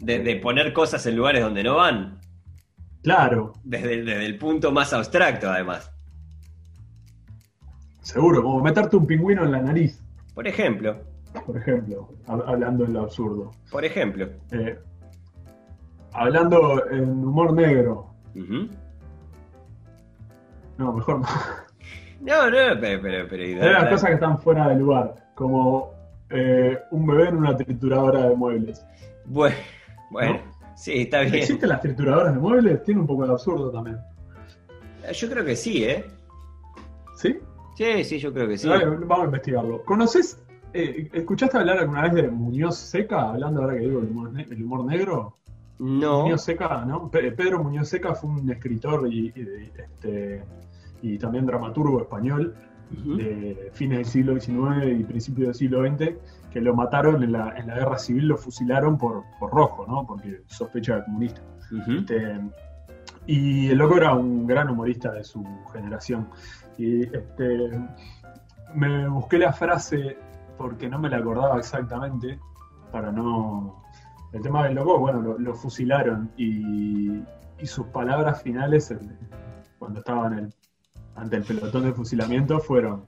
de, 0.02 0.36
poner 0.36 0.72
cosas 0.72 1.04
en 1.06 1.16
lugares 1.16 1.42
donde 1.42 1.62
no 1.62 1.76
van. 1.76 2.20
Claro. 3.02 3.54
Desde, 3.64 4.02
desde 4.02 4.26
el 4.26 4.38
punto 4.38 4.72
más 4.72 4.92
abstracto, 4.92 5.50
además. 5.50 5.90
Seguro, 8.00 8.42
como 8.42 8.60
meterte 8.60 8.96
un 8.96 9.06
pingüino 9.06 9.44
en 9.44 9.52
la 9.52 9.60
nariz. 9.60 10.02
Por 10.34 10.46
ejemplo 10.46 11.12
por 11.46 11.56
ejemplo, 11.56 12.08
hablando 12.26 12.84
en 12.84 12.92
lo 12.92 13.00
absurdo. 13.02 13.52
Por 13.70 13.84
ejemplo. 13.84 14.28
Eh, 14.50 14.78
hablando 16.12 16.88
en 16.90 17.08
humor 17.08 17.52
negro. 17.52 18.14
No, 20.78 20.92
mejor 20.92 21.20
no. 21.20 21.26
No, 22.20 22.50
no, 22.50 22.80
pero... 22.80 23.02
pero, 23.02 23.26
pero 23.28 23.78
Hay 23.78 23.90
cosas 23.90 24.10
que 24.10 24.14
están 24.14 24.38
fuera 24.38 24.68
de 24.68 24.76
lugar, 24.76 25.14
como 25.34 25.92
eh, 26.30 26.78
un 26.92 27.04
bebé 27.04 27.28
en 27.28 27.36
una 27.36 27.56
trituradora 27.56 28.28
de 28.28 28.36
muebles. 28.36 28.86
Bueno, 29.24 29.56
bueno, 30.12 30.40
sí, 30.77 31.03
está 31.03 31.22
bien. 31.22 31.35
¿Existen 31.35 31.68
las 31.68 31.81
trituradoras 31.81 32.35
de 32.35 32.40
muebles? 32.40 32.83
Tiene 32.85 33.01
un 33.01 33.07
poco 33.07 33.27
de 33.27 33.33
absurdo 33.33 33.70
también. 33.70 33.98
Yo 35.12 35.29
creo 35.29 35.44
que 35.44 35.57
sí, 35.57 35.85
¿eh? 35.85 36.05
¿Sí? 37.16 37.38
Sí, 37.77 38.05
sí, 38.05 38.18
yo 38.18 38.33
creo 38.33 38.46
que 38.46 38.59
sí. 38.59 38.68
vamos 38.68 39.20
a 39.20 39.25
investigarlo. 39.25 39.83
¿Conoces 39.85 40.42
eh, 40.75 41.11
¿Escuchaste 41.12 41.59
hablar 41.59 41.79
alguna 41.79 42.03
vez 42.03 42.14
de 42.14 42.31
Muñoz 42.31 42.77
Seca? 42.79 43.31
Hablando 43.31 43.61
ahora 43.62 43.75
que 43.75 43.81
digo 43.81 44.01
el 44.01 44.09
humor, 44.09 44.85
negro. 44.87 45.37
No. 45.79 46.22
Muñoz 46.22 46.44
Seca, 46.44 46.85
¿no? 46.87 47.11
Pedro 47.11 47.62
Muñoz 47.62 47.88
Seca 47.88 48.14
fue 48.14 48.31
un 48.31 48.51
escritor 48.51 49.12
y, 49.12 49.33
este, 49.77 50.44
y 51.03 51.18
también 51.18 51.44
dramaturgo 51.44 52.01
español 52.01 52.55
de 53.16 53.70
fines 53.72 53.98
del 53.98 54.07
siglo 54.07 54.40
XIX 54.40 55.00
y 55.00 55.05
principios 55.05 55.48
del 55.48 55.55
siglo 55.55 55.87
XX, 55.87 56.14
que 56.50 56.61
lo 56.61 56.74
mataron 56.74 57.22
en 57.22 57.33
la, 57.33 57.52
guerra 57.52 57.98
civil, 57.98 58.28
lo 58.28 58.37
fusilaron 58.37 58.98
por, 58.98 59.24
rojo, 59.40 59.87
¿no? 59.87 60.07
Porque 60.07 60.42
sospecha 60.46 60.96
de 60.96 61.05
comunista. 61.05 61.40
Este, 61.88 62.40
y 63.26 63.70
el 63.70 63.78
loco 63.78 63.96
era 63.96 64.14
un 64.14 64.46
gran 64.46 64.68
humorista 64.68 65.12
de 65.12 65.24
su 65.24 65.44
generación. 65.72 66.28
Y 66.76 67.02
este, 67.02 67.70
me 68.74 69.09
busqué 69.09 69.38
la 69.38 69.52
frase 69.52 70.18
porque 70.57 70.88
no 70.88 70.98
me 70.98 71.09
la 71.09 71.18
acordaba 71.18 71.59
exactamente, 71.59 72.38
para 72.90 73.11
no... 73.11 73.83
El 74.33 74.40
tema 74.40 74.64
del 74.64 74.76
loco, 74.76 74.98
bueno, 74.98 75.37
lo, 75.38 75.55
fusilaron 75.55 76.31
y, 76.38 77.22
sus 77.64 77.87
palabras 77.88 78.42
finales, 78.42 78.92
cuando 79.78 80.00
estaban 80.00 80.52
ante 81.16 81.37
el 81.37 81.44
pelotón 81.44 81.85
de 81.85 81.92
fusilamiento, 81.92 82.59
fueron, 82.61 83.05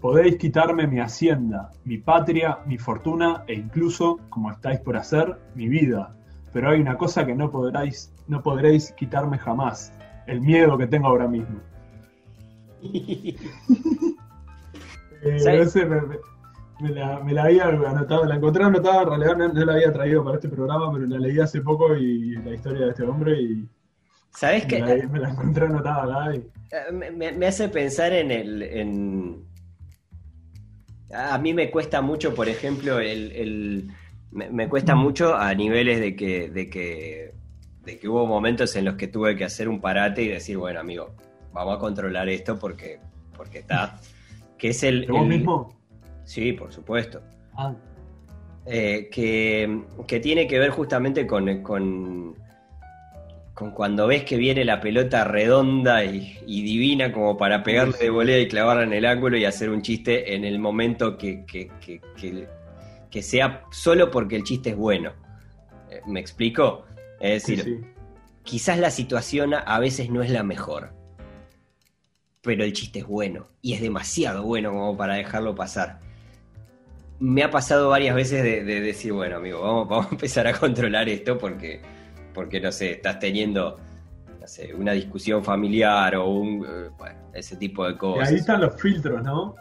podéis 0.00 0.36
quitarme 0.36 0.86
mi 0.86 1.00
hacienda, 1.00 1.70
mi 1.84 1.98
patria, 1.98 2.58
mi 2.66 2.78
fortuna 2.78 3.44
e 3.46 3.54
incluso, 3.54 4.18
como 4.28 4.50
estáis 4.50 4.80
por 4.80 4.96
hacer, 4.96 5.38
mi 5.54 5.68
vida. 5.68 6.14
Pero 6.52 6.70
hay 6.70 6.80
una 6.80 6.96
cosa 6.96 7.26
que 7.26 7.34
no 7.34 7.50
podréis, 7.50 8.12
no 8.26 8.42
podréis 8.42 8.92
quitarme 8.92 9.38
jamás, 9.38 9.92
el 10.26 10.40
miedo 10.40 10.78
que 10.78 10.86
tengo 10.86 11.08
ahora 11.08 11.28
mismo. 11.28 11.60
eh, 12.82 13.36
me 16.80 16.90
la, 16.90 17.20
me 17.20 17.32
la 17.32 17.44
había 17.44 17.66
anotado, 17.66 18.24
la 18.24 18.36
encontré 18.36 18.62
anotada, 18.62 19.02
en 19.02 19.08
realidad 19.08 19.36
no, 19.36 19.64
la 19.64 19.72
había 19.72 19.92
traído 19.92 20.22
para 20.22 20.36
este 20.36 20.48
programa, 20.48 20.92
pero 20.92 21.06
la 21.06 21.18
leí 21.18 21.40
hace 21.40 21.60
poco 21.60 21.96
y 21.96 22.36
la 22.36 22.54
historia 22.54 22.84
de 22.84 22.90
este 22.90 23.02
hombre 23.02 23.40
y... 23.40 23.68
¿Sabes 24.38 24.66
qué? 24.66 24.80
Me 24.82 25.18
la 25.18 25.30
encontré 25.30 25.66
anotada 25.66 26.24
acá 26.24 26.34
eh, 26.36 26.92
me, 26.92 27.46
hace 27.46 27.68
pensar 27.68 28.12
en 28.12 28.30
el... 28.30 28.62
En... 28.62 29.44
A 31.12 31.38
mí 31.38 31.54
me 31.54 31.70
cuesta 31.70 32.02
mucho, 32.02 32.34
por 32.34 32.48
ejemplo, 32.48 33.00
el... 33.00 33.90
Me, 34.30 34.68
cuesta 34.68 34.94
mm. 34.94 34.98
mucho 35.00 35.34
a 35.34 35.54
niveles 35.54 36.00
de 36.00 36.14
que, 36.14 36.50
de 36.50 36.70
que 36.70 37.34
de 37.88 37.98
que 37.98 38.06
hubo 38.06 38.26
momentos 38.26 38.76
en 38.76 38.84
los 38.84 38.96
que 38.96 39.08
tuve 39.08 39.34
que 39.34 39.44
hacer 39.44 39.68
un 39.68 39.80
parate 39.80 40.22
y 40.22 40.28
decir, 40.28 40.58
bueno, 40.58 40.78
amigo, 40.78 41.14
vamos 41.54 41.76
a 41.76 41.78
controlar 41.78 42.28
esto 42.28 42.58
porque, 42.58 43.00
porque 43.34 43.60
está. 43.60 43.98
Que 44.58 44.68
es 44.68 44.82
el. 44.82 45.06
vos 45.06 45.26
mismo? 45.26 45.74
Sí, 46.24 46.52
por 46.52 46.70
supuesto. 46.70 47.22
Ah. 47.54 47.74
Eh, 48.66 49.08
que, 49.10 50.20
tiene 50.20 50.46
que 50.46 50.58
ver 50.58 50.70
justamente 50.70 51.26
con, 51.26 51.62
con, 51.62 52.36
con 53.58 53.72
cuando 53.72 54.06
ves 54.06 54.22
que 54.22 54.36
viene 54.36 54.64
la 54.64 54.80
pelota 54.80 55.24
redonda 55.24 56.04
y, 56.04 56.38
divina 56.46 57.10
como 57.10 57.36
para 57.36 57.64
pegarle 57.64 57.98
de 57.98 58.08
volea 58.08 58.38
y 58.38 58.46
clavarla 58.46 58.84
en 58.84 58.92
el 58.92 59.04
ángulo 59.04 59.36
y 59.36 59.44
hacer 59.44 59.70
un 59.70 59.82
chiste 59.82 60.32
en 60.36 60.44
el 60.44 60.60
momento 60.60 61.18
que, 61.18 61.44
que, 61.44 61.68
que, 63.10 63.20
sea 63.20 63.64
solo 63.72 64.12
porque 64.12 64.36
el 64.36 64.44
chiste 64.44 64.70
es 64.70 64.76
bueno. 64.76 65.12
Eh, 65.90 66.00
¿Me 66.06 66.20
explico? 66.20 66.86
Es 67.18 67.48
decir, 67.48 67.84
quizás 68.44 68.78
la 68.78 68.92
situación 68.92 69.52
a 69.54 69.78
veces 69.80 70.08
no 70.08 70.22
es 70.22 70.30
la 70.30 70.44
mejor, 70.44 70.92
pero 72.40 72.62
el 72.62 72.72
chiste 72.72 73.00
es 73.00 73.06
bueno 73.08 73.48
y 73.60 73.72
es 73.72 73.80
demasiado 73.80 74.44
bueno 74.44 74.70
como 74.70 74.96
para 74.96 75.14
dejarlo 75.14 75.56
pasar. 75.56 75.98
Me 77.18 77.42
ha 77.42 77.50
pasado 77.50 77.88
varias 77.88 78.14
veces 78.14 78.44
de, 78.44 78.62
decir, 78.62 79.12
bueno, 79.12 79.38
amigo, 79.38 79.60
vamos, 79.60 79.88
vamos 79.90 80.06
a 80.06 80.10
empezar 80.10 80.46
a 80.46 80.52
controlar 80.52 81.08
esto 81.08 81.36
porque 81.36 81.97
porque 82.38 82.60
no 82.60 82.70
sé, 82.70 82.92
estás 82.92 83.18
teniendo 83.18 83.80
no 84.40 84.46
sé, 84.46 84.72
una 84.72 84.92
discusión 84.92 85.42
familiar 85.42 86.14
o 86.14 86.28
un, 86.28 86.64
eh, 86.64 86.88
bueno, 86.96 87.18
ese 87.34 87.56
tipo 87.56 87.84
de 87.84 87.98
cosas. 87.98 88.30
Y 88.30 88.34
ahí 88.34 88.38
están 88.38 88.60
los 88.60 88.80
filtros, 88.80 89.24
¿no? 89.24 89.56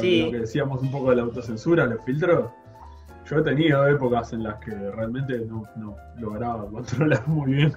sí. 0.00 0.22
Lo 0.22 0.32
que 0.32 0.38
decíamos 0.40 0.82
un 0.82 0.90
poco 0.90 1.10
de 1.10 1.16
la 1.16 1.22
autocensura, 1.22 1.86
los 1.86 2.04
filtros. 2.04 2.50
Yo 3.30 3.38
he 3.38 3.42
tenido 3.42 3.86
épocas 3.86 4.32
en 4.32 4.42
las 4.42 4.56
que 4.56 4.72
realmente 4.72 5.46
no, 5.46 5.62
no 5.76 5.94
lograba 6.18 6.66
controlar 6.66 7.24
muy 7.28 7.52
bien. 7.52 7.72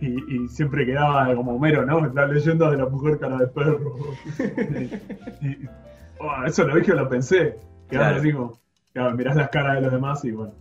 Y, 0.00 0.48
siempre 0.48 0.84
quedaba 0.84 1.32
como 1.32 1.54
Homero, 1.54 1.86
¿no? 1.86 2.04
La 2.12 2.26
leyenda 2.26 2.68
de 2.68 2.78
la 2.78 2.86
mujer 2.86 3.20
cara 3.20 3.38
de 3.38 3.46
perro. 3.46 3.94
y, 5.40 5.68
oh, 6.18 6.44
eso 6.44 6.64
lo 6.64 6.74
dije 6.74 6.90
o 6.90 6.96
lo 6.96 7.08
pensé. 7.08 7.60
Quedaba 7.88 8.20
claro. 8.20 8.58
claro, 8.92 9.16
mirás 9.16 9.36
las 9.36 9.50
caras 9.50 9.76
de 9.76 9.82
los 9.82 9.92
demás 9.92 10.24
y 10.24 10.32
bueno. 10.32 10.52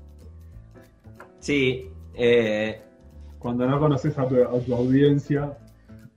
Sí, 1.39 1.89
eh, 2.13 2.81
cuando 3.41 3.67
no 3.67 3.79
conoces 3.79 4.17
a 4.17 4.27
tu, 4.27 4.35
audiencia. 4.73 5.57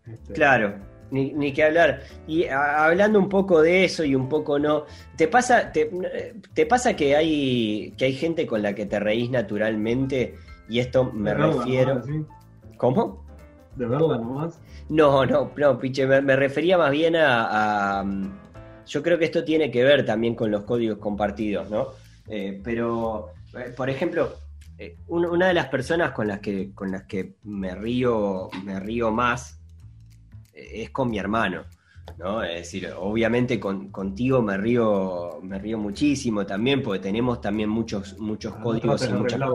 Este, 0.06 0.34
claro, 0.34 0.74
ni, 1.10 1.52
que 1.52 1.64
hablar. 1.64 2.02
Y 2.26 2.46
hablando 2.46 3.18
un 3.18 3.28
poco 3.28 3.62
de 3.62 3.84
eso 3.84 4.04
y 4.04 4.14
un 4.14 4.28
poco 4.28 4.58
no, 4.58 4.84
¿te 5.16 5.26
pasa, 5.28 5.72
te, 5.72 6.66
pasa 6.66 6.94
que 6.94 7.16
hay 7.16 7.92
que 7.96 8.04
hay 8.06 8.12
gente 8.12 8.46
con 8.46 8.62
la 8.62 8.74
que 8.74 8.86
te 8.86 9.00
reís 9.00 9.30
naturalmente? 9.30 10.34
Y 10.68 10.80
esto 10.80 11.04
me 11.12 11.32
refiero. 11.34 12.02
¿Cómo? 12.76 13.24
¿De 13.76 13.86
verla 13.86 14.18
nomás? 14.18 14.60
No, 14.88 15.24
no, 15.24 15.50
no, 15.56 15.78
piche, 15.78 16.06
me, 16.06 16.36
refería 16.36 16.76
más 16.76 16.90
bien 16.90 17.16
a, 17.16 18.04
Yo 18.86 19.02
creo 19.02 19.18
que 19.18 19.24
esto 19.24 19.44
tiene 19.44 19.70
que 19.70 19.82
ver 19.82 20.04
también 20.04 20.34
con 20.34 20.50
los 20.50 20.64
códigos 20.64 20.98
compartidos, 20.98 21.70
¿no? 21.70 21.88
Eh, 22.28 22.60
pero, 22.62 23.30
eh, 23.54 23.72
por 23.76 23.90
ejemplo, 23.90 24.34
eh, 24.78 24.96
una 25.06 25.48
de 25.48 25.54
las 25.54 25.68
personas 25.68 26.12
con 26.12 26.26
las 26.26 26.40
que, 26.40 26.72
con 26.74 26.90
las 26.90 27.04
que 27.04 27.36
me 27.44 27.74
río, 27.74 28.48
me 28.64 28.80
río 28.80 29.12
más 29.12 29.60
eh, 30.52 30.82
es 30.82 30.90
con 30.90 31.10
mi 31.10 31.18
hermano. 31.18 31.64
¿no? 32.18 32.42
Es 32.42 32.56
decir, 32.56 32.90
obviamente 32.98 33.58
contigo 33.60 34.42
me 34.42 34.56
río, 34.56 35.38
me 35.42 35.58
río 35.58 35.78
muchísimo 35.78 36.44
también, 36.44 36.82
porque 36.82 37.00
tenemos 37.00 37.40
también 37.40 37.68
muchos, 37.68 38.18
muchos 38.18 38.54
ah, 38.56 38.62
códigos 38.62 39.08
y 39.08 39.12
muchas. 39.12 39.40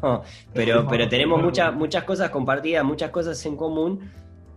No, 0.00 0.22
pero, 0.54 0.86
pero 0.88 1.08
tenemos 1.08 1.42
muchas, 1.42 1.74
muchas 1.74 2.04
cosas 2.04 2.30
compartidas, 2.30 2.84
muchas 2.84 3.10
cosas 3.10 3.44
en 3.46 3.56
común. 3.56 4.12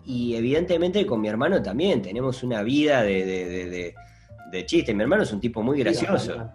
Y 0.06 0.36
evidentemente 0.36 1.04
con 1.04 1.20
mi 1.20 1.28
hermano 1.28 1.64
también 1.64 2.04
tenemos 2.04 2.44
una 2.44 2.62
vida 2.62 3.02
de, 3.02 3.26
de, 3.26 3.96
de, 4.52 4.66
chiste. 4.68 4.94
Mi 4.94 5.02
hermano 5.02 5.24
es 5.24 5.34
un 5.34 5.40
tipo 5.40 5.64
muy 5.64 5.80
gracioso. 5.80 6.48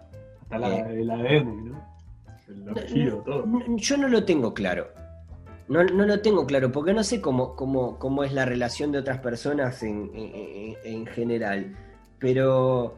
Hasta, 0.43 0.57
la, 0.57 0.73
eh, 0.73 1.01
el 1.01 1.11
ADN, 1.11 1.65
¿no? 1.65 1.90
Yo 3.77 3.97
no 3.97 4.07
lo 4.07 4.23
tengo 4.23 4.53
claro. 4.53 4.87
No, 5.67 5.83
lo 5.83 6.19
tengo 6.19 6.45
claro, 6.45 6.69
porque 6.71 6.93
no 6.93 7.01
sé 7.01 7.21
cómo, 7.21 7.55
cómo, 7.55 7.97
cómo 7.97 8.25
es 8.25 8.33
la 8.33 8.43
relación 8.43 8.91
de 8.91 8.99
otras 8.99 9.19
personas 9.19 9.81
en, 9.83 10.11
en, 10.83 11.05
general. 11.05 11.77
Pero. 12.19 12.97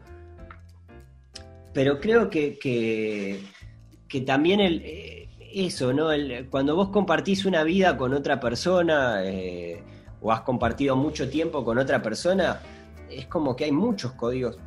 Pero 1.72 2.00
creo 2.00 2.30
que, 2.30 2.58
que, 2.58 4.20
también 4.22 4.58
el, 4.60 4.82
eh, 4.84 5.28
eso, 5.54 5.92
¿no? 5.92 6.08
cuando 6.50 6.74
vos 6.74 6.88
compartís 6.88 7.44
una 7.44 7.62
vida 7.62 7.96
con 7.96 8.12
otra 8.12 8.40
persona, 8.40 9.20
eh, 9.24 9.82
o 10.20 10.32
has 10.32 10.40
compartido 10.40 10.96
mucho 10.96 11.28
tiempo 11.28 11.64
con 11.64 11.78
otra 11.78 12.02
persona, 12.02 12.60
es 13.08 13.26
como 13.26 13.54
que 13.54 13.64
hay 13.64 13.72
muchos 13.72 14.12
códigos 14.12 14.58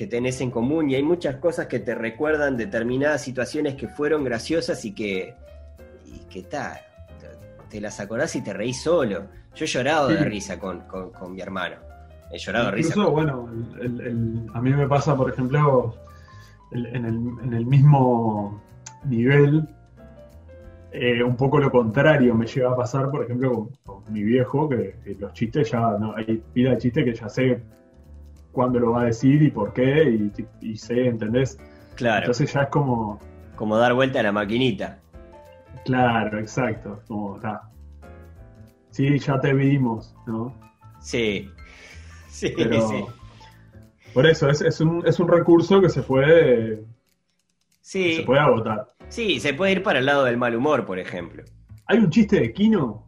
que 0.00 0.06
tenés 0.06 0.40
en 0.40 0.50
común 0.50 0.88
y 0.88 0.94
hay 0.94 1.02
muchas 1.02 1.36
cosas 1.36 1.66
que 1.66 1.78
te 1.78 1.94
recuerdan 1.94 2.56
determinadas 2.56 3.20
situaciones 3.20 3.74
que 3.74 3.86
fueron 3.86 4.24
graciosas 4.24 4.82
y 4.86 4.94
que, 4.94 5.34
y 6.06 6.20
que 6.20 6.44
tal, 6.44 6.78
te, 7.68 7.82
las 7.82 8.00
acordás 8.00 8.34
y 8.34 8.42
te 8.42 8.54
reís 8.54 8.80
solo. 8.80 9.24
Yo 9.54 9.64
he 9.66 9.68
llorado 9.68 10.08
de 10.08 10.24
risa 10.24 10.58
con, 10.58 10.84
mi 11.28 11.42
hermano. 11.42 11.76
He 12.32 12.38
llorado 12.38 12.70
de 12.70 12.72
risa. 12.76 13.04
bueno, 13.08 13.50
a 14.54 14.62
mí 14.62 14.70
me 14.70 14.88
pasa, 14.88 15.14
por 15.14 15.30
ejemplo, 15.30 15.94
en 16.72 17.52
el, 17.52 17.66
mismo 17.66 18.58
nivel, 19.04 19.68
eh, 20.92 21.22
un 21.22 21.36
poco 21.36 21.58
lo 21.58 21.70
contrario 21.70 22.34
me 22.34 22.46
llega 22.46 22.70
a 22.70 22.76
pasar, 22.76 23.10
por 23.10 23.24
ejemplo, 23.24 23.68
con, 23.84 24.02
mi 24.10 24.22
viejo, 24.22 24.66
que, 24.66 24.94
los 25.18 25.34
chistes 25.34 25.70
ya, 25.70 25.98
no, 25.98 26.16
hay 26.16 26.42
pila 26.54 26.70
de 26.70 26.78
chistes 26.78 27.04
que 27.04 27.14
ya 27.14 27.28
sé 27.28 27.62
cuándo 28.52 28.78
lo 28.78 28.92
va 28.92 29.02
a 29.02 29.04
decir 29.06 29.42
y 29.42 29.50
por 29.50 29.72
qué, 29.72 30.30
y, 30.60 30.76
sé, 30.76 31.06
¿entendés? 31.06 31.58
Claro. 31.94 32.20
Entonces 32.20 32.52
ya 32.52 32.62
es 32.62 32.68
como. 32.68 33.20
Como 33.56 33.76
dar 33.76 33.92
vuelta 33.94 34.20
a 34.20 34.22
la 34.22 34.32
maquinita. 34.32 34.98
Claro, 35.84 36.38
exacto. 36.38 37.02
Como, 37.06 37.36
está. 37.36 37.70
Sí, 38.90 39.18
ya 39.18 39.40
te 39.40 39.52
vimos, 39.52 40.14
¿no? 40.26 40.54
Sí. 41.00 41.48
Sí, 42.30 42.54
sí. 42.56 43.04
Por 44.14 44.24
eso, 44.24 44.48
es, 44.48 44.80
un, 44.80 45.02
es 45.04 45.18
un 45.18 45.26
recurso 45.26 45.80
que 45.80 45.88
se 45.88 46.00
puede. 46.00 46.84
Sí. 47.80 48.14
Se 48.14 48.22
puede 48.22 48.40
agotar. 48.40 48.94
Sí, 49.08 49.40
se 49.40 49.52
puede 49.52 49.72
ir 49.72 49.82
para 49.82 49.98
el 49.98 50.06
lado 50.06 50.24
del 50.24 50.36
mal 50.36 50.54
humor, 50.54 50.86
por 50.86 51.00
ejemplo. 51.00 51.42
Hay 51.86 51.98
un 51.98 52.08
chiste 52.08 52.38
de 52.38 52.52
Kino 52.52 53.04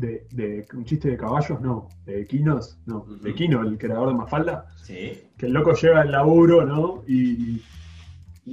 de, 0.00 0.66
un 0.74 0.84
chiste 0.84 1.10
de 1.10 1.16
caballos, 1.16 1.60
no, 1.60 1.88
de 2.04 2.26
Quinos, 2.26 2.78
no, 2.86 3.04
de 3.22 3.34
Quino, 3.34 3.62
el 3.62 3.78
creador 3.78 4.08
de 4.08 4.14
Mafalda, 4.14 4.66
sí. 4.76 5.20
que 5.36 5.46
el 5.46 5.52
loco 5.52 5.74
lleva 5.74 6.02
el 6.02 6.12
laburo, 6.12 6.64
¿no? 6.64 7.02
Y, 7.06 7.62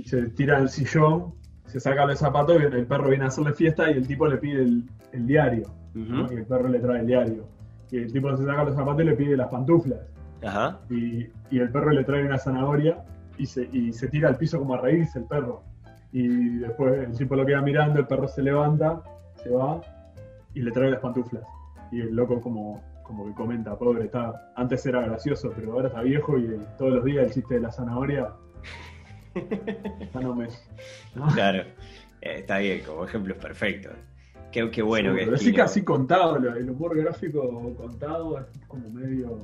se 0.05 0.27
tira 0.29 0.59
el 0.59 0.69
sillón, 0.69 1.33
se 1.65 1.79
saca 1.79 2.05
los 2.05 2.19
zapatos 2.19 2.61
y 2.61 2.65
el 2.65 2.85
perro 2.85 3.09
viene 3.09 3.23
a 3.23 3.29
hacerle 3.29 3.53
fiesta 3.53 3.89
y 3.89 3.95
el 3.95 4.05
tipo 4.05 4.27
le 4.27 4.37
pide 4.37 4.61
el, 4.61 4.85
diario, 5.25 5.73
y 5.95 6.35
el 6.35 6.45
perro 6.45 6.67
le 6.67 6.79
trae 6.79 6.99
el 6.99 7.07
diario. 7.07 7.47
Y 7.89 7.97
el 7.97 8.13
tipo 8.13 8.35
se 8.37 8.45
saca 8.45 8.63
los 8.63 8.75
zapatos 8.75 9.01
y 9.01 9.05
le 9.05 9.15
pide 9.15 9.35
las 9.35 9.47
pantuflas. 9.47 10.01
Ajá. 10.45 10.79
Y, 10.91 11.29
el 11.49 11.71
perro 11.71 11.89
le 11.91 12.03
trae 12.03 12.25
una 12.25 12.37
zanahoria 12.37 13.03
y 13.39 13.47
se, 13.47 13.67
y 13.71 13.91
se 13.91 14.07
tira 14.07 14.29
al 14.29 14.37
piso 14.37 14.59
como 14.59 14.75
a 14.75 14.81
reírse 14.81 15.17
el 15.17 15.25
perro. 15.25 15.63
Y 16.11 16.27
después 16.59 17.07
el 17.07 17.17
tipo 17.17 17.35
lo 17.35 17.45
queda 17.45 17.61
mirando, 17.61 17.99
el 17.99 18.05
perro 18.05 18.27
se 18.27 18.43
levanta, 18.43 19.01
se 19.41 19.49
va 19.49 19.81
y 20.57 20.61
le 20.61 20.71
trae 20.71 20.89
las 20.89 20.99
pantuflas. 20.99 21.43
Y 21.91 22.01
el 22.01 22.15
loco 22.15 22.41
como, 22.41 22.83
como 23.03 23.27
que 23.27 23.33
comenta, 23.33 23.77
pobre, 23.77 24.05
está, 24.05 24.51
antes 24.55 24.85
era 24.87 25.01
gracioso, 25.01 25.53
pero 25.55 25.73
ahora 25.73 25.89
está 25.89 26.01
viejo 26.01 26.37
y 26.37 26.59
todos 26.77 26.93
los 26.93 27.05
días 27.05 27.27
el 27.27 27.31
chiste 27.31 27.55
de 27.55 27.61
la 27.61 27.71
zanahoria 27.71 28.33
ya 30.13 30.19
no 30.19 30.35
me... 30.35 30.47
Claro, 31.33 31.59
eh, 32.21 32.39
está 32.39 32.57
bien, 32.57 32.81
como 32.83 33.05
ejemplo 33.05 33.35
es 33.35 33.39
perfecto. 33.39 33.89
Qué, 34.51 34.69
qué 34.71 34.81
bueno 34.81 35.13
que 35.13 35.23
es. 35.23 35.41
sí 35.41 35.53
casi 35.53 35.83
contado, 35.83 36.37
el 36.37 36.69
humor 36.69 36.97
gráfico 36.97 37.75
contado 37.75 38.39
es 38.39 38.45
como 38.67 38.89
medio... 38.89 39.37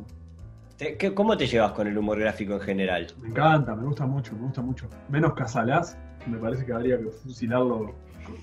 ¿Cómo 1.13 1.37
te 1.37 1.45
llevas 1.45 1.73
con 1.73 1.87
el 1.87 1.97
humor 1.97 2.19
gráfico 2.19 2.55
en 2.55 2.61
general? 2.61 3.07
Me 3.21 3.29
encanta, 3.29 3.75
me 3.75 3.83
gusta 3.83 4.07
mucho, 4.07 4.33
me 4.33 4.41
gusta 4.41 4.61
mucho. 4.61 4.89
Menos 5.07 5.33
Casalás, 5.33 5.97
me 6.25 6.37
parece 6.39 6.65
que 6.65 6.73
habría 6.73 6.97
que 6.97 7.09
fusilarlo 7.09 7.93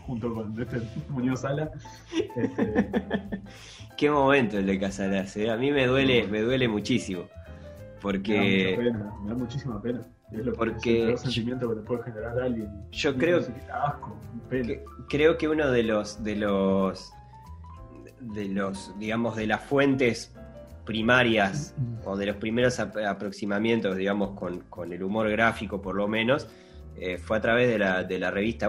junto 0.06 0.34
con 0.34 0.60
este 0.60 0.80
Muñoz 1.08 1.40
Sala. 1.40 1.70
Este... 2.36 3.42
Qué 3.96 4.10
momento 4.10 4.58
el 4.58 4.66
de 4.66 4.78
Casalas, 4.78 5.36
¿eh? 5.36 5.50
a 5.50 5.56
mí 5.56 5.70
me 5.72 5.86
duele, 5.86 6.26
me 6.26 6.40
duele 6.40 6.68
muchísimo. 6.68 7.24
Porque. 8.00 8.76
Me 8.78 8.88
da, 8.88 8.98
pena, 8.98 9.14
me 9.22 9.28
da 9.30 9.36
muchísima 9.36 9.82
pena. 9.82 10.06
Es 10.32 10.46
lo 10.46 10.52
porque 10.54 11.12
es 11.12 11.24
el 11.24 11.32
sentimiento 11.32 11.68
que 11.68 11.76
le 11.76 11.82
puede 11.82 12.02
generar 12.04 12.38
a 12.38 12.44
alguien. 12.44 12.70
Yo 12.92 13.16
creo 13.16 13.40
que, 14.48 14.84
creo 15.08 15.36
que 15.36 15.48
uno 15.48 15.70
de 15.70 15.82
los 15.82 16.22
de 16.22 16.36
los 16.36 17.12
de 18.20 18.48
los 18.48 18.94
digamos 18.98 19.36
de 19.36 19.46
las 19.46 19.62
fuentes 19.62 20.32
primarias 20.84 21.74
o 22.04 22.16
de 22.16 22.26
los 22.26 22.36
primeros 22.36 22.78
aproximamientos 22.80 23.96
digamos 23.96 24.30
con, 24.30 24.60
con, 24.60 24.92
el 24.92 25.02
humor 25.02 25.30
gráfico 25.30 25.80
por 25.80 25.94
lo 25.94 26.06
menos 26.06 26.48
eh, 26.96 27.16
fue 27.18 27.38
a 27.38 27.40
través 27.40 27.68
de 27.68 27.78
la, 27.78 28.04
de 28.04 28.18
la 28.18 28.30
revista 28.30 28.68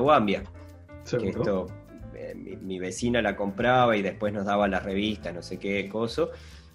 Que 1.09 1.29
esto 1.29 1.67
eh, 2.15 2.35
mi, 2.35 2.79
vecina 2.79 3.21
la 3.21 3.35
compraba 3.35 3.97
y 3.97 4.01
después 4.01 4.33
nos 4.33 4.45
daba 4.45 4.67
la 4.67 4.79
revista, 4.79 5.31
no 5.31 5.41
sé 5.41 5.57
qué 5.57 5.87
coso. 5.89 6.31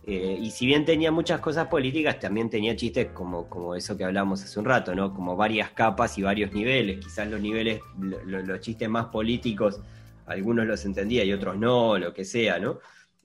Eh, 0.07 0.39
y 0.41 0.51
si 0.51 0.67
bien 0.67 0.85
tenía 0.85 1.11
muchas 1.11 1.41
cosas 1.41 1.67
políticas, 1.67 2.21
también 2.21 2.49
tenía 2.49 2.77
chistes 2.77 3.09
como, 3.13 3.49
como 3.49 3.75
eso 3.75 3.97
que 3.97 4.05
hablamos 4.05 4.43
hace 4.43 4.59
un 4.59 4.65
rato, 4.65 4.95
¿no? 4.95 5.13
Como 5.13 5.35
varias 5.35 5.71
capas 5.71 6.17
y 6.19 6.23
varios 6.23 6.53
niveles. 6.53 7.05
Quizás 7.05 7.29
los 7.29 7.41
niveles, 7.41 7.81
los 7.99 8.61
chistes 8.61 8.89
más 8.89 9.07
políticos 9.07 9.81
algunos 10.27 10.67
los 10.67 10.85
entendía 10.85 11.25
y 11.25 11.33
otros 11.33 11.57
no, 11.57 11.99
lo 11.99 12.13
que 12.13 12.25
sea, 12.25 12.59
¿no? 12.59 12.81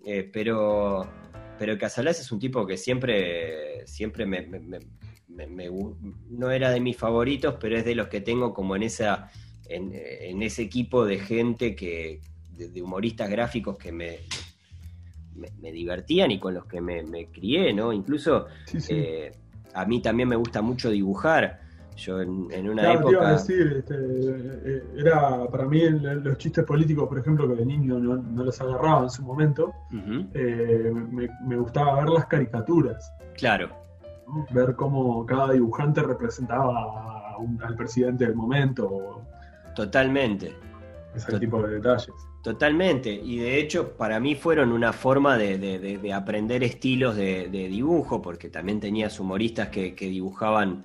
Eh, 0.06 0.30
pero, 0.32 1.08
pero 1.60 1.78
Casalás 1.78 2.20
es 2.20 2.32
un 2.32 2.40
tipo 2.40 2.66
que 2.66 2.78
siempre, 2.78 3.86
siempre 3.86 4.26
me, 4.26 4.48
no 6.30 6.52
era 6.52 6.72
de 6.72 6.80
mis 6.80 6.98
favoritos, 6.98 7.56
pero 7.60 7.78
es 7.78 7.86
de 7.86 7.96
los 7.96 8.08
que 8.08 8.22
tengo 8.22 8.54
como 8.54 8.76
en 8.76 8.84
esa, 8.84 9.32
en, 9.76 10.42
ese 10.42 10.64
equipo 10.64 11.06
de 11.06 11.20
gente 11.20 11.76
que, 11.76 12.22
de, 12.56 12.82
humoristas 12.82 13.30
gráficos 13.30 13.78
que 13.78 13.92
me, 13.92 14.20
me, 15.36 15.72
divertían 15.72 16.32
y 16.32 16.40
con 16.40 16.54
los 16.54 16.66
que 16.66 16.82
me, 16.82 17.28
crié, 17.32 17.74
¿no? 17.74 17.94
Incluso 17.94 18.48
eh, 18.90 19.32
a 19.74 19.86
mí 19.86 20.02
también 20.02 20.30
me 20.30 20.36
gusta 20.36 20.62
mucho 20.62 20.90
dibujar. 20.90 21.60
Yo 21.98 22.22
en, 22.22 22.70
una 22.70 22.94
época. 22.94 23.20
Te 23.20 23.26
a 23.26 23.32
decir, 23.34 23.76
este, 23.80 23.96
eh, 23.96 24.84
era 24.98 25.46
para 25.48 25.66
mí 25.66 25.82
los 25.90 26.38
chistes 26.38 26.64
políticos, 26.64 27.08
por 27.08 27.20
ejemplo, 27.20 27.48
que 27.48 27.56
de 27.56 27.66
niño 27.66 28.00
no, 28.00 28.44
los 28.44 28.60
agarraba 28.62 29.04
en 29.04 29.10
su 29.10 29.24
momento, 29.24 29.74
eh, 30.34 30.92
me, 31.46 31.58
gustaba 31.58 32.00
ver 32.00 32.10
las 32.10 32.26
caricaturas. 32.28 33.14
Claro. 33.36 33.70
Ver 34.52 34.76
cómo 34.76 35.26
cada 35.26 35.52
dibujante 35.52 36.02
representaba 36.02 37.36
al 37.62 37.76
presidente 37.76 38.26
del 38.26 38.36
momento. 38.36 39.22
Totalmente. 39.76 40.56
Ese 41.16 41.40
tipo 41.40 41.62
de 41.62 41.76
detalles. 41.76 42.14
Totalmente, 42.42 43.12
y 43.12 43.38
de 43.38 43.60
hecho 43.60 43.92
para 43.96 44.20
mí 44.20 44.34
fueron 44.34 44.72
una 44.72 44.94
forma 44.94 45.38
de, 45.38 46.12
aprender 46.12 46.64
estilos 46.64 47.16
de, 47.16 47.48
dibujo, 47.50 48.20
porque 48.20 48.50
también 48.50 48.80
tenías 48.80 49.20
humoristas 49.20 49.70
que, 49.70 49.94
dibujaban 49.94 50.84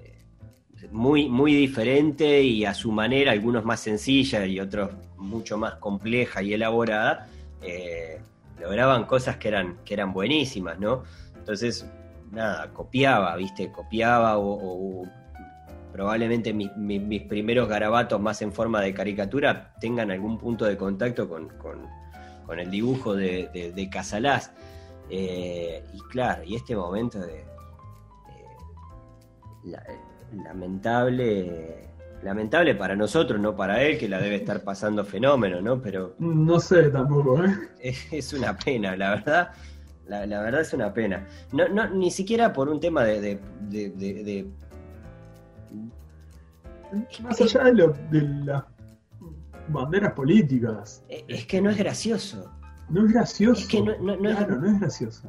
eh, 0.00 0.88
muy, 0.92 1.28
muy 1.28 1.54
diferente 1.54 2.42
y 2.42 2.64
a 2.64 2.72
su 2.72 2.92
manera, 2.92 3.32
algunos 3.32 3.64
más 3.64 3.80
sencillas 3.80 4.46
y 4.46 4.60
otros 4.60 4.92
mucho 5.16 5.58
más 5.58 5.74
compleja 5.74 6.40
y 6.40 6.54
elaborada, 6.54 7.26
eh, 7.62 8.20
lograban 8.60 9.04
cosas 9.04 9.38
que 9.38 9.48
eran, 9.48 9.78
que 9.84 9.94
eran 9.94 10.12
buenísimas, 10.12 10.78
¿no? 10.78 11.02
Entonces, 11.36 11.84
nada, 12.30 12.72
copiaba, 12.72 13.34
¿viste? 13.34 13.72
Copiaba 13.72 14.38
o 14.38 15.04
probablemente 15.92 16.52
mis 16.52 17.22
primeros 17.22 17.68
garabatos 17.68 18.20
más 18.20 18.42
en 18.42 18.52
forma 18.52 18.80
de 18.80 18.94
caricatura 18.94 19.74
tengan 19.80 20.10
algún 20.10 20.38
punto 20.38 20.64
de 20.64 20.76
contacto 20.76 21.28
con, 21.28 21.50
el 22.58 22.70
dibujo 22.70 23.14
de, 23.14 23.72
de, 23.74 23.90
Casalás. 23.90 24.52
Eh, 25.08 25.84
y 25.92 26.00
claro, 26.10 26.42
y 26.44 26.56
este 26.56 26.74
momento 26.76 27.18
de, 27.20 27.44
lamentable 30.44 31.92
lamentable 32.22 32.74
para 32.74 32.94
nosotros, 32.94 33.40
no 33.40 33.54
para 33.54 33.82
él, 33.82 33.98
que 33.98 34.08
la 34.08 34.20
debe 34.20 34.36
estar 34.36 34.62
pasando 34.62 35.04
fenómeno, 35.04 35.60
¿no? 35.60 35.80
Pero. 35.80 36.14
No 36.18 36.60
sé 36.60 36.90
tampoco, 36.90 37.44
¿eh? 37.44 37.54
Es, 37.80 38.32
una 38.32 38.56
pena, 38.56 38.96
la 38.96 39.10
verdad. 39.10 39.50
La, 40.06 40.26
verdad 40.26 40.60
es 40.60 40.72
una 40.72 40.92
pena. 40.92 41.26
No, 41.52 41.68
no, 41.68 41.88
ni 41.88 42.10
siquiera 42.10 42.52
por 42.52 42.68
un 42.68 42.80
tema 42.80 43.04
de, 43.04 43.38
más 47.22 47.40
allá 47.40 47.64
de, 47.64 48.22
las 48.44 48.64
banderas 49.68 50.12
políticas. 50.12 51.04
Eh, 51.08 51.24
es 51.28 51.46
que 51.46 51.60
no 51.60 51.70
es 51.70 51.78
gracioso. 51.78 52.50
No 52.88 53.06
es 53.06 53.12
gracioso. 53.12 53.60
Es 53.60 53.68
que 53.68 53.80
no, 53.80 53.92
es, 53.92 54.78
gracioso. 54.78 55.28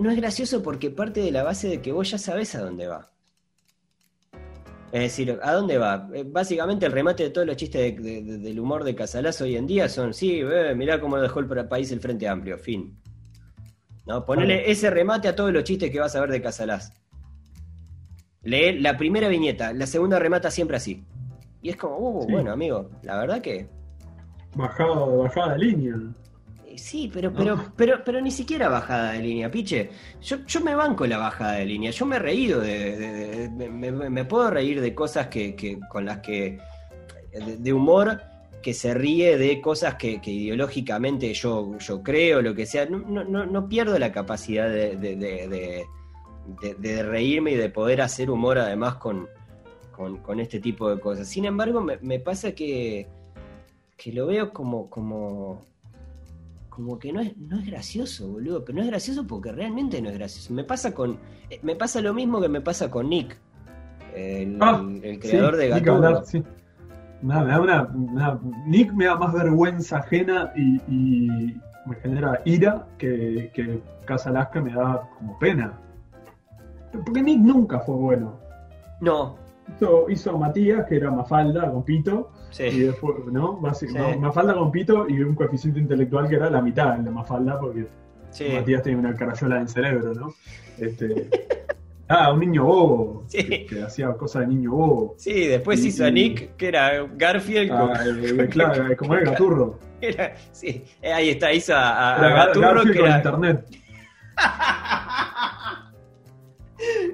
No, 0.00 0.10
es 0.10 0.16
gracioso 0.16 0.62
porque 0.62 0.90
parte 0.90 1.20
de 1.20 1.30
la 1.30 1.42
base 1.42 1.68
de 1.68 1.80
que 1.80 1.92
vos 1.92 2.10
ya 2.10 2.18
sabés 2.18 2.54
a 2.54 2.62
dónde 2.62 2.86
va. 2.86 3.10
Es 4.92 5.00
decir, 5.00 5.38
¿a 5.42 5.52
dónde 5.52 5.76
va? 5.76 6.08
Eh, 6.14 6.24
básicamente 6.24 6.86
el 6.86 6.92
remate 6.92 7.24
de 7.24 7.30
todos 7.30 7.46
los 7.46 7.56
chistes 7.56 7.96
del 8.00 8.60
humor 8.60 8.84
de 8.84 8.94
Casalás 8.94 9.40
hoy 9.40 9.56
en 9.56 9.66
día 9.66 9.88
son, 9.88 10.14
sí, 10.14 10.40
eh, 10.40 10.72
mirá 10.76 11.00
cómo 11.00 11.18
dejó 11.18 11.40
el 11.40 11.66
país 11.66 11.90
el 11.90 12.00
Frente 12.00 12.28
Amplio, 12.28 12.58
fin. 12.58 12.96
¿No? 14.06 14.24
Ponele 14.24 14.70
ese 14.70 14.90
remate 14.90 15.26
a 15.28 15.34
todos 15.34 15.52
los 15.52 15.64
chistes 15.64 15.90
que 15.90 15.98
vas 15.98 16.14
a 16.14 16.20
ver 16.20 16.30
de 16.30 16.42
Casalás. 16.42 16.92
Lee 18.44 18.78
la 18.80 18.96
primera 18.96 19.28
viñeta, 19.28 19.72
la 19.72 19.86
segunda 19.86 20.18
remata 20.18 20.50
siempre 20.50 20.76
así. 20.76 21.02
Y 21.62 21.70
es 21.70 21.76
como, 21.76 21.96
uh, 21.96 22.26
bueno, 22.28 22.52
amigo, 22.52 22.90
la 23.02 23.18
verdad 23.18 23.40
que. 23.40 23.66
Bajada, 24.54 25.06
bajada 25.06 25.54
de 25.54 25.58
línea. 25.58 25.94
Eh, 26.66 26.76
sí, 26.76 27.10
pero, 27.12 27.32
pero, 27.32 27.72
pero, 27.74 28.04
pero 28.04 28.20
ni 28.20 28.30
siquiera 28.30 28.68
bajada 28.68 29.12
de 29.12 29.20
línea, 29.20 29.50
piche. 29.50 29.90
Yo, 30.20 30.44
yo 30.46 30.60
me 30.60 30.74
banco 30.74 31.06
la 31.06 31.16
bajada 31.16 31.52
de 31.52 31.64
línea. 31.64 31.90
Yo 31.90 32.04
me 32.04 32.16
he 32.16 32.18
reído 32.18 32.60
de. 32.60 33.50
me, 33.50 34.24
puedo 34.26 34.50
reír 34.50 34.82
de 34.82 34.94
cosas 34.94 35.28
que, 35.28 35.78
con 35.88 36.04
las 36.04 36.18
que. 36.18 36.58
De, 37.58 37.72
humor 37.72 38.20
que 38.62 38.74
se 38.74 38.94
ríe 38.94 39.36
de 39.36 39.60
cosas 39.60 39.96
que, 39.96 40.20
ideológicamente 40.24 41.32
yo, 41.34 41.76
yo 41.78 42.02
creo, 42.02 42.42
lo 42.42 42.54
que 42.54 42.66
sea. 42.66 42.84
No, 42.84 43.24
no, 43.24 43.46
no 43.46 43.68
pierdo 43.68 43.98
la 43.98 44.12
capacidad 44.12 44.68
de 44.68 44.96
de, 44.96 45.86
reírme 47.02 47.52
y 47.52 47.56
de 47.56 47.70
poder 47.70 48.00
hacer 48.00 48.30
humor 48.30 48.58
además 48.58 48.96
con, 48.96 49.28
con, 49.94 50.40
este 50.40 50.60
tipo 50.60 50.90
de 50.90 51.00
cosas. 51.00 51.28
Sin 51.28 51.44
embargo, 51.44 51.80
me, 51.80 52.18
pasa 52.18 52.52
que, 52.52 53.08
que 53.96 54.12
lo 54.12 54.26
veo 54.26 54.52
como, 54.52 54.90
como, 54.90 55.64
como 56.68 56.98
que 56.98 57.12
no 57.12 57.20
es, 57.20 57.36
no 57.36 57.58
es 57.58 57.66
gracioso, 57.66 58.28
boludo. 58.28 58.64
Pero 58.64 58.76
no 58.76 58.84
es 58.84 58.90
gracioso 58.90 59.26
porque 59.26 59.52
realmente 59.52 60.00
no 60.02 60.10
es 60.10 60.18
gracioso. 60.18 60.52
Me 60.52 60.64
pasa 60.64 60.92
con. 60.94 61.18
Eh, 61.50 61.60
me 61.62 61.76
pasa 61.76 62.00
lo 62.00 62.12
mismo 62.12 62.40
que 62.40 62.48
me 62.48 62.60
pasa 62.60 62.90
con 62.90 63.08
Nick. 63.08 63.38
El, 64.14 64.58
ah, 64.60 64.84
creador 65.20 65.56
de 65.56 65.68
Gato. 65.68 66.22
Nada, 67.22 68.38
Nick 68.66 68.92
me 68.92 69.06
da 69.06 69.16
más 69.16 69.32
vergüenza 69.32 69.98
ajena 69.98 70.52
y, 70.54 71.56
me 71.86 71.96
genera 71.96 72.40
ira 72.44 72.86
que, 72.98 73.50
que 73.54 73.80
Casa 74.06 74.30
Alaska 74.30 74.60
me 74.60 74.72
da 74.72 75.08
como 75.18 75.38
pena. 75.38 75.78
Porque 77.04 77.22
Nick 77.22 77.40
nunca 77.40 77.80
fue 77.80 77.94
bueno. 77.96 78.38
No. 79.00 79.36
Hizo, 79.76 80.10
hizo 80.10 80.38
Matías, 80.38 80.86
que 80.86 80.96
era 80.96 81.10
Mafalda 81.10 81.70
con 81.70 81.82
Pito. 81.84 82.30
Sí. 82.50 82.64
Y 82.64 82.80
después, 82.80 83.16
¿no? 83.30 83.58
Mafalda 83.58 84.54
con 84.54 84.70
Pito 84.70 85.08
y 85.08 85.20
un 85.22 85.34
coeficiente 85.34 85.80
intelectual 85.80 86.28
que 86.28 86.36
era 86.36 86.50
la 86.50 86.60
mitad 86.60 86.96
de 86.98 87.10
Mafalda, 87.10 87.58
porque 87.58 87.86
Matías 88.52 88.82
tenía 88.82 88.98
una 88.98 89.14
carayola 89.14 89.56
en 89.56 89.62
el 89.62 89.68
cerebro, 89.68 90.14
¿no? 90.14 90.34
Este. 90.78 91.28
Ah, 92.06 92.32
un 92.32 92.40
niño 92.40 92.64
bobo. 92.64 93.24
Sí. 93.28 93.66
Que, 93.66 93.82
hacía 93.82 94.12
cosas 94.12 94.42
de 94.42 94.48
niño 94.48 94.72
bobo. 94.72 95.14
Sí, 95.16 95.46
después 95.46 95.82
hizo 95.84 96.04
a 96.04 96.10
Nick, 96.10 96.54
que 96.56 96.68
era 96.68 97.06
Garfield. 97.16 97.70
Ah, 97.72 97.94
claro, 98.50 98.94
como 98.96 99.14
era 99.14 99.30
Gaturro. 99.30 99.78
Era, 100.00 100.34
sí, 100.52 100.84
ahí 101.02 101.30
está, 101.30 101.50
hizo 101.50 101.74
a, 101.74 102.16
a 102.16 102.28
Gaturro. 102.46 102.82
que 102.82 102.98
era... 102.98 103.16
internet. 103.16 103.64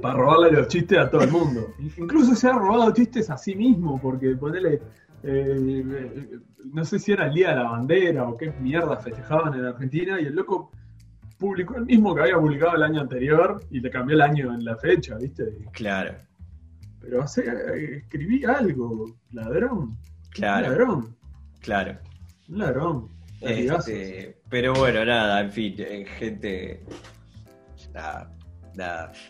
para 0.00 0.14
robarle 0.14 0.52
los 0.52 0.68
chistes 0.68 0.98
a 0.98 1.10
todo 1.10 1.22
el 1.22 1.30
mundo. 1.30 1.74
Incluso 1.96 2.34
se 2.34 2.48
ha 2.48 2.52
robado 2.52 2.92
chistes 2.92 3.30
a 3.30 3.36
sí 3.36 3.54
mismo, 3.54 4.00
porque 4.00 4.36
ponele, 4.36 4.80
eh, 5.22 6.38
no 6.72 6.84
sé 6.84 6.98
si 6.98 7.12
era 7.12 7.26
el 7.26 7.34
Día 7.34 7.50
de 7.50 7.56
la 7.56 7.70
Bandera 7.70 8.28
o 8.28 8.36
qué 8.36 8.52
mierda 8.60 8.96
festejaban 8.96 9.54
en 9.54 9.64
Argentina, 9.66 10.20
y 10.20 10.26
el 10.26 10.34
loco 10.34 10.70
publicó 11.38 11.76
el 11.76 11.86
mismo 11.86 12.14
que 12.14 12.22
había 12.22 12.38
publicado 12.38 12.76
el 12.76 12.82
año 12.82 13.00
anterior 13.00 13.64
y 13.70 13.80
le 13.80 13.90
cambió 13.90 14.14
el 14.14 14.22
año 14.22 14.54
en 14.54 14.64
la 14.64 14.76
fecha, 14.76 15.16
¿viste? 15.16 15.44
Claro. 15.72 16.14
Pero 17.00 17.22
hace, 17.22 17.96
escribí 17.96 18.44
algo, 18.44 19.06
ladrón. 19.32 19.96
Claro. 20.30 20.68
Ladrón. 20.68 21.16
Claro. 21.60 21.98
ladrón. 22.48 23.08
Este, 23.40 24.38
pero 24.50 24.74
bueno, 24.74 25.04
nada, 25.04 25.40
en 25.40 25.50
fin, 25.50 25.74
eh, 25.78 26.04
gente. 26.18 26.84
Nada, 27.94 28.30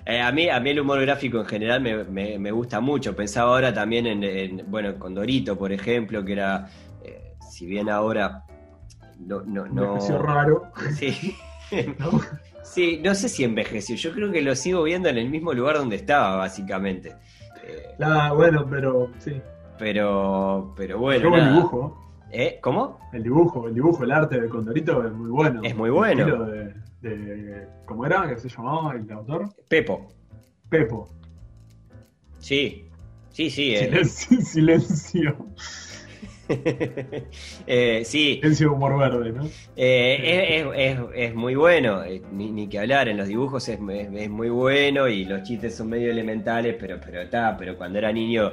eh, 0.07 0.21
a, 0.21 0.33
mí, 0.33 0.49
a 0.49 0.61
mí 0.61 0.71
el 0.71 0.81
humor 0.81 1.01
gráfico 1.01 1.39
en 1.39 1.47
general 1.47 1.81
me, 1.81 2.51
gusta 2.51 2.81
mucho. 2.81 3.15
Pensaba 3.15 3.53
ahora 3.53 3.73
también 3.73 4.07
en, 4.07 4.65
bueno, 4.71 4.99
con 4.99 5.15
Dorito, 5.15 5.57
por 5.59 5.73
ejemplo, 5.73 6.25
que 6.25 6.33
era, 6.33 6.69
eh, 7.03 7.35
si 7.51 7.67
bien 7.67 7.89
ahora 7.89 8.45
no... 9.19 9.43
no, 9.43 9.67
Envejeció 9.67 10.19
raro. 10.19 10.73
Sí. 10.95 11.37
¿No? 11.99 12.21
sí, 12.63 13.01
no 13.03 13.15
sé 13.15 13.29
si 13.29 13.45
envejeció. 13.45 13.97
Yo 13.97 14.13
creo 14.13 14.33
que 14.33 14.43
lo 14.43 14.55
sigo 14.57 14.83
viendo 14.83 15.09
en 15.09 15.19
el 15.19 15.29
mismo 15.29 15.53
lugar 15.53 15.77
donde 15.77 15.97
estaba, 15.97 16.37
básicamente. 16.37 17.15
Eh, 17.65 17.97
ah, 18.01 18.33
bueno, 18.35 18.67
pero 18.69 19.11
sí. 19.19 19.41
Pero, 19.79 20.75
pero 20.77 20.99
bueno. 20.99 21.37
el 21.37 21.55
dibujo. 21.55 21.97
¿Cómo? 22.61 23.01
El 23.13 23.23
dibujo, 23.25 23.67
el 23.67 23.75
dibujo, 23.75 24.05
el 24.05 24.13
arte 24.13 24.41
de 24.41 24.49
Condorito 24.49 25.05
es 25.05 25.13
muy 25.13 25.31
bueno. 25.31 25.61
Es 25.65 25.77
muy 25.77 25.91
bueno 25.91 26.47
de 26.47 26.75
¿cómo 27.87 28.07
era 28.07 28.29
que 28.29 28.37
se 28.41 28.49
llamaba 28.49 28.95
el 28.95 29.11
autor? 29.11 29.49
Pepo. 29.69 30.09
Pepo. 30.69 31.09
Sí, 32.39 32.89
sí, 33.31 33.51
sí. 33.51 33.75
Eh. 33.75 34.05
Silencio. 34.05 35.37
eh, 37.67 38.03
sí. 38.05 38.35
Silencio 38.41 38.73
humor 38.73 38.99
verde, 38.99 39.33
¿no? 39.33 39.49
Eh, 39.77 40.99
es, 41.15 41.35
muy 41.35 41.55
bueno, 41.55 42.03
eh, 42.05 42.21
ni, 42.33 42.69
que 42.69 42.81
hablar, 42.81 43.09
en 43.09 43.19
los 43.19 43.29
dibujos 43.29 43.69
es, 43.69 43.79
muy 43.79 44.49
bueno 44.51 45.07
y 45.09 45.25
los 45.25 45.43
chistes 45.45 45.77
son 45.77 45.91
medio 45.91 46.11
elementales, 46.11 46.77
pero 46.79 46.99
pero 47.01 47.23
está, 47.23 47.57
pero 47.57 47.77
cuando 47.77 47.99
era 47.99 48.13
niño 48.13 48.53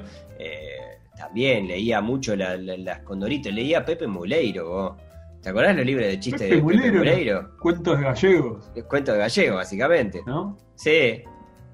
también 1.18 1.68
leía 1.68 2.00
mucho 2.00 2.36
la- 2.36 2.56
la- 2.58 2.78
las 2.78 3.00
Condoritos, 3.00 3.52
leía 3.52 3.80
a 3.80 3.86
Pepe 3.86 4.06
Muleiro. 4.06 4.70
vos. 4.70 5.07
¿Te 5.48 5.52
acordás 5.52 5.78
los 5.78 5.86
libros 5.86 6.06
de 6.08 6.20
chistes 6.20 6.42
Pepe 6.42 6.56
de 6.56 6.62
Pepe 6.62 6.92
Muleiro. 6.92 7.52
Cuentos 7.62 7.98
gallegos, 8.02 8.70
Los 8.76 8.84
cuentos 8.84 9.14
de 9.16 9.20
gallego, 9.22 9.56
básicamente. 9.56 10.22
¿no? 10.28 10.58
Sí, 10.76 11.22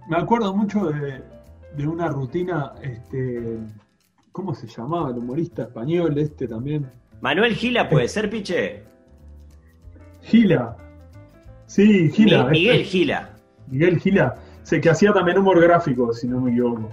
Me 0.07 0.17
acuerdo 0.17 0.55
mucho 0.55 0.91
de, 0.91 1.23
de 1.75 1.87
una 1.87 2.07
rutina, 2.09 2.73
este, 2.83 3.57
¿cómo 4.31 4.53
se 4.53 4.67
llamaba? 4.67 5.09
El 5.09 5.17
humorista 5.17 5.63
español 5.63 6.15
este 6.19 6.47
también. 6.47 6.87
Manuel 7.19 7.55
Gila 7.55 7.89
puede 7.89 8.07
ser, 8.09 8.29
piche. 8.29 8.83
Gila. 10.21 10.77
Sí, 11.65 12.11
Gila. 12.11 12.43
Mi- 12.43 12.51
Miguel 12.51 12.75
este, 12.75 12.89
Gila. 12.89 13.29
Miguel 13.71 13.99
Gila. 13.99 14.35
Sé 14.61 14.81
que 14.81 14.91
hacía 14.91 15.13
también 15.13 15.39
humor 15.39 15.59
gráfico, 15.59 16.13
si 16.13 16.27
no 16.27 16.39
me 16.41 16.51
equivoco. 16.51 16.89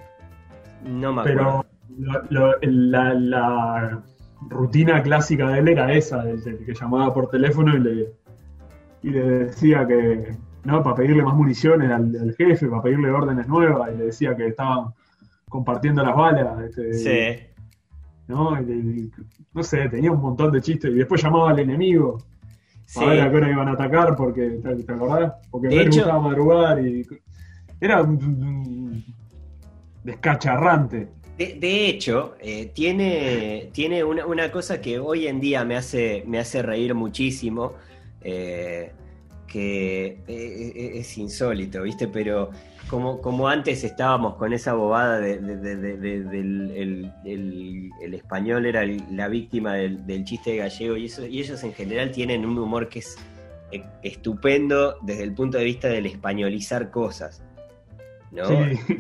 No 0.87 1.13
me 1.13 1.21
acuerdo. 1.21 1.67
Pero 2.31 2.55
la 2.63 4.03
rutina 4.49 5.03
clásica 5.03 5.49
de 5.51 5.59
él 5.61 5.69
era 5.69 5.93
esa, 5.93 6.23
del, 6.25 6.43
del 6.43 6.65
que 6.65 6.75
llamaba 6.75 7.13
por 7.13 7.29
teléfono 7.29 7.77
y 7.77 7.81
le, 7.81 8.13
y 9.03 9.11
le 9.11 9.21
decía 9.47 9.87
que, 9.87 10.35
no, 10.65 10.83
para 10.83 10.97
pedirle 10.97 11.23
más 11.23 11.35
municiones 11.35 11.91
al, 11.91 12.15
al 12.21 12.35
jefe, 12.35 12.67
para 12.69 12.83
pedirle 12.83 13.11
órdenes 13.11 13.47
nuevas, 13.49 13.91
y 13.95 13.99
le 13.99 14.05
decía 14.07 14.35
que 14.37 14.47
estaban 14.49 14.87
compartiendo 15.49 16.03
las 16.05 16.15
balas. 16.15 16.61
este, 16.65 16.95
Sí. 16.95 17.47
¿no? 18.29 18.61
Y- 18.63 18.73
y- 18.73 19.11
no 19.53 19.63
sé, 19.63 19.89
tenía 19.89 20.13
un 20.13 20.21
montón 20.21 20.53
de 20.53 20.61
chistes. 20.61 20.91
Y 20.91 20.95
después 20.95 21.23
llamaba 21.23 21.51
al 21.51 21.59
enemigo 21.59 22.19
Sí. 22.87 23.03
a 23.03 23.07
ver 23.09 23.21
a 23.23 23.31
qué 23.31 23.37
hora 23.37 23.51
iban 23.51 23.69
a 23.69 23.73
atacar, 23.73 24.15
porque, 24.17 24.61
¿te, 24.63 24.77
te 24.85 24.93
acordás? 24.93 25.33
Porque 25.51 25.69
De 25.69 25.83
hecho- 25.83 26.01
gustaba 26.03 26.21
madrugar 26.21 26.85
y. 26.85 27.07
Era 27.81 28.03
un, 28.03 28.11
un 28.23 29.05
descacharrante. 30.05 31.09
De, 31.41 31.87
hecho, 31.89 32.35
eh, 32.39 32.71
tiene, 32.75 33.71
tiene 33.73 34.05
una, 34.05 34.27
una 34.27 34.53
cosa 34.53 34.83
que 34.83 34.99
hoy 34.99 35.27
en 35.27 35.41
día 35.41 35.65
me 35.65 35.75
hace, 35.75 36.23
me 36.27 36.39
hace 36.39 36.61
reír 36.61 36.95
muchísimo, 36.95 37.73
eh, 38.21 38.93
que 39.47 40.19
eh, 40.29 40.93
es 40.97 41.17
insólito, 41.17 41.83
¿viste? 41.83 42.09
Pero 42.09 42.51
como, 42.91 43.23
como 43.23 43.49
antes 43.49 43.85
estábamos 43.85 44.35
con 44.35 44.53
esa 44.53 44.75
bobada 44.75 45.19
de, 45.19 45.39
de- 45.39 45.57
de- 45.57 45.77
de- 45.77 45.97
de- 45.97 46.23
del 46.25 47.11
el, 48.03 48.13
español 48.15 48.67
era 48.67 48.85
la 49.11 49.29
víctima 49.29 49.77
del, 49.77 50.25
chiste 50.25 50.57
gallego 50.57 50.99
y, 50.99 51.07
eso, 51.07 51.27
y 51.27 51.41
ellos 51.41 51.65
en 51.65 51.73
general 51.73 52.11
tienen 52.11 52.45
un 52.45 52.59
humor 52.59 52.91
que 52.91 52.99
es 52.99 53.17
estupendo 54.03 54.99
desde 55.01 55.23
el 55.23 55.33
punto 55.33 55.57
de 55.57 55.65
vista 55.65 55.89
del 55.89 56.05
españolizar 56.05 56.91
cosas. 56.91 57.43
¿no? 58.31 58.45
Sí. 58.47 58.97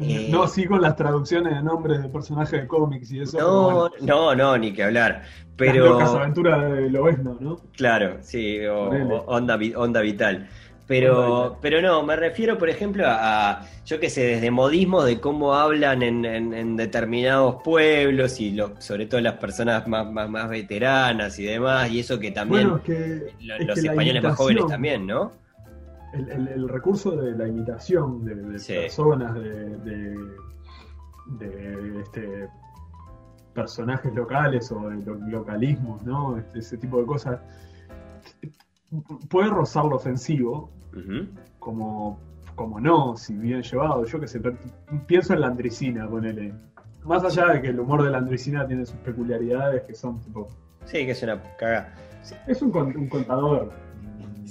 Eh, 0.00 0.24
no, 0.28 0.46
sí 0.48 0.66
con 0.66 0.80
las 0.82 0.96
traducciones 0.96 1.54
de 1.54 1.62
nombres 1.62 2.02
de 2.02 2.08
personajes 2.08 2.60
de 2.62 2.66
cómics 2.66 3.10
y 3.12 3.20
eso. 3.20 3.38
No, 3.38 3.62
bueno, 3.62 3.90
no, 4.00 4.34
no, 4.34 4.58
ni 4.58 4.72
que 4.72 4.82
hablar. 4.84 5.22
Las 5.64 5.76
Pero, 5.76 5.84
locas 5.84 6.14
aventuras 6.14 6.70
de 6.72 6.90
Loesno, 6.90 7.36
¿no? 7.40 7.56
claro, 7.72 8.18
sí, 8.22 8.64
o, 8.66 9.24
onda, 9.26 9.58
onda 9.76 10.00
vital. 10.00 10.48
Pero, 10.86 11.58
pero 11.62 11.80
no, 11.80 12.02
me 12.02 12.16
refiero, 12.16 12.58
por 12.58 12.68
ejemplo, 12.68 13.04
a, 13.06 13.62
yo 13.86 14.00
qué 14.00 14.10
sé, 14.10 14.22
desde 14.24 14.50
modismos 14.50 15.06
de 15.06 15.20
cómo 15.20 15.54
hablan 15.54 16.02
en, 16.02 16.24
en- 16.24 16.52
en 16.54 16.76
determinados 16.76 17.62
pueblos 17.62 18.40
y 18.40 18.50
lo- 18.52 18.78
sobre 18.80 19.06
todo 19.06 19.20
las 19.20 19.34
personas 19.34 19.86
más, 19.86 20.06
más, 20.10 20.28
más 20.28 20.48
veteranas 20.50 21.38
y 21.38 21.44
demás, 21.44 21.90
y 21.90 22.00
eso 22.00 22.18
que 22.18 22.30
también 22.32 22.66
Bueno, 22.66 22.76
es 22.78 22.82
que, 22.82 22.94
es 23.58 23.66
los 23.66 23.74
que 23.80 23.88
españoles 23.88 24.22
más 24.22 24.36
jóvenes 24.36 24.66
también, 24.66 25.06
¿no? 25.06 25.32
El, 26.12 26.28
el- 26.30 26.48
el 26.48 26.68
recurso 26.68 27.12
de 27.16 27.32
la 27.32 27.46
imitación 27.48 28.24
de, 28.24 28.34
de 28.34 28.58
Sí. 28.58 28.74
personas, 28.74 29.34
de, 29.34 29.76
de, 29.78 30.16
de, 31.38 32.00
este, 32.00 32.48
personajes 33.54 34.14
locales 34.14 34.70
o 34.72 34.88
de 34.88 34.96
lo- 35.04 35.14
localismos, 35.14 36.02
¿no? 36.02 36.36
Este, 36.38 36.58
ese 36.60 36.76
tipo 36.78 36.98
de 37.00 37.06
cosas, 37.06 37.40
puede 39.28 39.48
rozar 39.50 39.84
lo 39.86 39.96
ofensivo, 39.96 40.70
como, 41.58 42.18
como 42.54 42.80
no, 42.80 43.16
si 43.16 43.34
bien 43.34 43.62
llevado. 43.62 44.04
Yo 44.04 44.20
que 44.20 44.26
sé, 44.28 44.40
pienso 45.06 45.32
en 45.34 45.40
la 45.40 45.46
andricina, 45.48 46.08
ponele. 46.08 46.52
Más 47.04 47.24
allá 47.24 47.46
de 47.54 47.62
que 47.62 47.68
el 47.68 47.80
humor 47.80 48.02
de 48.04 48.10
la 48.10 48.18
andricina 48.18 48.66
tiene 48.66 48.84
sus 48.86 48.96
peculiaridades 48.98 49.82
que 49.82 49.94
son 49.94 50.20
tipo. 50.20 50.48
Sí, 50.84 51.04
que 51.06 51.12
es 51.12 51.22
una 51.22 51.40
cagada. 51.58 51.94
Es 52.46 52.62
un, 52.62 52.76
un 52.76 53.08
contador 53.08 53.72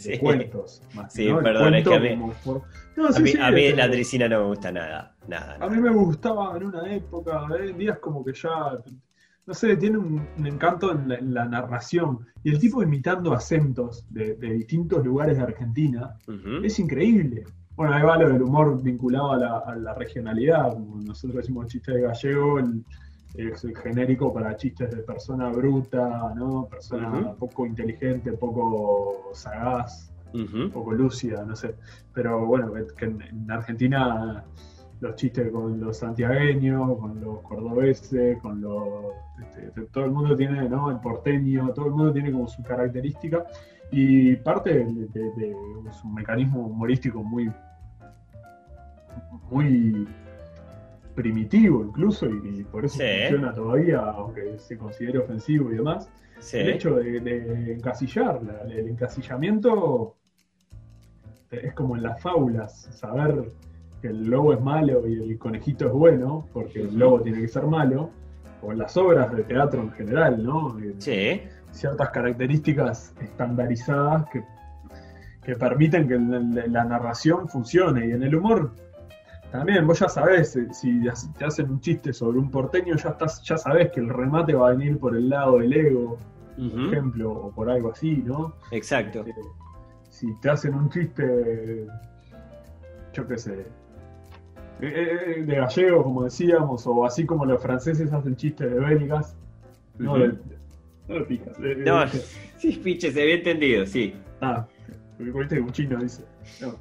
de 0.04 0.14
Sí. 0.16 0.20
cuentos. 0.20 0.82
Más, 0.96 1.14
Sí, 1.14 1.30
perdón, 1.44 1.76
es 1.76 1.88
que 1.88 1.96
a 1.96 2.00
mí- 2.00 2.32
for- 2.44 2.62
No, 2.98 3.08
A 3.08 3.20
mí, 3.20 3.30
sí, 3.32 3.38
a 3.40 3.52
mí 3.52 3.62
este, 3.64 3.78
la 3.78 3.84
Andresina 3.86 4.28
no 4.28 4.40
me 4.42 4.46
gusta 4.48 4.72
nada, 4.72 5.16
nada. 5.28 5.56
A 5.56 5.58
nada. 5.60 5.72
mí 5.72 5.82
me 5.82 5.92
gustaba 5.92 6.56
en 6.58 6.64
una 6.66 6.94
época, 6.94 7.44
hoy 7.46 7.70
en 7.70 7.78
día 7.78 7.94
es 7.94 8.00
como 8.00 8.24
que 8.24 8.34
ya, 8.34 8.50
no 9.46 9.54
sé, 9.54 9.78
tiene 9.78 9.98
un, 9.98 10.28
un 10.38 10.48
encanto 10.48 10.92
en 10.92 11.08
la, 11.10 11.16
en 11.16 11.34
la 11.34 11.46
narración. 11.46 12.20
Y 12.44 12.52
el 12.52 12.60
tipo 12.60 12.84
imitando 12.84 13.34
acentos 13.34 14.06
de, 14.10 14.36
de 14.36 14.52
distintos 14.54 15.06
lugares 15.06 15.38
de 15.38 15.44
Argentina 15.44 16.16
es 16.64 16.78
increíble. 16.80 17.44
Bueno, 17.76 17.94
ahí 17.94 18.04
va 18.04 18.18
lo 18.18 18.30
del 18.30 18.42
humor 18.44 18.82
vinculado 18.84 19.32
a 19.32 19.38
la, 19.38 19.58
a 19.60 19.76
la 19.76 19.94
regionalidad. 19.96 20.74
Como 20.74 20.98
nosotros 21.02 21.38
decimos 21.38 21.68
chistes 21.68 21.96
de 21.96 22.02
gallego, 22.02 22.60
el, 22.60 22.84
es 23.36 23.64
el 23.64 23.78
genérico 23.78 24.34
para 24.34 24.56
chistes 24.58 24.92
de 24.92 25.04
persona 25.04 25.50
bruta, 25.50 26.34
¿no? 26.36 26.68
Persona 26.70 27.34
poco 27.40 27.66
inteligente, 27.66 28.34
poco 28.34 29.30
sagaz 29.34 30.08
poco 30.70 30.94
lúcida, 30.94 31.44
no 31.46 31.56
sé. 31.56 31.76
Pero 32.14 32.46
bueno, 32.46 32.72
que- 32.98 33.06
en, 33.06 33.22
en 33.22 33.52
Argentina 33.52 34.44
los 35.02 35.16
chistes 35.16 35.52
con 35.52 35.80
los 35.80 35.98
santiagueños, 35.98 36.98
con 37.00 37.20
los 37.20 37.40
cordobeses, 37.42 38.40
con 38.42 38.62
los... 38.62 38.84
este, 39.42 39.82
todo 39.92 40.06
el 40.06 40.12
mundo 40.12 40.36
tiene, 40.36 40.70
¿no? 40.70 40.90
El 40.92 41.00
porteño, 41.00 41.70
todo 41.74 41.88
el 41.88 41.92
mundo 41.92 42.14
tiene 42.14 42.32
como 42.32 42.48
su 42.48 42.62
característica 42.64 43.46
y 43.92 44.36
parte 44.38 44.74
de, 44.74 44.86
de- 44.86 45.32
de- 45.36 45.56
es 45.90 46.04
un 46.06 46.14
mecanismo 46.14 46.68
humorístico 46.68 47.24
muy 47.24 47.52
muy 49.50 50.08
primitivo 51.22 51.84
incluso 51.86 52.26
y, 52.30 52.60
y 52.60 52.64
por 52.64 52.86
eso 52.86 52.98
Sí. 52.98 53.04
funciona 53.22 53.54
todavía 53.54 54.00
aunque 54.00 54.58
se 54.60 54.78
considere 54.78 55.20
ofensivo 55.20 55.72
y 55.72 55.76
demás 55.76 56.10
Sí. 56.40 56.58
el 56.58 56.70
hecho 56.70 56.96
de, 56.96 57.20
de 57.20 57.74
encasillar, 57.74 58.42
la- 58.44 58.62
el 58.74 58.88
encasillamiento 58.90 60.16
es 61.52 61.74
como 61.74 61.96
en 61.98 62.04
las 62.04 62.22
fábulas, 62.22 62.72
saber 62.94 63.52
que 64.02 64.08
el 64.08 64.24
lobo 64.30 64.54
es 64.54 64.62
malo 64.62 65.08
y 65.08 65.14
el 65.32 65.38
conejito 65.38 65.86
es 65.88 65.92
bueno, 65.92 66.48
porque 66.54 66.82
el 66.82 66.98
lobo 66.98 67.22
tiene 67.22 67.42
que 67.42 67.48
ser 67.48 67.66
malo, 67.68 68.10
o 68.64 68.72
en 68.72 68.80
las 68.80 68.96
obras 68.98 69.32
de 69.36 69.44
teatro 69.44 69.82
en 69.82 69.92
general, 69.92 70.44
¿no? 70.44 70.80
Eh, 70.80 70.96
Sí. 70.98 71.42
Ciertas 71.72 72.10
características 72.10 73.14
estandarizadas 73.22 74.26
que, 74.32 74.44
que 75.44 75.56
permiten 75.56 76.08
que 76.08 76.18
la 76.70 76.84
narración 76.84 77.48
funcione. 77.48 78.08
Y 78.08 78.12
en 78.12 78.24
el 78.24 78.36
humor 78.36 78.72
también, 79.52 79.86
vos 79.86 80.00
ya 80.00 80.08
sabés, 80.10 80.56
eh, 80.56 80.68
si 80.74 81.02
te 81.38 81.46
hacen 81.46 81.70
un 81.70 81.80
chiste 81.82 82.14
sobre 82.14 82.40
un 82.40 82.50
porteño, 82.50 82.96
ya, 82.96 83.10
estás, 83.10 83.42
ya 83.44 83.58
sabés 83.58 83.92
que 83.92 84.00
el 84.00 84.10
remate 84.10 84.54
va 84.54 84.70
a 84.70 84.72
venir 84.72 84.98
por 84.98 85.16
el 85.16 85.30
lado 85.30 85.60
del 85.60 85.74
ego, 85.74 86.18
por 86.56 86.94
ejemplo, 86.94 87.32
o 87.32 87.52
por 87.52 87.70
algo 87.70 87.92
así, 87.92 88.18
¿no? 88.26 88.54
Exacto. 88.72 89.26
Eh, 89.26 89.34
si 90.10 90.34
te 90.42 90.50
hacen 90.50 90.76
un 90.76 90.90
chiste, 90.90 91.88
yo 93.14 93.28
qué 93.28 93.38
sé, 93.38 93.66
eh, 94.82 95.36
eh, 95.38 95.44
de 95.46 95.56
gallego, 95.56 96.04
como 96.04 96.24
decíamos, 96.24 96.86
o 96.88 97.06
así 97.06 97.26
como 97.26 97.46
los 97.46 97.62
franceses 97.62 98.12
hacen 98.14 98.36
chistes 98.36 98.72
de 98.72 98.80
belgas, 98.80 99.36
no, 99.98 100.18
de, 100.18 100.28
no 101.08 101.16
de- 101.26 101.76
de- 101.76 101.84
No, 101.86 102.00
de- 102.02 102.08
sí, 102.58 102.80
piche, 102.84 103.12
se 103.12 103.22
había 103.22 103.36
entendido, 103.36 103.86
sí. 103.86 104.16
ah, 104.42 104.66
porque 105.34 105.60
un 105.60 105.72
chino 105.72 105.98
dice. 106.00 106.24
no, 106.62 106.76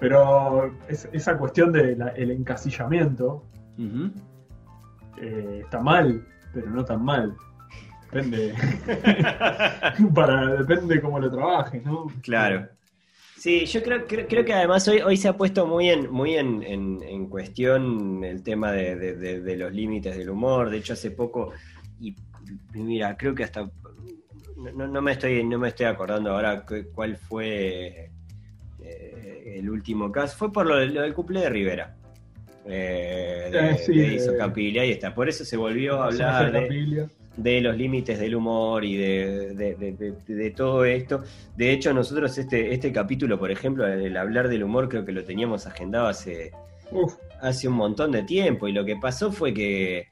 pero 0.00 0.74
es- 0.88 1.08
esa 1.12 1.36
cuestión 1.38 1.72
del 1.72 2.00
encasillamiento 2.30 3.44
Ujú. 3.78 4.10
eh, 5.20 5.60
está 5.64 5.80
mal, 5.80 6.24
pero 6.52 6.70
no 6.70 6.84
tan 6.84 7.04
mal. 7.04 7.34
Depende. 8.10 8.54
para, 10.14 10.54
depende 10.56 11.00
cómo 11.00 11.18
lo 11.18 11.30
trabajes, 11.30 11.84
¿no? 11.84 12.06
Claro. 12.22 12.68
Sí, 13.36 13.66
yo 13.66 13.82
creo, 13.82 14.06
creo, 14.06 14.26
creo 14.26 14.44
que 14.44 14.52
además 14.52 14.88
hoy, 14.88 15.00
hoy 15.00 15.16
se 15.16 15.28
ha 15.28 15.36
puesto 15.36 15.66
muy 15.66 15.90
en, 15.90 16.10
muy 16.10 16.34
en, 16.34 16.62
en- 16.62 17.02
en 17.02 17.28
cuestión 17.28 18.24
el 18.24 18.42
tema 18.42 18.72
de, 18.72 18.96
de- 18.96 19.14
de- 19.16 19.40
de 19.40 19.56
los 19.56 19.72
límites 19.72 20.16
del 20.16 20.30
humor. 20.30 20.70
De 20.70 20.78
hecho, 20.78 20.94
hace 20.94 21.10
poco, 21.12 21.52
y, 22.00 22.16
mira, 22.74 23.16
creo 23.16 23.34
que 23.34 23.44
hasta 23.44 23.70
no, 24.74 24.88
no 24.88 25.02
me 25.02 25.12
estoy, 25.12 25.44
no 25.44 25.56
me 25.58 25.68
estoy 25.68 25.86
acordando 25.86 26.32
ahora 26.32 26.64
cu- 26.66 26.86
cuál 26.92 27.16
fue 27.16 28.10
eh, 28.82 29.54
el 29.58 29.68
último 29.70 30.10
caso. 30.12 30.36
Fue 30.36 30.52
por 30.52 30.66
lo, 30.66 30.76
del- 30.76 30.94
lo 30.94 31.02
del 31.02 31.14
cumple 31.14 31.40
de 31.40 31.48
Rivera. 31.50 31.94
eh, 32.66 33.48
de, 33.50 33.70
Eh, 33.70 33.78
sí, 33.78 33.96
de 33.96 34.06
Edison 34.08 34.34
eh, 34.34 34.38
Campiglia, 34.38 34.82
ahí 34.82 34.90
está. 34.90 35.14
Por 35.14 35.28
eso 35.28 35.44
se 35.44 35.56
volvió 35.56 36.02
a 36.02 36.06
hablar 36.08 36.52
de, 36.52 36.62
Capilla. 36.62 37.08
de 37.36 37.60
los 37.62 37.76
límites 37.76 38.18
del 38.20 38.34
humor 38.34 38.84
y 38.84 38.96
de, 38.96 40.52
todo 40.54 40.84
esto. 40.84 41.22
De 41.56 41.72
hecho, 41.72 41.92
nosotros 41.94 42.36
este, 42.36 42.74
este 42.74 42.92
capítulo, 42.92 43.38
por 43.38 43.50
ejemplo, 43.50 43.86
el 43.86 44.16
hablar 44.16 44.48
del 44.48 44.64
humor, 44.64 44.88
creo 44.88 45.04
que 45.04 45.12
lo 45.12 45.24
teníamos 45.24 45.66
agendado 45.66 46.08
hace, 46.08 46.52
Uf, 46.90 47.14
hace 47.40 47.68
un 47.68 47.74
montón 47.74 48.12
de 48.12 48.22
tiempo. 48.24 48.68
Y 48.68 48.72
lo 48.72 48.84
que 48.84 48.96
pasó 48.96 49.32
fue 49.32 49.54
que 49.54 50.08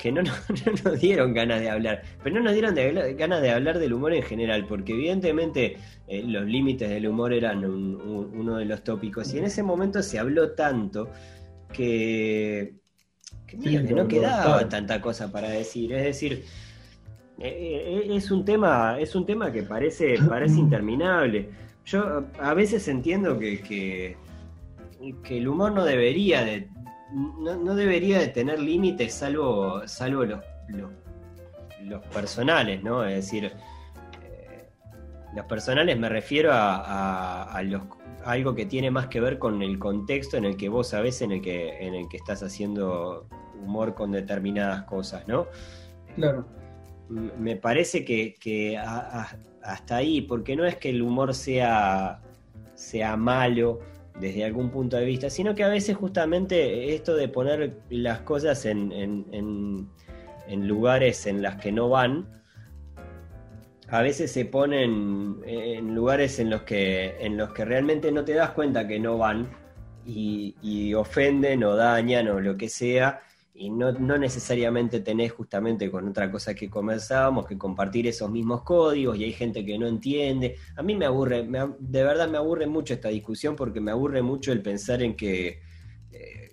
que 0.00 0.10
no, 0.12 0.22
nos 0.22 1.00
dieron 1.00 1.34
ganas 1.34 1.60
de 1.60 1.68
hablar, 1.68 2.02
pero 2.22 2.36
no 2.36 2.42
nos 2.42 2.54
dieron 2.54 2.74
ganas 3.16 3.42
de 3.42 3.50
hablar 3.50 3.78
del 3.78 3.92
humor 3.92 4.14
en 4.14 4.22
general, 4.22 4.66
porque 4.66 4.92
evidentemente 4.92 5.76
eh, 6.08 6.22
los 6.26 6.46
límites 6.46 6.88
del 6.88 7.06
humor 7.06 7.32
eran 7.32 7.64
uno 7.64 8.56
de 8.56 8.64
los 8.64 8.82
tópicos, 8.82 9.32
y 9.34 9.38
en 9.38 9.44
ese 9.44 9.62
momento 9.62 10.02
se 10.02 10.18
habló 10.18 10.52
tanto 10.52 11.10
que, 11.72 12.74
no 13.52 14.08
quedaba 14.08 14.68
tanta 14.68 15.00
cosa 15.00 15.30
para 15.30 15.50
decir, 15.50 15.92
es 15.92 16.04
decir, 16.04 16.44
eh, 17.38 18.06
eh, 18.08 18.16
es 18.16 18.30
un 18.30 18.44
tema, 18.44 18.98
es 18.98 19.14
un 19.14 19.26
tema 19.26 19.52
que 19.52 19.64
parece, 19.64 20.16
parece 20.28 20.58
interminable. 20.58 21.50
Yo 21.84 22.24
a 22.38 22.54
veces 22.54 22.86
entiendo 22.88 23.38
que, 23.38 23.60
que, 23.60 24.16
que 25.22 25.38
el 25.38 25.48
humor 25.48 25.72
no 25.72 25.84
debería 25.84 26.44
de 26.44 26.68
no, 27.12 27.74
debería 27.74 28.18
de 28.18 28.28
tener 28.28 28.60
límites 28.60 29.14
salvo, 29.14 29.86
salvo 29.86 30.24
los, 30.24 30.40
los, 31.82 32.04
personales, 32.06 32.82
¿no? 32.82 33.04
Es 33.04 33.16
decir, 33.16 33.52
eh, 34.22 34.68
los 35.34 35.44
personales 35.46 35.98
me 35.98 36.08
refiero 36.08 36.52
a, 36.52 37.44
a, 37.44 37.62
los, 37.62 37.82
algo 38.24 38.54
que 38.54 38.66
tiene 38.66 38.90
más 38.90 39.08
que 39.08 39.20
ver 39.20 39.38
con 39.38 39.62
el 39.62 39.78
contexto 39.78 40.36
en 40.36 40.44
el 40.44 40.56
que 40.56 40.68
vos 40.68 40.88
sabés 40.88 41.22
en 41.22 41.32
el 41.32 41.42
que, 41.42 41.86
en 41.86 41.94
el 41.94 42.08
que 42.08 42.16
estás 42.16 42.42
haciendo 42.42 43.26
humor 43.62 43.94
con 43.94 44.12
determinadas 44.12 44.84
cosas, 44.84 45.26
¿no? 45.26 45.46
Claro. 46.16 46.46
Me 47.08 47.56
parece 47.56 48.04
que, 48.04 48.78
hasta 49.62 49.96
ahí, 49.96 50.20
porque 50.22 50.54
no 50.54 50.64
es 50.64 50.76
que 50.76 50.90
el 50.90 51.02
humor 51.02 51.34
sea, 51.34 52.20
sea 52.74 53.16
malo, 53.16 53.80
desde 54.20 54.44
algún 54.44 54.70
punto 54.70 54.96
de 54.96 55.04
vista, 55.04 55.30
sino 55.30 55.54
que 55.54 55.64
a 55.64 55.68
veces 55.68 55.96
justamente 55.96 56.94
esto 56.94 57.14
de 57.14 57.28
poner 57.28 57.78
las 57.88 58.20
cosas 58.20 58.66
en, 58.66 58.92
en, 58.92 59.88
lugares 60.68 61.26
en 61.26 61.42
las 61.42 61.56
que 61.56 61.72
no 61.72 61.88
van, 61.88 62.28
a 63.88 64.02
veces 64.02 64.30
se 64.30 64.44
ponen 64.44 65.40
en 65.46 65.94
lugares 65.94 66.38
en 66.38 66.50
los 66.50 66.62
que, 66.62 67.16
en 67.20 67.36
los 67.36 67.52
que 67.52 67.64
realmente 67.64 68.12
no 68.12 68.24
te 68.24 68.34
das 68.34 68.50
cuenta 68.50 68.86
que 68.86 69.00
no 69.00 69.18
van 69.18 69.48
y 70.04 70.94
ofenden 70.94 71.64
o 71.64 71.76
dañan 71.76 72.28
o 72.28 72.40
lo 72.40 72.56
que 72.56 72.68
sea, 72.68 73.20
y 73.60 73.68
no, 73.68 73.92
necesariamente 73.92 75.00
tenés 75.00 75.32
justamente 75.32 75.90
con 75.90 76.08
otra 76.08 76.30
cosa 76.30 76.54
que 76.54 76.70
conversábamos, 76.70 77.46
que 77.46 77.58
compartir 77.58 78.06
esos 78.06 78.30
mismos 78.30 78.62
códigos 78.62 79.18
y 79.18 79.24
hay 79.24 79.34
gente 79.34 79.66
que 79.66 79.78
no 79.78 79.86
entiende. 79.86 80.56
A 80.76 80.82
mí 80.82 80.94
me 80.94 81.04
aburre, 81.04 81.46
de 81.78 82.02
verdad 82.02 82.26
me 82.30 82.38
aburre 82.38 82.66
mucho 82.66 82.94
esta 82.94 83.10
discusión 83.10 83.56
porque 83.56 83.78
me 83.78 83.90
aburre 83.90 84.22
mucho 84.22 84.50
el 84.50 84.62
pensar 84.62 85.02
en 85.02 85.14
que, 85.14 85.60
eh, 86.10 86.52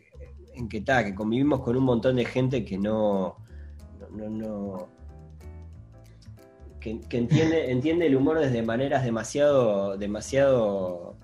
en 0.55 0.68
que, 0.68 0.84
que 0.84 1.16
convivimos 1.16 1.62
con 1.62 1.78
un 1.78 1.86
montón 1.86 2.18
de 2.18 2.26
gente 2.26 2.66
que 2.66 2.78
no, 2.78 3.38
no, 4.12 4.89
que, 6.82 6.89
entiende, 6.89 7.72
entiende 7.72 8.08
el 8.08 8.18
humor 8.18 8.38
desde 8.38 8.62
maneras 8.64 9.05
demasiado, 9.05 9.97
demasiado, 9.97 11.16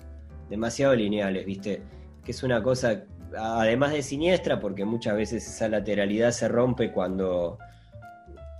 demasiado 0.50 0.96
lineales, 0.96 1.46
¿viste? 1.46 1.82
Que 2.24 2.32
es 2.32 2.42
una 2.42 2.64
cosa 2.64 3.04
además 3.38 3.92
de 3.92 4.02
siniestra, 4.02 4.60
porque 4.60 4.86
muchas 4.86 5.16
veces 5.16 5.48
esa 5.48 5.68
lateralidad 5.68 6.32
se 6.32 6.48
rompe 6.48 6.92
cuando, 6.92 7.58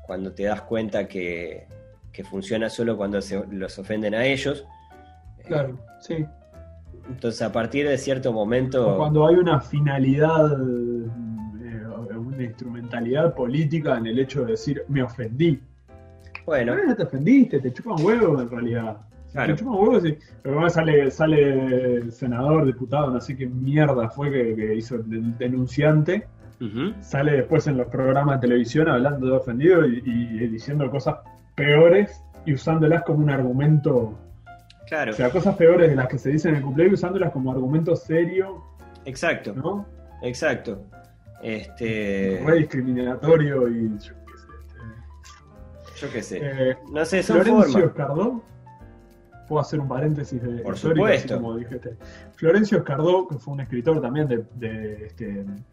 cuando 0.06 0.34
te 0.34 0.44
das 0.44 0.62
cuenta 0.62 1.08
que, 1.08 1.68
funciona 2.30 2.70
solo 2.70 2.96
cuando 2.96 3.22
se, 3.22 3.44
los 3.52 3.78
ofenden 3.80 4.16
a 4.16 4.26
ellos. 4.26 4.66
Claro, 5.46 5.80
sí. 6.00 6.26
Entonces, 7.10 7.42
a 7.42 7.52
partir 7.52 7.88
de 7.88 7.98
cierto 7.98 8.32
momento. 8.32 8.98
cuando 8.98 9.28
hay 9.28 9.36
una 9.36 9.60
finalidad, 9.60 10.54
eh, 10.54 11.08
una 12.16 12.44
instrumentalidad 12.44 13.34
política 13.34 13.98
en 13.98 14.08
el 14.08 14.20
hecho 14.20 14.46
de 14.46 14.52
decir, 14.52 14.84
me 14.88 15.04
ofendí. 15.04 15.62
Bueno. 16.46 16.76
no 16.76 16.96
te 16.96 17.04
ofendiste, 17.04 17.60
te 17.60 17.74
chupan 17.74 18.04
huevo 18.04 18.42
en 18.42 18.50
realidad. 18.50 18.98
Claro. 19.34 19.56
Pero 20.44 20.70
sale, 20.70 21.10
sale 21.10 22.12
senador, 22.12 22.66
diputado, 22.66 23.10
no 23.10 23.20
sé 23.20 23.36
qué 23.36 23.48
mierda 23.48 24.08
fue 24.10 24.32
que, 24.32 24.76
hizo 24.76 24.96
el 24.96 25.38
denunciante. 25.38 26.28
Sale 27.02 27.34
después 27.34 27.68
en 27.68 27.76
los 27.76 27.88
programas 27.88 28.40
de 28.40 28.48
televisión 28.48 28.88
hablando 28.88 29.28
de 29.28 29.34
ofendido 29.34 29.86
y, 29.86 30.00
diciendo 30.48 30.90
cosas 30.90 31.18
peores 31.56 32.24
y 32.46 32.54
usándolas 32.54 33.04
como 33.04 33.20
un 33.20 33.30
argumento. 33.30 34.18
Claro. 34.88 35.12
O 35.12 35.16
sea, 35.16 35.30
cosas 35.30 35.56
peores 35.56 35.90
de 35.90 35.96
las 35.96 36.08
que 36.08 36.18
se 36.18 36.30
dicen 36.30 36.52
en 36.52 36.58
el 36.58 36.64
cumpleaños 36.64 37.00
usándolas 37.00 37.32
como 37.32 37.52
argumento 37.52 37.96
serio. 37.96 38.64
Exacto. 39.04 39.54
¿No? 39.54 39.86
Exacto. 40.22 40.86
Este. 41.42 42.42
Re 42.46 42.60
discriminatorio 42.60 43.68
y 43.68 43.90
yo 43.98 44.14
qué 44.26 44.38
sé. 44.38 46.00
Yo 46.00 46.14
qué 46.14 46.24
sé. 46.24 46.40
Eh, 46.42 46.78
no 46.92 47.04
sé, 47.04 47.24
son 47.24 47.42
Florencio 47.42 47.92
formas 47.94 48.42
puedo 49.54 49.62
hacer 49.62 49.80
un 49.80 49.88
paréntesis 49.88 50.42
de 50.42 50.64
Por 50.64 50.76
supuesto. 50.76 51.36
como 51.36 51.56
dijiste. 51.56 51.96
Florencio 52.36 52.80
Escardó, 52.80 53.28
que 53.28 53.38
fue 53.38 53.54
un 53.54 53.60
escritor 53.62 54.02
también 54.02 54.28
de, 54.28 55.06
este, 55.06 55.42
en 55.42 55.64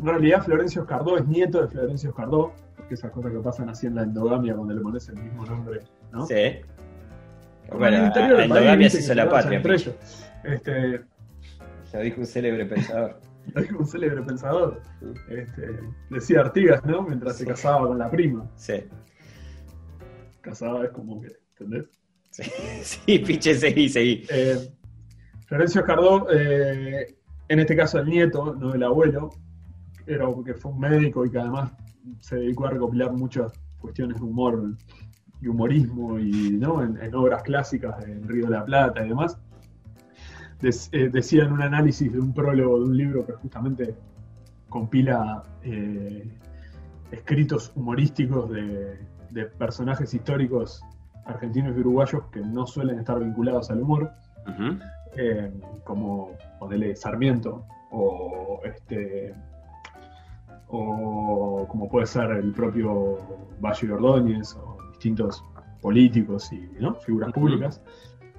realidad 0.00 0.42
Florencio 0.42 0.82
Escardó 0.82 1.16
es 1.16 1.26
nieto 1.26 1.62
de 1.62 1.68
Florencio 1.68 2.10
Escardó, 2.10 2.52
porque 2.76 2.94
esas 2.94 3.10
cosas 3.10 3.32
que 3.32 3.38
pasan 3.38 3.70
así 3.70 3.86
en 3.86 3.94
la 3.94 4.02
endogamia 4.02 4.54
cuando 4.54 4.74
le 4.74 4.82
pones 4.82 5.08
el 5.08 5.16
mismo 5.16 5.46
nombre, 5.46 5.80
¿no? 6.12 6.26
Sí. 6.26 6.60
Bueno, 7.72 8.12
la 8.14 8.44
endogamia 8.44 8.90
se 8.90 9.00
hizo 9.00 9.14
la 9.14 9.30
patria. 9.30 9.62
Este, 10.44 11.00
ya 11.90 12.00
dijo 12.00 12.20
un 12.20 12.26
célebre 12.26 12.66
pensador. 12.66 13.18
Ya 13.56 13.60
dijo 13.60 13.78
un 13.78 13.86
célebre 13.86 14.22
pensador. 14.22 14.80
Este, 15.28 15.80
decía 16.10 16.42
Artigas, 16.42 16.84
¿no? 16.84 17.02
Mientras 17.02 17.38
se 17.38 17.44
casaba 17.44 17.88
con 17.88 17.98
la 17.98 18.08
prima. 18.08 18.48
Sí. 18.54 18.84
Casaba 20.42 20.84
es 20.84 20.90
como 20.90 21.20
que, 21.20 21.32
¿entendés? 21.50 21.86
Sí, 22.32 23.18
piche, 23.18 23.54
seguí, 23.54 23.88
seguí. 23.88 24.24
Eh, 24.30 24.56
Florencio 25.46 25.84
Cardó, 25.84 26.26
eh, 26.32 27.14
en 27.48 27.58
este 27.58 27.76
caso 27.76 27.98
el 27.98 28.08
nieto, 28.08 28.54
no 28.54 28.74
el 28.74 28.82
abuelo, 28.82 29.30
era 30.06 30.26
que 30.44 30.54
fue 30.54 30.72
un 30.72 30.80
médico 30.80 31.26
y 31.26 31.30
que 31.30 31.38
además 31.38 31.72
se 32.20 32.36
dedicó 32.36 32.66
a 32.66 32.70
recopilar 32.70 33.12
muchas 33.12 33.52
cuestiones 33.78 34.18
de 34.18 34.24
humor 34.24 34.74
y 35.40 35.48
humorismo 35.48 36.18
y 36.18 36.52
¿no? 36.52 36.82
en, 36.82 37.14
obras 37.14 37.42
clásicas 37.42 38.02
en 38.06 38.26
Río 38.26 38.46
de 38.46 38.52
la 38.52 38.64
Plata 38.64 39.04
y 39.04 39.08
demás. 39.08 39.38
Eh, 40.62 41.10
decía 41.12 41.44
en 41.44 41.52
un 41.52 41.60
análisis 41.60 42.10
de 42.12 42.18
un 42.18 42.32
prólogo 42.32 42.78
de 42.78 42.84
un 42.86 42.96
libro 42.96 43.26
que 43.26 43.32
justamente 43.32 43.94
compila 44.68 45.42
escritos 47.10 47.72
humorísticos 47.74 48.50
de 48.50 49.44
personajes 49.58 50.14
históricos 50.14 50.82
argentinos 51.24 51.76
y 51.76 51.80
uruguayos 51.80 52.24
que 52.32 52.40
no 52.40 52.66
suelen 52.66 52.98
estar 52.98 53.18
vinculados 53.18 53.70
al 53.70 53.82
humor, 53.82 54.12
eh, 55.16 55.52
como 55.84 56.30
Sarmiento 56.94 57.64
o 57.90 58.60
este 58.64 59.34
o 60.68 61.66
como 61.68 61.88
puede 61.88 62.06
ser 62.06 62.30
el 62.30 62.52
propio 62.52 63.18
Valle 63.60 63.92
Ordóñez 63.92 64.56
o 64.56 64.78
distintos 64.90 65.44
políticos 65.82 66.50
y 66.52 66.70
figuras 67.04 67.32
públicas. 67.32 67.82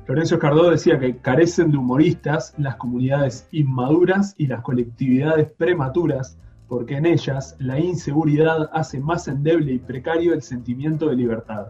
Florencio 0.06 0.40
Cardó 0.40 0.72
decía 0.72 1.00
que 1.00 1.18
carecen 1.18 1.72
de 1.72 1.78
humoristas 1.78 2.54
las 2.58 2.76
comunidades 2.78 3.48
inmaduras 3.52 4.34
y 4.38 4.48
las 4.48 4.62
colectividades 4.62 5.50
prematuras, 5.52 6.38
porque 6.68 6.98
en 6.98 7.06
ellas 7.06 7.56
la 7.60 7.80
inseguridad 7.80 8.70
hace 8.74 9.00
más 9.00 9.28
endeble 9.28 9.74
y 9.74 9.80
precario 9.80 10.34
el 10.34 10.42
sentimiento 10.42 11.08
de 11.08 11.16
libertad 11.16 11.68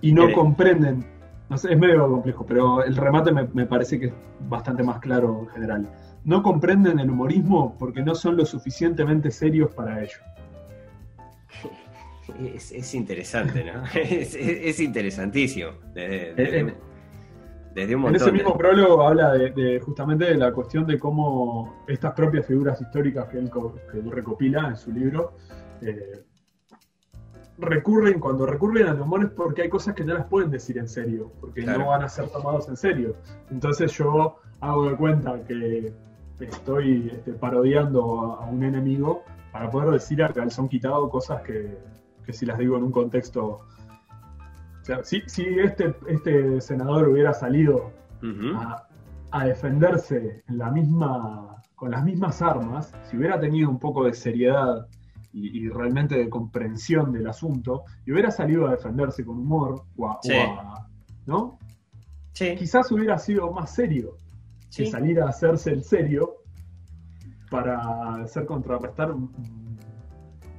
y 0.00 0.12
no 0.12 0.32
comprenden. 0.32 1.04
No 1.48 1.56
sé, 1.56 1.72
es 1.72 1.78
medio 1.78 2.08
complejo, 2.08 2.44
pero 2.44 2.84
el 2.84 2.96
remate 2.96 3.32
me, 3.32 3.66
parece 3.66 3.98
que 3.98 4.06
es 4.06 4.12
bastante 4.48 4.82
más 4.82 4.98
claro 4.98 5.40
en 5.44 5.48
general. 5.48 5.88
No 6.24 6.42
comprenden 6.42 6.98
el 6.98 7.10
humorismo 7.10 7.76
porque 7.78 8.02
no 8.02 8.14
son 8.14 8.36
lo 8.36 8.44
suficientemente 8.44 9.30
serios 9.30 9.72
para 9.72 10.02
ello. 10.02 10.18
Es, 12.38 12.94
interesante, 12.94 13.64
¿no? 13.64 13.84
es, 13.94 14.80
interesantísimo. 14.80 15.70
Desde, 15.94 16.74
un 17.94 18.02
montón 18.02 18.16
en 18.16 18.16
ese 18.16 18.32
mismo 18.32 18.58
prólogo 18.58 19.02
habla 19.02 19.32
de, 19.32 19.80
justamente 19.80 20.26
de 20.26 20.34
la 20.34 20.52
cuestión 20.52 20.86
de 20.86 20.98
cómo 20.98 21.84
estas 21.88 22.12
propias 22.12 22.44
figuras 22.44 22.78
históricas 22.82 23.28
que 23.28 23.38
él, 23.38 23.50
recopila 24.10 24.68
en 24.68 24.76
su 24.76 24.92
libro 24.92 25.38
eh, 25.80 26.22
recurren, 27.58 28.20
cuando 28.20 28.46
recurren 28.46 28.86
al 28.86 29.00
humor 29.00 29.24
es 29.24 29.30
porque 29.30 29.62
hay 29.62 29.68
cosas 29.68 29.94
que 29.94 30.04
no 30.04 30.14
las 30.14 30.26
pueden 30.26 30.50
decir 30.50 30.78
en 30.78 30.88
serio, 30.88 31.32
porque 31.40 31.62
no 31.62 31.86
van 31.86 32.02
a 32.02 32.08
ser 32.08 32.28
tomados 32.28 32.68
en 32.68 32.76
serio. 32.76 33.16
Entonces 33.50 33.92
yo 33.92 34.36
hago 34.60 34.90
de 34.90 34.96
cuenta 34.96 35.42
que 35.44 35.92
estoy 36.40 37.10
este, 37.14 37.32
parodiando 37.32 38.38
a, 38.40 38.46
un 38.46 38.62
enemigo 38.62 39.24
para 39.52 39.70
poder 39.70 39.90
decir 39.90 40.22
a 40.22 40.32
calzón 40.32 40.68
quitado 40.68 41.08
cosas 41.10 41.42
que, 41.42 41.78
si 42.32 42.46
las 42.46 42.58
digo 42.58 42.76
en 42.76 42.84
un 42.84 42.92
contexto... 42.92 43.60
O 44.82 44.84
sea, 44.84 45.04
si, 45.04 45.22
si 45.26 45.44
este, 45.58 45.94
este 46.06 46.60
senador 46.60 47.08
hubiera 47.08 47.34
salido 47.34 47.90
a, 48.54 48.86
a 49.30 49.44
defenderse 49.44 50.42
en 50.48 50.58
la 50.58 50.70
misma, 50.70 51.62
con 51.74 51.90
las 51.90 52.04
mismas 52.04 52.40
armas, 52.40 52.94
si 53.02 53.16
hubiera 53.16 53.38
tenido 53.38 53.68
un 53.68 53.78
poco 53.78 54.04
de 54.04 54.14
seriedad 54.14 54.86
y, 55.32 55.58
y 55.64 55.68
realmente 55.68 56.16
de 56.16 56.28
comprensión 56.28 57.12
del 57.12 57.26
asunto, 57.28 57.84
y 58.06 58.12
hubiera 58.12 58.30
salido 58.30 58.66
a 58.66 58.72
defenderse 58.72 59.24
con 59.24 59.38
humor, 59.38 59.84
o 59.96 60.06
a- 60.08 60.14
o 60.16 60.20
Sí. 60.22 60.32
a- 60.34 60.86
¿no? 61.26 61.58
Sí, 62.32 62.54
Quizás 62.56 62.90
hubiera 62.92 63.18
sido 63.18 63.50
más 63.52 63.74
serio 63.74 64.18
que 64.74 64.84
sí. 64.84 64.86
salir 64.86 65.20
a 65.20 65.28
hacerse 65.28 65.70
el 65.70 65.82
serio 65.84 66.36
para 67.50 68.14
hacer 68.22 68.46
contrarrestar 68.46 69.10
un- 69.10 69.22
un- 69.36 69.78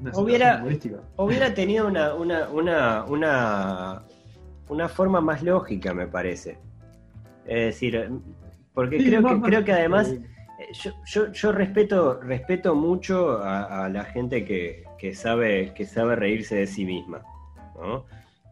una 0.02 0.18
Hubiera- 0.18 0.58
humorística. 0.58 0.98
Hubiera 1.18 1.54
tenido 1.54 1.88
una, 1.88 2.14
una, 2.16 2.50
una, 2.50 3.06
una, 3.06 4.04
una 4.70 4.88
forma 4.90 5.22
más 5.22 5.44
lógica, 5.44 5.94
me 5.94 6.08
parece. 6.08 6.58
Es 7.46 7.66
decir, 7.66 8.10
porque 8.74 8.98
creo, 8.98 9.24
que, 9.24 9.42
creo 9.42 9.64
que 9.66 9.74
además 9.74 10.10
Eh, 10.10 10.22
Yo, 10.74 10.92
yo, 11.06 11.32
yo 11.32 11.52
respeto, 11.54 12.20
respeto 12.22 12.76
mucho 12.76 13.42
a, 13.42 13.88
la 13.88 14.04
gente 14.04 14.44
que, 14.44 14.84
que 14.98 15.16
sabe, 15.16 15.74
que 15.74 15.86
sabe 15.86 16.16
reírse 16.18 16.56
de 16.56 16.68
sí 16.68 16.84
misma. 16.84 17.22
¿no? 17.76 18.06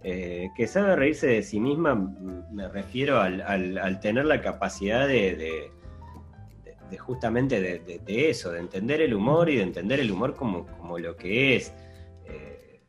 Eh, 0.03 0.49
que 0.55 0.67
sabe 0.67 0.95
reírse 0.95 1.27
de 1.27 1.43
sí 1.43 1.59
misma, 1.59 1.95
me 1.95 2.67
refiero 2.69 3.19
al, 3.19 3.41
al- 3.41 3.99
tener 3.99 4.25
la 4.25 4.41
capacidad 4.41 5.05
de, 5.07 5.35
de- 5.35 6.97
justamente 6.97 7.59
de, 7.59 8.29
eso, 8.29 8.51
de 8.51 8.59
entender 8.59 9.01
el 9.01 9.13
humor 9.13 9.49
y 9.49 9.57
de 9.57 9.63
entender 9.63 9.99
el 9.99 10.09
humor 10.09 10.33
como, 10.35 10.65
como 10.77 10.97
lo 10.97 11.17
que 11.17 11.57
es. 11.57 11.73
Eh, 12.25 12.79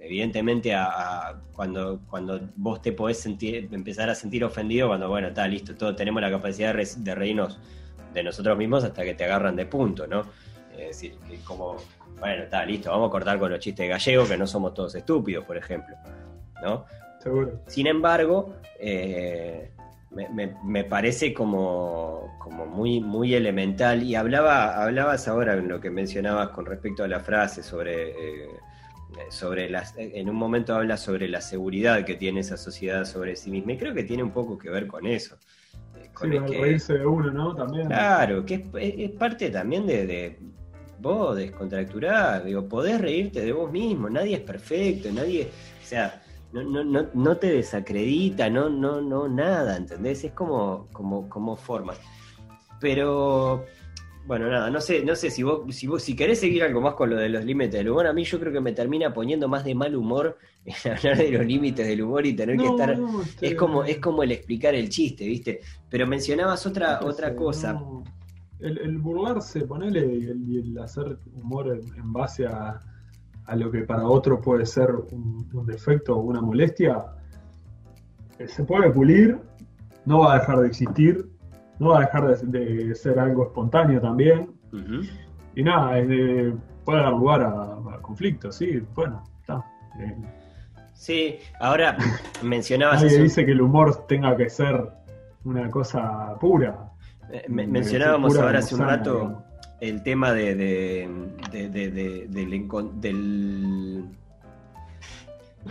evidentemente, 0.00 0.74
a- 0.74 1.40
cuando, 1.52 2.00
cuando 2.10 2.40
vos 2.56 2.82
te 2.82 2.90
podés 2.92 3.18
sentir, 3.20 3.68
empezar 3.70 4.10
a 4.10 4.16
sentir 4.16 4.42
ofendido, 4.44 4.88
cuando, 4.88 5.08
bueno, 5.08 5.28
está 5.28 5.46
listo, 5.46 5.76
todos 5.76 5.94
tenemos 5.94 6.20
la 6.20 6.30
capacidad 6.30 6.74
de 6.74 7.14
reírnos 7.14 7.60
de 8.12 8.22
nosotros 8.22 8.56
mismos 8.58 8.84
hasta 8.84 9.02
que 9.04 9.14
te 9.14 9.24
agarran 9.24 9.56
de 9.56 9.66
punto, 9.66 10.06
¿no? 10.06 10.22
Es 10.72 10.88
decir, 10.88 11.18
que 11.28 11.36
como, 11.40 11.76
bueno, 12.18 12.44
está 12.44 12.64
listo, 12.64 12.90
vamos 12.90 13.08
a 13.08 13.10
cortar 13.10 13.38
con 13.38 13.50
los 13.50 13.60
chistes 13.60 13.88
gallegos, 13.88 14.28
que 14.28 14.36
no 14.36 14.46
somos 14.46 14.72
todos 14.74 14.94
estúpidos, 14.94 15.44
por 15.44 15.56
ejemplo, 15.56 15.94
¿no? 16.62 16.84
seguro. 17.20 17.60
Sin 17.66 17.86
embargo, 17.86 18.56
eh, 18.80 19.70
me, 20.10 20.28
me- 20.30 20.56
me 20.64 20.84
parece 20.84 21.32
como, 21.32 22.36
como 22.40 22.66
muy, 22.66 23.00
muy 23.00 23.34
elemental. 23.34 24.02
Y 24.02 24.14
hablaba, 24.16 24.82
hablabas 24.82 25.28
ahora 25.28 25.54
en 25.54 25.68
lo 25.68 25.80
que 25.80 25.90
mencionabas 25.90 26.48
con 26.48 26.66
respecto 26.66 27.04
a 27.04 27.08
la 27.08 27.20
frase 27.20 27.62
sobre, 27.62 28.10
eh, 28.10 28.48
sobre 29.30 29.70
las. 29.70 29.94
En 29.96 30.28
un 30.28 30.36
momento 30.36 30.74
hablas 30.74 31.00
sobre 31.00 31.28
la 31.28 31.40
seguridad 31.40 32.04
que 32.04 32.14
tiene 32.16 32.40
esa 32.40 32.56
sociedad 32.56 33.04
sobre 33.04 33.36
sí 33.36 33.50
misma. 33.50 33.72
Y 33.74 33.78
creo 33.78 33.94
que 33.94 34.02
tiene 34.04 34.22
un 34.22 34.32
poco 34.32 34.58
que 34.58 34.68
ver 34.70 34.86
con 34.88 35.06
eso. 35.06 35.36
Sí, 36.22 36.52
que- 36.52 36.60
reírse 36.60 36.98
de 36.98 37.06
uno, 37.06 37.30
¿no? 37.30 37.54
También. 37.54 37.86
Claro, 37.88 38.44
que 38.44 38.54
es, 38.54 38.62
es- 38.74 38.94
es 38.98 39.10
parte 39.12 39.50
también 39.50 39.86
de, 39.86 40.06
de 40.06 40.38
vos 41.00 41.36
descontracturar, 41.36 42.44
digo, 42.44 42.68
podés 42.68 43.00
reírte 43.00 43.40
de 43.40 43.52
vos 43.52 43.70
mismo, 43.72 44.08
nadie 44.08 44.36
es 44.36 44.40
perfecto, 44.42 45.08
nadie, 45.12 45.48
o 45.82 45.84
sea, 45.86 46.22
no, 46.52 46.62
no, 46.62 46.84
no, 46.84 47.06
no 47.14 47.36
te 47.38 47.50
desacredita, 47.52 48.48
no, 48.50 48.68
no, 48.68 49.00
no, 49.00 49.26
nada, 49.28 49.76
¿entendés? 49.76 50.22
Es 50.22 50.32
como, 50.32 50.86
como, 50.92 51.28
como 51.28 51.56
formas. 51.56 51.98
Pero, 52.80 53.64
bueno, 54.26 54.48
nada, 54.48 54.70
no 54.70 54.80
sé, 54.80 55.04
no 55.04 55.16
sé 55.16 55.30
si 55.30 55.42
vos, 55.42 55.74
si 55.74 55.86
vos, 55.86 56.02
si 56.02 56.14
querés 56.14 56.38
seguir 56.38 56.62
algo 56.62 56.80
más 56.80 56.94
con 56.94 57.10
lo 57.10 57.16
de 57.16 57.28
los 57.28 57.44
límites 57.44 57.74
del 57.74 57.90
humor, 57.90 58.06
a 58.06 58.12
mí 58.12 58.24
yo 58.24 58.38
creo 58.38 58.52
que 58.52 58.60
me 58.60 58.72
termina 58.72 59.12
poniendo 59.12 59.48
más 59.48 59.64
de 59.64 59.74
mal 59.74 59.96
humor 59.96 60.38
en 60.64 60.92
hablar 60.92 61.18
de 61.18 61.30
los 61.30 61.44
límites 61.44 61.86
del 61.86 62.02
humor 62.02 62.24
y 62.26 62.34
tener 62.34 62.56
que 62.56 62.64
No, 62.64 62.70
estar 62.70 62.98
no, 62.98 63.22
este, 63.22 63.48
es 63.48 63.54
como, 63.54 63.84
es 63.84 63.98
como 63.98 64.22
el 64.22 64.32
explicar 64.32 64.74
el 64.74 64.88
chiste, 64.88 65.26
¿viste? 65.26 65.60
Pero 65.90 66.06
mencionabas 66.06 66.64
otra, 66.66 67.00
no 67.00 67.08
otra 67.08 67.34
cosa. 67.34 67.80
El, 68.60 68.78
el 68.78 68.98
burlarse, 68.98 69.62
ponele, 69.62 70.06
y 70.06 70.58
el, 70.58 70.78
hacer 70.78 71.18
humor 71.34 71.68
en, 71.68 71.92
en 71.98 72.12
base 72.12 72.46
a, 72.46 72.80
a 73.46 73.56
lo 73.56 73.70
que 73.72 73.82
para 73.82 74.06
otro 74.06 74.40
puede 74.40 74.66
ser 74.66 74.90
un, 74.92 75.48
un 75.52 75.66
defecto 75.66 76.16
o 76.16 76.20
una 76.20 76.40
molestia, 76.40 77.04
eh, 78.38 78.46
se 78.46 78.64
puede 78.64 78.90
pulir, 78.90 79.38
no 80.04 80.20
va 80.20 80.34
a 80.34 80.38
dejar 80.38 80.60
de 80.60 80.68
existir, 80.68 81.28
no 81.82 81.90
va 81.90 81.98
a 81.98 82.00
dejar 82.02 82.36
de, 82.38 82.86
de 82.86 82.94
ser 82.94 83.18
algo 83.18 83.44
espontáneo 83.44 84.00
también. 84.00 84.50
Y 85.54 85.62
nada, 85.62 85.98
es 85.98 86.08
de- 86.08 86.54
puede 86.84 87.00
dar 87.02 87.12
lugar 87.12 87.42
a, 87.42 87.94
a 87.94 87.98
conflictos, 88.00 88.56
sí, 88.56 88.82
bueno, 88.94 89.22
está. 89.40 89.64
Eh, 90.00 90.16
Sí, 90.94 91.36
ahora 91.58 91.96
mencionabas 92.42 93.02
nadie 93.02 93.14
eso, 93.16 93.22
dice 93.24 93.44
que 93.44 93.50
el 93.52 93.60
humor 93.60 94.06
tenga 94.06 94.36
que 94.36 94.48
ser 94.48 94.88
una 95.44 95.68
cosa 95.68 96.36
pura. 96.40 96.90
eh, 97.30 97.44
me- 97.48 97.66
mencionábamos 97.66 98.32
pura 98.34 98.44
ahora 98.46 98.58
hace 98.60 98.74
un 98.76 98.82
rato 98.82 99.14
digamos. 99.14 99.42
el 99.80 100.02
tema 100.04 100.32
de, 100.32 100.54
de- 100.54 101.08
de- 101.50 101.68
de- 101.68 101.90
de- 101.90 102.26
del, 103.00 104.04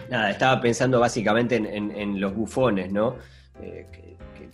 Nada, 0.09 0.31
estaba 0.31 0.59
pensando 0.61 0.99
básicamente 0.99 1.55
en, 1.55 1.65
en- 1.65 1.91
en 1.91 2.19
los 2.21 2.33
bufones, 2.35 2.91
¿no? 2.91 3.15
Eh, 3.61 3.87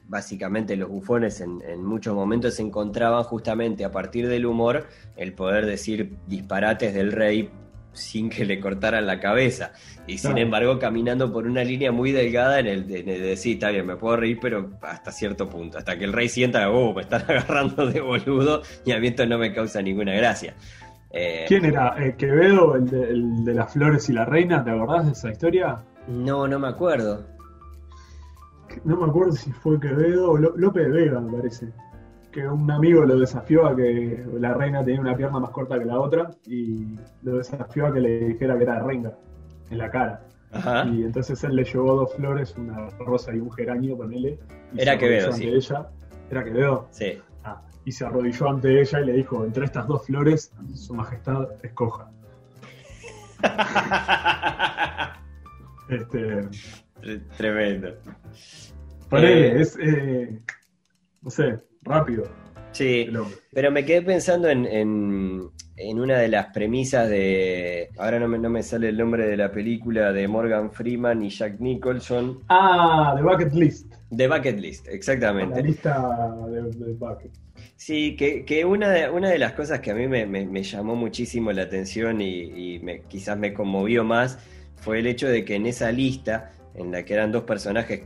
básicamente 0.08 0.76
los 0.76 0.90
bufones 0.90 1.42
en, 1.42 1.62
en 1.68 1.84
muchos 1.84 2.16
momentos 2.16 2.56
se 2.56 2.62
encontraban 2.62 3.24
justamente 3.24 3.86
a 3.86 3.92
partir 3.92 4.28
del 4.28 4.46
humor 4.46 4.88
el 5.16 5.34
poder 5.34 5.66
decir 5.66 6.18
disparates 6.28 6.94
del 6.94 7.12
rey 7.12 7.50
sin 7.98 8.30
que 8.30 8.46
le 8.46 8.60
cortaran 8.60 9.06
la 9.06 9.20
cabeza. 9.20 9.74
Y 10.06 10.20
sin 10.20 10.38
embargo, 10.38 10.80
caminando 10.80 11.34
por 11.34 11.46
una 11.46 11.64
línea 11.64 11.92
muy 11.92 12.12
delgada 12.12 12.60
en 12.60 12.68
el 12.68 12.88
de, 12.88 13.00
en 13.00 13.10
el 13.10 13.22
de 13.22 13.28
decir, 13.30 13.56
está 13.56 13.72
bien, 13.72 13.86
me 13.86 13.98
puedo 13.98 14.18
reír, 14.18 14.38
pero 14.42 14.72
hasta 14.82 15.12
cierto 15.12 15.50
punto. 15.50 15.78
Hasta 15.78 15.98
que 15.98 16.06
el 16.06 16.14
rey 16.14 16.30
sienta, 16.30 16.70
oh, 16.70 16.94
me 16.94 17.02
están 17.02 17.22
agarrando 17.28 17.88
de 17.88 18.00
boludo 18.00 18.62
y 18.86 18.92
a 18.92 19.00
mí 19.00 19.08
esto 19.08 19.26
no 19.26 19.38
me 19.38 19.54
causa 19.54 19.82
ninguna 19.82 20.14
gracia. 20.14 20.56
Eh, 21.12 21.46
¿Quién 21.48 21.66
era? 21.66 21.96
Eh, 21.98 22.16
¿Quevedo, 22.18 22.76
el 22.76 22.90
de, 22.90 23.04
el 23.04 23.46
de 23.46 23.54
las 23.54 23.74
flores 23.74 24.08
y 24.10 24.14
la 24.14 24.26
reina? 24.26 24.64
¿Te 24.64 24.72
acordás 24.72 25.06
de 25.06 25.12
esa 25.14 25.32
historia? 25.32 25.84
No, 26.08 26.48
no 26.48 26.60
me 26.60 26.68
acuerdo. 26.68 27.37
No 28.84 28.98
me 28.98 29.06
acuerdo 29.08 29.32
si 29.34 29.52
fue 29.52 29.80
Quevedo 29.80 30.32
o 30.32 30.38
Lope 30.38 30.82
de 30.82 30.90
Vega, 30.90 31.20
me 31.20 31.38
parece. 31.38 31.72
Que 32.32 32.48
un 32.48 32.70
amigo 32.70 33.04
lo 33.04 33.18
desafió 33.20 33.66
a 33.66 33.76
que 33.76 34.24
la 34.40 34.54
reina 34.54 34.84
tenía 34.84 35.02
una 35.02 35.16
pierna 35.16 35.40
más 35.40 35.50
corta 35.52 35.80
que 35.80 35.86
la 35.86 36.00
otra 36.00 36.30
y 36.46 36.96
lo 37.24 37.38
desafió 37.38 37.88
a 37.88 37.94
que 37.94 38.00
le 38.02 38.20
dijera 38.28 38.58
que 38.58 38.64
era 38.64 38.80
renga 38.84 39.14
en 39.70 39.78
la 39.78 39.90
cara. 39.90 40.22
Ajá. 40.52 40.86
Y 40.86 41.04
entonces 41.04 41.44
él 41.44 41.56
le 41.56 41.64
llevó 41.64 41.96
dos 41.96 42.14
flores, 42.14 42.56
una 42.58 42.90
rosa 43.00 43.34
y 43.36 43.40
un 43.40 43.52
geranio, 43.52 43.98
ponele. 43.98 44.38
y 44.74 44.82
Era 44.82 44.98
Quevedo, 44.98 45.32
sí. 45.32 45.48
ella. 45.48 45.88
Era 46.30 46.44
Quevedo. 46.44 46.88
Sí. 46.92 47.18
Ah, 47.44 47.62
y 47.86 47.92
se 47.92 48.06
arrodilló 48.06 48.50
ante 48.50 48.82
ella 48.82 49.02
y 49.02 49.06
le 49.06 49.14
dijo, 49.14 49.44
entre 49.44 49.66
estas 49.66 49.88
dos 49.88 50.06
flores, 50.06 50.52
su 50.76 50.94
majestad 50.94 51.48
escoja. 51.64 52.10
Este, 55.90 56.42
Tre- 57.02 57.22
Tremendo. 57.38 57.94
Ponele, 59.10 59.48
Eh, 59.58 59.62
es, 59.62 59.78
eh, 59.82 60.40
no 61.22 61.30
sé, 61.30 61.60
rápido. 61.84 62.24
Sí, 62.72 63.08
pero 63.54 63.72
me 63.72 63.86
quedé 63.86 64.02
pensando 64.04 64.50
en, 64.50 64.66
en- 64.66 65.50
en 65.78 66.00
una 66.00 66.18
de 66.20 66.28
las 66.28 66.48
premisas 66.48 67.10
de. 67.10 67.90
Ahora 67.98 68.20
no 68.20 68.28
me, 68.28 68.38
no 68.38 68.50
me 68.50 68.62
sale 68.62 68.90
el 68.90 68.98
nombre 68.98 69.26
de 69.28 69.38
la 69.38 69.52
película 69.52 70.12
de 70.12 70.28
Morgan 70.28 70.72
Freeman 70.72 71.24
y 71.24 71.30
Jack 71.30 71.60
Nicholson. 71.60 72.40
Ah, 72.50 73.14
The 73.16 73.24
Bucket 73.24 73.54
List. 73.54 73.94
The 74.16 74.28
Bucket 74.28 74.60
List, 74.60 74.88
La 74.88 74.94
exactamente. 74.94 75.64
lista 75.64 76.36
de, 76.50 76.62
de 76.64 76.94
Bucket. 76.94 77.32
Sí, 77.76 78.16
que, 78.16 78.44
que 78.46 78.64
una, 78.66 78.90
de, 78.90 79.10
una 79.10 79.30
de 79.30 79.40
las 79.40 79.54
cosas 79.54 79.80
que 79.80 79.92
a 79.92 79.96
mí 79.96 80.08
me, 80.08 80.26
me- 80.26 80.46
me 80.46 80.64
llamó 80.64 80.96
muchísimo 80.96 81.52
la 81.52 81.64
atención 81.64 82.22
y, 82.22 82.76
y 82.76 82.80
me- 82.80 83.02
quizás 83.04 83.38
me 83.38 83.54
conmovió 83.54 84.04
más 84.04 84.38
fue 84.76 85.00
el 85.00 85.08
hecho 85.08 85.28
de 85.28 85.44
que 85.44 85.56
en 85.56 85.66
esa 85.66 85.92
lista, 85.92 86.52
en 86.76 86.92
la 86.92 87.04
que 87.04 87.14
eran 87.16 87.32
dos 87.32 87.44
personajes, 87.44 88.02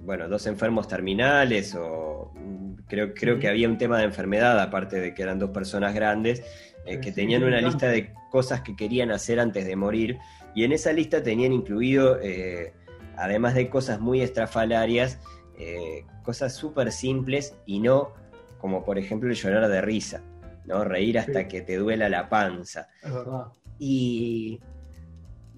bueno, 0.00 0.28
dos 0.28 0.46
enfermos 0.46 0.88
terminales, 0.88 1.74
o 1.74 2.32
mm, 2.34 2.74
creo, 2.88 3.14
creo 3.14 3.38
que 3.38 3.48
había 3.48 3.68
un 3.68 3.78
tema 3.78 3.98
de 3.98 4.04
enfermedad, 4.04 4.58
aparte 4.60 5.00
de 5.00 5.14
que 5.14 5.22
eran 5.22 5.38
dos 5.38 5.50
personas 5.50 5.94
grandes, 5.94 6.42
eh, 6.86 7.00
que 7.00 7.12
tenían 7.12 7.44
una 7.44 7.60
lista 7.60 7.88
de 7.88 8.12
cosas 8.30 8.62
que 8.62 8.74
querían 8.74 9.10
hacer 9.10 9.38
antes 9.38 9.66
de 9.66 9.76
morir, 9.76 10.18
y 10.54 10.64
en 10.64 10.72
esa 10.72 10.92
lista 10.92 11.22
tenían 11.22 11.52
incluido, 11.52 12.18
eh, 12.20 12.72
además 13.16 13.54
de 13.54 13.68
cosas 13.68 14.00
muy 14.00 14.22
estrafalarias, 14.22 15.18
eh, 15.58 16.04
cosas 16.22 16.54
súper 16.54 16.90
simples 16.90 17.54
y 17.66 17.80
no 17.80 18.14
como 18.58 18.84
por 18.84 18.98
ejemplo 18.98 19.30
el 19.30 19.36
llorar 19.36 19.68
de 19.68 19.80
risa, 19.80 20.22
¿no? 20.66 20.84
Reír 20.84 21.18
hasta 21.18 21.40
Sí. 21.42 21.48
que 21.48 21.60
te 21.62 21.76
duela 21.76 22.08
la 22.08 22.28
panza. 22.28 22.88
Es 23.02 23.12
verdad. 23.12 23.46
Y, 23.78 24.60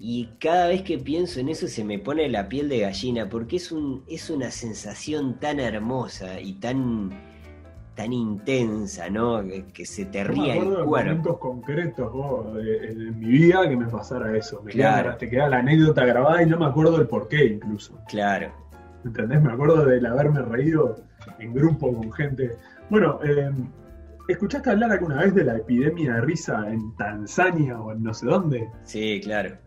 y 0.05 0.25
cada 0.37 0.67
vez 0.67 0.81
que 0.81 0.97
pienso 0.97 1.39
en 1.39 1.47
eso 1.47 1.65
se 1.69 1.81
me 1.85 1.97
pone 1.97 2.27
la 2.27 2.49
piel 2.49 2.67
de 2.67 2.79
gallina, 2.79 3.29
porque 3.29 3.55
es, 3.55 3.71
un, 3.71 4.03
es 4.09 4.29
una 4.29 4.51
sensación 4.51 5.39
tan 5.39 5.61
hermosa 5.61 6.41
y 6.41 6.55
tan, 6.55 7.09
tan 7.95 8.11
intensa, 8.11 9.09
¿no? 9.09 9.41
Que, 9.73 9.85
se 9.85 10.03
te 10.03 10.25
ría 10.25 10.55
el 10.57 10.63
cuerpo. 10.65 10.85
momentos 10.87 11.37
concretos 11.37 12.11
vos, 12.11 12.53
de- 12.55 12.87
en 12.91 13.17
mi 13.17 13.27
vida 13.27 13.69
que 13.69 13.77
me 13.77 13.85
pasara 13.85 14.35
eso. 14.37 14.61
Me 14.63 14.71
Claro. 14.73 15.03
queda- 15.11 15.17
te 15.19 15.29
queda 15.29 15.47
la 15.47 15.59
anécdota 15.59 16.03
grabada 16.05 16.43
y 16.43 16.47
no 16.47 16.59
me 16.59 16.65
acuerdo 16.65 16.97
del 16.97 17.07
porqué 17.07 17.45
incluso. 17.45 17.97
Claro, 18.09 18.51
¿Entendés? 19.05 19.41
Me 19.41 19.53
acuerdo 19.53 19.85
del 19.85 20.05
haberme 20.05 20.41
reído 20.41 20.95
en 21.39 21.53
grupo 21.53 21.93
con 21.93 22.11
gente. 22.11 22.51
Bueno, 22.89 23.19
eh, 23.23 23.51
¿Escuchaste 24.29 24.69
hablar 24.69 24.91
alguna 24.91 25.17
vez 25.21 25.33
de 25.35 25.43
la 25.43 25.57
epidemia 25.57 26.13
de 26.15 26.21
risa 26.21 26.65
en 26.69 26.95
Tanzania 26.95 27.79
o 27.81 27.91
en 27.91 28.03
no 28.03 28.13
sé 28.13 28.25
dónde? 28.25 28.69
Sí, 28.83 29.19
claro. 29.21 29.57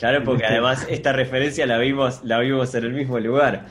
Claro, 0.00 0.24
porque 0.24 0.46
además 0.46 0.86
esta 0.90 1.12
referencia 1.12 1.66
la 1.66 1.78
vimos, 1.78 2.24
la 2.24 2.40
vimos 2.40 2.74
en 2.74 2.84
el 2.84 2.92
mismo 2.92 3.20
lugar. 3.20 3.66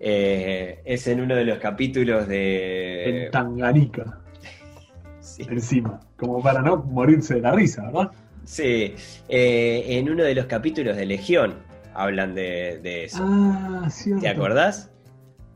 Eh, 0.00 0.80
es 0.84 1.06
en 1.06 1.20
uno 1.20 1.36
de 1.36 1.44
los 1.44 1.58
capítulos 1.58 2.26
de. 2.26 3.24
En 3.24 3.30
Tanganica. 3.30 4.18
Sí. 5.20 5.44
Encima. 5.48 6.00
Como 6.16 6.42
para 6.42 6.62
no 6.62 6.78
morirse 6.78 7.34
de 7.34 7.40
la 7.40 7.52
risa, 7.52 7.82
¿verdad? 7.86 8.10
Sí. 8.44 8.94
Eh, 9.28 9.84
en 9.88 10.10
uno 10.10 10.24
de 10.24 10.34
los 10.34 10.46
capítulos 10.46 10.96
de 10.96 11.06
Legión 11.06 11.54
hablan 11.94 12.34
de, 12.34 12.80
de 12.82 13.04
eso. 13.04 13.24
Ah. 13.26 13.88
¿Te 14.20 14.28
acordás? 14.28 14.90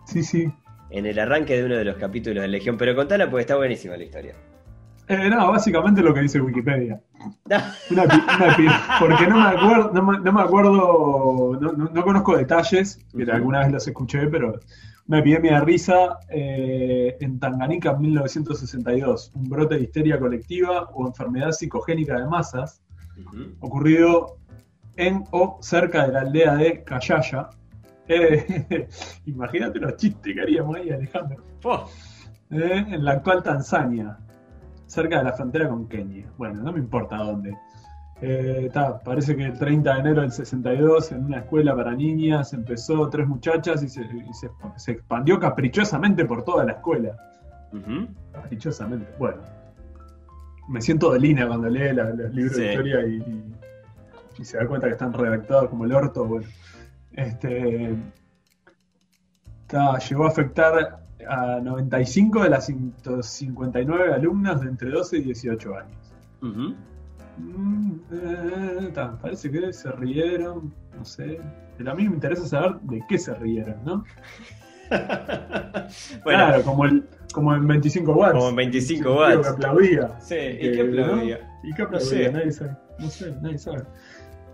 Sí, 0.07 0.22
sí. 0.22 0.53
En 0.91 1.07
el 1.07 1.18
arranque 1.18 1.57
de 1.57 1.64
uno 1.64 1.77
de 1.77 1.85
los 1.85 1.97
capítulos 1.97 2.43
de 2.43 2.49
Legión. 2.49 2.77
Pero 2.77 2.95
contala 2.95 3.29
porque 3.29 3.43
está 3.43 3.57
buenísima 3.57 3.97
la 3.97 4.05
historia. 4.05 4.35
Eh, 5.09 5.31
no, 5.31 5.53
básicamente 5.53 6.03
lo 6.03 6.13
que 6.13 6.23
dice 6.23 6.41
Wikipedia. 6.41 7.01
Una, 7.45 7.75
una, 7.91 8.57
porque 8.99 9.27
no 9.27 9.37
me 9.37 9.49
acuerdo, 9.49 9.91
no 9.93 10.03
me, 10.03 10.19
no 10.19 10.33
me 10.33 10.43
acuerdo, 10.43 11.59
no, 11.61 11.73
no, 11.73 12.03
conozco 12.03 12.37
detalles, 12.37 12.97
que 13.13 13.23
uh 13.23 13.27
-huh. 13.27 13.35
alguna 13.35 13.61
vez 13.61 13.73
los 13.73 13.87
escuché, 13.87 14.27
pero 14.27 14.59
una 15.07 15.21
epidemia 15.21 15.61
de 15.61 15.65
risa 15.65 16.19
eh, 16.29 17.17
en 17.21 17.39
Tanganica 17.39 17.91
en 17.93 18.01
1962, 18.01 19.33
un 19.35 19.49
brote 19.49 19.77
de 19.77 19.83
histeria 19.83 20.19
colectiva 20.19 20.89
o 20.93 21.07
enfermedad 21.07 21.53
psicogénica 21.53 22.19
de 22.19 22.27
masas, 22.27 22.83
uh 23.17 23.31
-huh. 23.31 23.57
ocurrido 23.61 24.39
en 24.97 25.25
o 25.31 25.59
cerca 25.61 26.07
de 26.07 26.13
la 26.13 26.21
aldea 26.23 26.57
de 26.57 26.83
Cayaya. 26.83 27.51
Eh, 28.09 28.89
Imagínate 29.27 29.79
los 29.79 29.97
chistes 29.97 30.35
que 30.35 30.41
haríamos 30.41 30.77
ahí, 30.77 30.91
Alejandro. 30.91 31.45
Oh. 31.65 31.89
en 32.51 33.05
la 33.05 33.13
actual 33.13 33.43
Tanzania 33.43 34.19
cerca 34.87 35.18
de 35.18 35.24
la 35.24 35.32
frontera 35.32 35.68
con 35.68 35.89
Kenia. 35.89 36.26
Bueno, 36.39 36.62
no 36.62 36.72
me 36.72 36.78
importa 36.78 37.16
dónde. 37.16 37.57
Eh, 38.22 38.70
ta, 38.72 38.99
parece 38.99 39.37
que 39.37 39.45
el 39.45 39.59
30 39.59 39.93
de 39.93 40.01
enero 40.01 40.22
del 40.22 40.32
62 40.32 41.12
en 41.12 41.26
una 41.26 41.39
escuela 41.41 41.76
para 41.76 41.95
niñas 41.95 42.55
empezó 42.55 43.11
tres 43.11 43.26
muchachas 43.26 43.82
y 43.82 43.89
se, 43.91 44.03
y 44.03 44.32
se, 44.32 44.49
se 44.76 44.93
expandió 44.93 45.39
caprichosamente 45.39 46.24
por 46.24 46.43
toda 46.43 46.64
la 46.64 46.72
escuela. 46.72 47.16
Uh 47.72 47.76
-huh. 47.76 48.09
Caprichosamente. 48.32 49.07
Bueno, 49.18 49.43
me 50.68 50.80
siento 50.80 51.12
de 51.12 51.20
línea 51.20 51.47
cuando 51.47 51.68
lee 51.68 51.93
la, 51.93 52.11
los 52.11 52.32
libros 52.32 52.57
sí. 52.57 52.62
de 52.62 52.68
historia 52.68 53.07
y, 53.07 53.16
y, 53.16 53.55
y, 54.39 54.45
se 54.45 54.57
da 54.57 54.66
cuenta 54.66 54.87
que 54.87 54.95
están 54.95 55.12
redactados 55.12 55.68
como 55.68 55.84
el 55.84 55.93
orto. 55.93 56.24
Bueno, 56.24 56.47
este, 57.12 57.97
ta, 59.66 59.99
llegó 59.99 60.24
a 60.24 60.28
afectar 60.28 61.06
a 61.29 61.61
95 61.61 62.45
de 62.45 62.51
las 62.51 62.66
159 62.66 64.14
alumnas 64.14 64.61
de 64.61 64.68
entre 64.68 64.91
12 64.91 65.18
y 65.18 65.22
18 65.22 65.77
años. 65.77 66.14
Uh 66.43 66.47
-huh. 66.47 66.74
mm, 67.39 68.01
eh, 68.12 68.91
ta, 68.95 69.18
parece 69.18 69.51
que 69.51 69.72
se 69.72 69.91
rieron, 69.93 70.72
no 70.97 71.05
sé. 71.05 71.41
Pero 71.77 71.93
a 71.93 71.95
mí 71.95 72.09
me 72.09 72.14
interesa 72.14 72.47
saber 72.47 72.81
de 72.83 73.03
qué 73.09 73.18
se 73.18 73.35
rieron, 73.35 73.77
¿no? 73.85 74.05
bueno, 74.91 76.47
claro, 76.47 76.62
como 76.62 76.85
el, 76.85 77.05
como 77.33 77.55
en 77.55 77.66
25 77.66 78.12
watts. 78.12 78.33
Como 78.35 78.49
en 78.51 78.57
25 78.57 79.14
watts. 79.14 79.43
Que 79.43 79.49
aplaudía. 79.49 80.20
Sí, 80.20 80.35
¿y 80.35 80.72
qué 80.72 80.81
aplaudía? 80.83 81.39
¿no? 81.39 81.68
¿Y 81.68 81.74
qué 81.74 81.83
aplaudía? 81.83 82.09
No 82.09 82.11
sé. 82.11 82.33
Nadie 82.33 82.53
sabe. 82.53 82.77
No 82.99 83.11
sé, 83.11 83.35
nadie 83.43 83.59
sabe. 83.59 83.83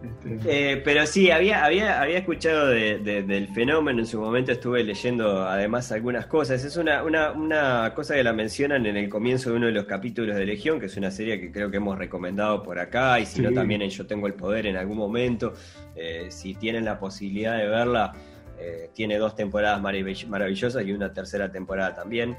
Este... 0.02 0.72
Eh, 0.72 0.76
pero 0.84 1.06
sí, 1.06 1.30
había, 1.30 1.64
había, 1.64 2.00
había 2.00 2.18
escuchado 2.18 2.66
de, 2.66 2.98
de, 2.98 3.22
del 3.22 3.48
fenómeno 3.48 4.00
en 4.00 4.06
su 4.06 4.20
momento, 4.20 4.52
estuve 4.52 4.82
leyendo 4.84 5.46
además 5.46 5.92
algunas 5.92 6.26
cosas. 6.26 6.64
Es 6.64 6.76
una, 6.76 7.02
una, 7.02 7.32
una, 7.32 7.92
cosa 7.94 8.14
que 8.14 8.24
la 8.24 8.32
mencionan 8.32 8.86
en 8.86 8.96
el 8.96 9.08
comienzo 9.08 9.50
de 9.50 9.56
uno 9.56 9.66
de 9.66 9.72
los 9.72 9.84
capítulos 9.84 10.36
de 10.36 10.46
Legión, 10.46 10.80
que 10.80 10.86
es 10.86 10.96
una 10.96 11.10
serie 11.10 11.40
que 11.40 11.52
creo 11.52 11.70
que 11.70 11.76
hemos 11.76 11.98
recomendado 11.98 12.62
por 12.62 12.78
acá, 12.78 13.20
y 13.20 13.26
si 13.26 13.36
sí. 13.36 13.42
no 13.42 13.52
también 13.52 13.82
en 13.82 13.90
Yo 13.90 14.06
Tengo 14.06 14.26
el 14.26 14.34
Poder 14.34 14.66
en 14.66 14.76
algún 14.76 14.96
momento. 14.96 15.54
Eh, 15.94 16.26
si 16.30 16.54
tienen 16.54 16.84
la 16.84 16.98
posibilidad 16.98 17.56
de 17.56 17.68
verla, 17.68 18.12
eh, 18.58 18.90
tiene 18.92 19.18
dos 19.18 19.34
temporadas 19.36 19.80
maravillosas 19.80 20.84
y 20.84 20.92
una 20.92 21.12
tercera 21.12 21.50
temporada 21.50 21.94
también. 21.94 22.36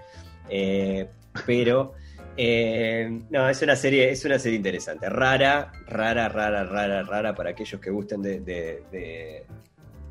Pero... 1.45 1.93
Eh, 2.35 3.21
no, 3.29 3.47
es 3.47 3.61
una 3.61 3.75
serie, 3.75 4.09
es 4.09 4.25
una 4.25 4.39
serie 4.39 4.57
interesante, 4.57 5.07
rara, 5.07 5.71
rara, 5.87 6.29
rara, 6.29 6.63
rara, 6.63 7.03
rara 7.03 7.35
para 7.35 7.51
aquellos 7.51 7.79
que 7.79 7.91
gusten 7.91 8.21
de, 8.23 8.39
de, 8.39 8.83
de, 8.91 9.45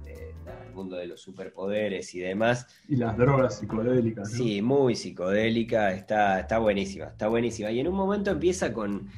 de 0.05 0.14
mundo 0.73 0.97
de 0.97 1.07
los 1.07 1.20
superpoderes 1.20 2.14
y 2.14 2.20
demás. 2.20 2.66
Y 2.89 2.97
las 2.97 3.16
drogas 3.16 3.59
psicodélicas. 3.59 4.31
¿no? 4.31 4.37
Sí, 4.37 4.62
muy 4.62 4.95
psicodélica, 4.95 5.93
está, 5.93 6.41
está 6.41 6.59
buenísima, 6.59 7.07
está 7.07 7.29
buenísima. 7.29 7.70
Y 7.70 7.81
en 7.81 7.89
un 7.89 7.95
momento 7.95 8.31
empieza 8.31 8.73
con, 8.73 9.09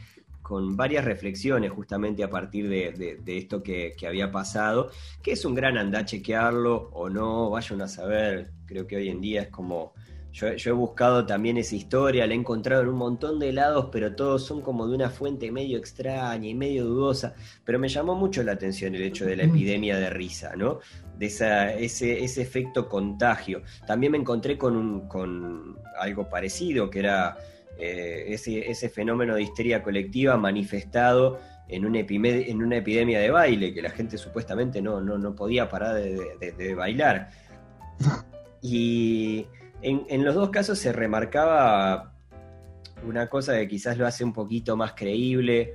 con 0.42 0.76
varias 0.76 1.04
reflexiones 1.04 1.70
justamente 1.70 2.24
a 2.24 2.30
partir 2.30 2.68
de, 2.68 3.18
de 3.22 3.38
esto 3.38 3.62
que, 3.62 3.94
que, 3.96 4.06
había 4.06 4.30
pasado, 4.30 4.90
que 5.22 5.32
es 5.32 5.44
un 5.44 5.54
gran 5.54 5.78
andar 5.78 6.04
chequearlo 6.04 6.90
o 6.92 7.08
no, 7.08 7.50
vayan 7.50 7.82
a 7.82 7.88
saber, 7.88 8.50
creo 8.66 8.86
que 8.86 8.96
hoy 8.96 9.08
en 9.08 9.20
día 9.20 9.42
es 9.42 9.48
como 9.48 9.94
yo, 10.34 10.52
yo, 10.54 10.70
he 10.70 10.74
buscado 10.74 11.24
también 11.24 11.56
esa 11.58 11.76
historia, 11.76 12.26
la 12.26 12.34
he 12.34 12.36
encontrado 12.36 12.82
en 12.82 12.88
un 12.88 12.96
montón 12.96 13.38
de 13.38 13.52
lados, 13.52 13.88
pero 13.92 14.16
todos 14.16 14.44
son 14.44 14.62
como 14.62 14.88
de 14.88 14.96
una 14.96 15.08
fuente 15.08 15.52
medio 15.52 15.78
extraña 15.78 16.48
y 16.48 16.54
medio 16.54 16.86
dudosa. 16.86 17.34
Pero 17.64 17.78
me 17.78 17.88
llamó 17.88 18.16
mucho 18.16 18.42
la 18.42 18.52
atención 18.52 18.96
el 18.96 19.02
hecho 19.02 19.26
de 19.26 19.36
la 19.36 19.44
epidemia 19.44 19.96
de 19.96 20.10
risa, 20.10 20.56
¿no? 20.56 20.80
De 21.16 21.26
esa, 21.26 21.72
ese, 21.74 22.24
ese 22.24 22.42
efecto 22.42 22.88
contagio. 22.88 23.62
También 23.86 24.10
me 24.10 24.18
encontré 24.18 24.58
con, 24.58 24.76
un, 24.76 25.06
con 25.06 25.78
algo 26.00 26.28
parecido, 26.28 26.90
que 26.90 26.98
era 26.98 27.36
eh, 27.78 28.24
ese, 28.26 28.68
ese 28.68 28.88
fenómeno 28.88 29.36
de 29.36 29.42
histeria 29.42 29.84
colectiva 29.84 30.36
manifestado 30.36 31.38
en 31.68 31.86
una, 31.86 32.00
en 32.00 32.60
una, 32.60 32.78
epidemia 32.78 33.20
de 33.20 33.30
baile, 33.30 33.72
que 33.72 33.82
la 33.82 33.90
gente 33.90 34.18
supuestamente 34.18 34.82
no, 34.82 35.00
no, 35.00 35.16
no 35.16 35.32
podía 35.36 35.68
parar 35.68 35.94
de, 35.94 36.36
de, 36.40 36.50
de 36.50 36.74
bailar. 36.74 37.30
Y 38.66 39.46
en, 39.84 40.06
en, 40.08 40.24
los 40.24 40.34
dos 40.34 40.50
casos 40.50 40.78
se 40.78 40.92
remarcaba 40.92 42.14
una 43.06 43.28
cosa 43.28 43.54
que 43.54 43.68
quizás 43.68 43.98
lo 43.98 44.06
hace 44.06 44.24
un 44.24 44.32
poquito 44.32 44.76
más 44.76 44.94
creíble 44.94 45.74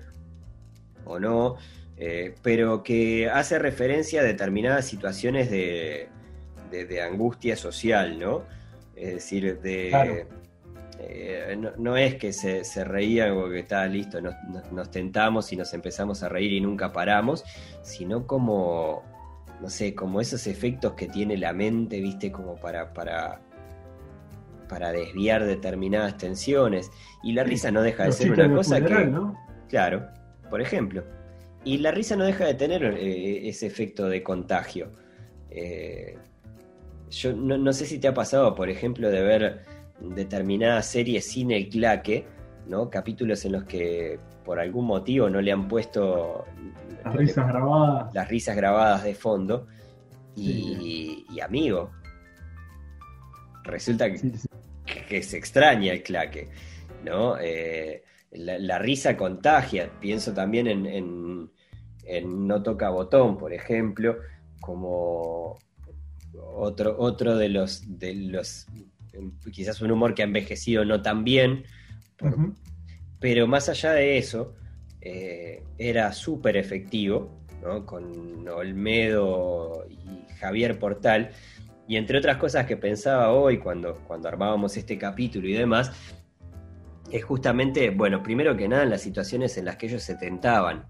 o 1.05 1.19
no, 1.19 1.57
eh, 1.95 2.33
pero 2.41 2.81
que 2.81 3.29
hace 3.29 3.59
referencia 3.59 4.21
a 4.21 4.23
determinadas 4.23 4.85
situaciones 4.85 5.51
de, 5.51 6.09
de, 6.71 6.85
de 6.85 7.01
angustia 7.01 7.55
social, 7.55 8.19
¿no? 8.19 8.43
Es 8.95 9.13
decir, 9.13 9.59
de... 9.61 9.89
Claro. 9.89 10.39
Eh, 11.01 11.55
no, 11.57 11.71
no, 11.77 11.95
es 11.95 12.15
que 12.15 12.33
se, 12.33 12.65
se 12.65 12.83
reían 12.83 13.33
porque 13.33 13.59
está 13.59 13.87
listo, 13.87 14.19
nos, 14.19 14.35
nos, 14.69 14.91
tentamos 14.91 15.53
y 15.53 15.55
nos 15.55 15.73
empezamos 15.73 16.23
a 16.23 16.29
reír 16.29 16.51
y 16.51 16.59
nunca 16.59 16.91
paramos, 16.91 17.45
sino 17.83 18.27
como, 18.27 19.03
no 19.61 19.69
sé, 19.69 19.95
como 19.95 20.19
esos 20.19 20.45
efectos 20.45 20.95
que 20.95 21.07
tiene 21.07 21.37
la 21.37 21.53
mente, 21.53 22.01
viste, 22.01 22.33
como 22.33 22.57
para, 22.57 22.93
para 22.93 23.39
para 24.69 24.93
desviar 24.93 25.43
determinadas 25.43 26.17
tensiones. 26.17 26.91
Y 27.23 27.33
la 27.33 27.43
risa 27.43 27.71
no 27.71 27.81
deja 27.81 28.05
de 28.05 28.13
ser 28.13 28.31
una 28.31 28.53
cosa 28.53 28.77
funeral, 28.77 29.05
que. 29.05 29.11
¿no? 29.11 29.37
Claro, 29.67 30.07
por 30.49 30.61
ejemplo. 30.61 31.03
Y 31.65 31.79
la 31.79 31.91
risa 31.91 32.15
no 32.15 32.23
deja 32.23 32.45
de 32.45 32.53
tener 32.53 32.83
eh, 32.83 33.49
ese 33.49 33.67
efecto 33.67 34.07
de 34.07 34.23
contagio. 34.23 34.91
Eh, 35.49 36.17
yo 37.09 37.33
no, 37.33 37.57
no, 37.57 37.73
sé 37.73 37.85
si 37.85 37.99
te 37.99 38.07
ha 38.07 38.13
pasado, 38.13 38.55
por 38.55 38.69
ejemplo, 38.69 39.09
de 39.09 39.21
ver 39.21 39.65
determinadas 39.99 40.85
series 40.85 41.25
sin 41.25 41.51
el 41.51 41.67
claque, 41.67 42.25
¿no? 42.67 42.89
Capítulos 42.89 43.43
en 43.43 43.53
los 43.53 43.65
que 43.65 44.19
por 44.45 44.59
algún 44.59 44.85
motivo 44.85 45.29
no 45.29 45.41
le 45.41 45.51
han 45.51 45.67
puesto 45.67 46.45
las 47.03 47.15
risas 47.15 47.45
le, 47.45 47.51
grabadas. 47.51 48.13
Las 48.13 48.27
risas 48.27 48.55
grabadas 48.55 49.03
de 49.03 49.15
fondo. 49.15 49.67
Y, 50.35 51.25
amigo, 51.43 51.91
resulta 53.63 54.09
que, 54.09 54.17
sí, 54.17 54.31
sí 54.31 54.48
que 55.09 55.23
se 55.23 55.37
extraña 55.37 55.91
el 55.91 56.03
claque, 56.03 56.47
¿no? 57.03 57.37
Eh, 57.39 58.03
la, 58.31 58.59
la, 58.59 58.77
risa 58.77 59.17
contagia, 59.17 59.91
pienso 59.99 60.33
también 60.33 60.67
en, 60.67 60.85
en, 60.85 61.51
en, 62.05 62.47
No 62.47 62.61
Toca 62.61 62.89
Botón, 62.89 63.37
por 63.37 63.51
ejemplo, 63.51 64.17
como 64.61 65.57
otro, 66.55 66.95
otro 66.99 67.35
de 67.37 67.49
los, 67.49 67.99
de 67.99 68.13
los, 68.13 68.67
quizás 69.51 69.81
un 69.81 69.91
humor 69.91 70.13
que 70.13 70.21
ha 70.21 70.25
envejecido 70.25 70.85
no 70.85 71.01
tan 71.01 71.23
bien, 71.23 71.63
por, 72.15 72.33
uh 72.33 72.37
-huh. 72.37 72.55
pero 73.19 73.47
más 73.47 73.67
allá 73.67 73.93
de 73.93 74.19
eso, 74.19 74.53
eh, 75.01 75.63
era 75.79 76.13
súper 76.13 76.55
efectivo, 76.55 77.41
¿no? 77.63 77.85
con 77.85 78.47
Olmedo 78.47 79.85
y 79.89 80.33
Javier 80.39 80.77
Portal, 80.77 81.31
y 81.89 81.97
entre 81.97 82.19
otras 82.19 82.37
cosas 82.37 82.67
que 82.67 82.77
pensaba 82.77 83.31
hoy 83.31 83.57
cuando, 83.57 83.95
cuando 84.07 84.29
armábamos 84.29 84.77
este 84.77 84.95
capítulo 84.95 85.47
y 85.47 85.53
demás, 85.53 85.91
es 87.11 87.23
justamente, 87.23 87.89
bueno, 87.89 88.21
primero 88.21 88.55
que 88.55 88.67
nada 88.67 88.83
en 88.83 88.91
las 88.91 89.01
situaciones 89.01 89.57
en 89.57 89.65
las 89.65 89.77
que 89.77 89.87
ellos 89.87 90.03
se 90.03 90.13
tentaban, 90.13 90.85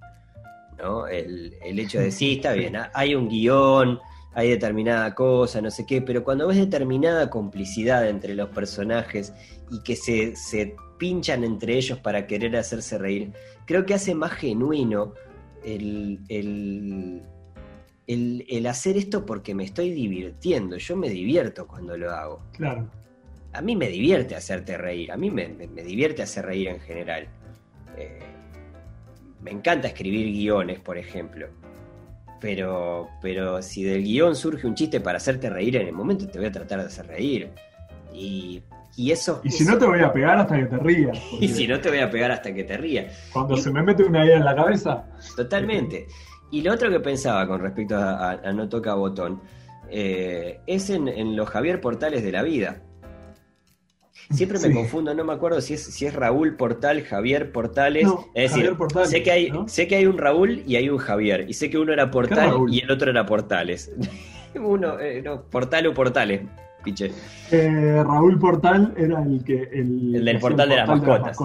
¿no? 0.77 1.07
El, 1.07 1.55
el 1.63 1.79
hecho 1.79 2.01
de, 2.01 2.11
sí, 2.11 2.33
está 2.33 2.51
bien, 2.51 2.75
hay 2.93 3.15
un 3.15 3.29
guion, 3.29 3.97
hay 4.33 4.49
determinada 4.49 5.15
cosa, 5.15 5.61
no 5.61 5.71
sé 5.71 5.85
qué, 5.85 6.01
pero 6.01 6.25
cuando 6.25 6.45
ves 6.47 6.57
determinada 6.57 7.29
complicidad 7.29 8.05
entre 8.05 8.35
los 8.35 8.49
personajes 8.49 9.33
y 9.71 9.81
que 9.83 9.95
se, 9.95 10.35
se 10.35 10.75
pinchan 10.97 11.45
entre 11.45 11.77
ellos 11.77 11.97
para 11.99 12.27
querer 12.27 12.57
hacerse 12.57 12.97
reír, 12.97 13.31
creo 13.65 13.85
que 13.85 13.93
hace 13.93 14.13
más 14.15 14.33
genuino 14.33 15.13
el, 15.63 16.19
el, 16.27 17.23
el, 18.09 18.45
el 18.49 18.65
hacer 18.67 18.97
esto 18.97 19.25
porque 19.25 19.53
me 19.55 19.63
estoy 19.63 19.91
divirtiendo. 19.91 20.75
Yo 20.77 20.95
me 20.97 21.09
divierto 21.09 21.65
cuando 21.67 21.95
lo 21.97 22.11
hago. 22.11 22.41
Claro. 22.53 22.89
A 23.53 23.61
mí 23.61 23.75
me 23.75 23.87
divierte 23.87 24.35
hacerte 24.35 24.77
reír, 24.77 25.11
a 25.11 25.17
mí 25.17 25.31
me, 25.31 25.47
me- 25.47 25.67
me 25.67 25.83
divierte 25.83 26.21
hacer 26.23 26.45
reír 26.45 26.67
en 26.67 26.79
general. 26.79 27.27
Eh, 27.97 28.19
me 29.41 29.51
encanta 29.51 29.87
escribir 29.87 30.25
guiones, 30.31 30.79
por 30.79 30.97
ejemplo. 30.97 31.47
Pero, 32.41 33.09
pero 33.21 33.61
si 33.61 33.83
del 33.83 34.03
guion 34.03 34.35
surge 34.35 34.65
un 34.65 34.73
chiste 34.75 35.01
para 35.01 35.17
hacerte 35.17 35.49
reír 35.49 35.75
en 35.77 35.87
el 35.87 35.93
momento, 35.93 36.27
te 36.27 36.39
voy 36.39 36.47
a 36.47 36.51
tratar 36.51 36.79
de 36.79 36.85
hacer 36.85 37.07
reír. 37.07 37.49
Y, 38.13 38.61
y 38.95 39.11
eso. 39.11 39.41
Y 39.43 39.49
si 39.51 39.63
eso- 39.63 39.73
no 39.73 39.77
te 39.77 39.85
voy 39.85 39.99
a 40.01 40.11
pegar 40.13 40.37
hasta 40.39 40.57
que 40.57 40.65
te 40.65 40.77
rías. 40.77 41.19
y 41.39 41.47
si 41.47 41.67
no, 41.67 41.79
te 41.79 41.89
voy 41.89 41.99
a 41.99 42.09
pegar 42.09 42.31
hasta 42.31 42.53
que 42.53 42.63
te 42.63 42.77
rías. 42.77 43.29
Cuando 43.33 43.57
se 43.57 43.69
me 43.71 43.81
mete 43.83 44.03
una 44.03 44.23
idea 44.25 44.37
en 44.37 44.45
la 44.45 44.55
cabeza, 44.55 45.05
Totalmente. 45.35 46.07
Y 46.51 46.61
lo 46.61 46.73
otro 46.73 46.89
que 46.89 46.99
pensaba 46.99 47.47
con 47.47 47.61
respecto 47.61 47.95
a, 47.95 48.31
a- 48.31 48.41
a 48.43 48.53
No 48.53 48.67
Toca 48.69 48.93
Botón 48.95 49.41
eh, 49.89 50.59
es 50.67 50.89
en, 50.89 51.07
en 51.07 51.35
los 51.35 51.49
Javier 51.49 51.81
Portales 51.81 52.23
de 52.23 52.31
la 52.31 52.43
vida. 52.43 52.81
Siempre 54.31 54.59
me 54.59 54.67
Sí. 54.67 54.73
confundo, 54.73 55.13
no 55.15 55.23
me 55.23 55.33
acuerdo 55.33 55.59
si 55.61 55.73
es, 55.73 55.83
si 55.83 56.05
es 56.05 56.13
Raúl 56.13 56.55
Portal, 56.55 57.01
Javier 57.03 57.51
Portales. 57.51 58.03
No, 58.03 58.25
es 58.35 58.53
decir, 58.53 58.75
Portales, 58.75 59.09
sé, 59.09 59.23
que 59.23 59.31
hay, 59.31 59.49
¿no? 59.49 59.67
sé 59.67 59.87
que 59.87 59.95
hay 59.95 60.05
un 60.05 60.17
Raúl 60.19 60.61
y 60.67 60.75
hay 60.75 60.89
un 60.89 60.97
Javier. 60.99 61.45
Y 61.49 61.53
sé 61.53 61.69
que 61.69 61.77
uno 61.79 61.93
era 61.93 62.11
Portal 62.11 62.53
y 62.69 62.79
el 62.81 62.91
otro 62.91 63.09
era 63.09 63.25
Portales. 63.25 63.91
uno, 64.55 64.99
eh, 64.99 65.21
no, 65.23 65.41
Portal 65.43 65.87
o 65.87 65.93
Portales, 65.93 66.41
piche. 66.83 67.11
eh, 67.51 68.03
Raúl 68.05 68.37
Portal 68.37 68.93
era 68.97 69.23
el 69.23 69.43
que. 69.43 69.63
El, 69.73 70.15
El 70.15 70.25
del 70.25 70.39
portal 70.39 70.69
de 70.69 70.75
las 70.75 70.87
mascotas. 70.87 71.37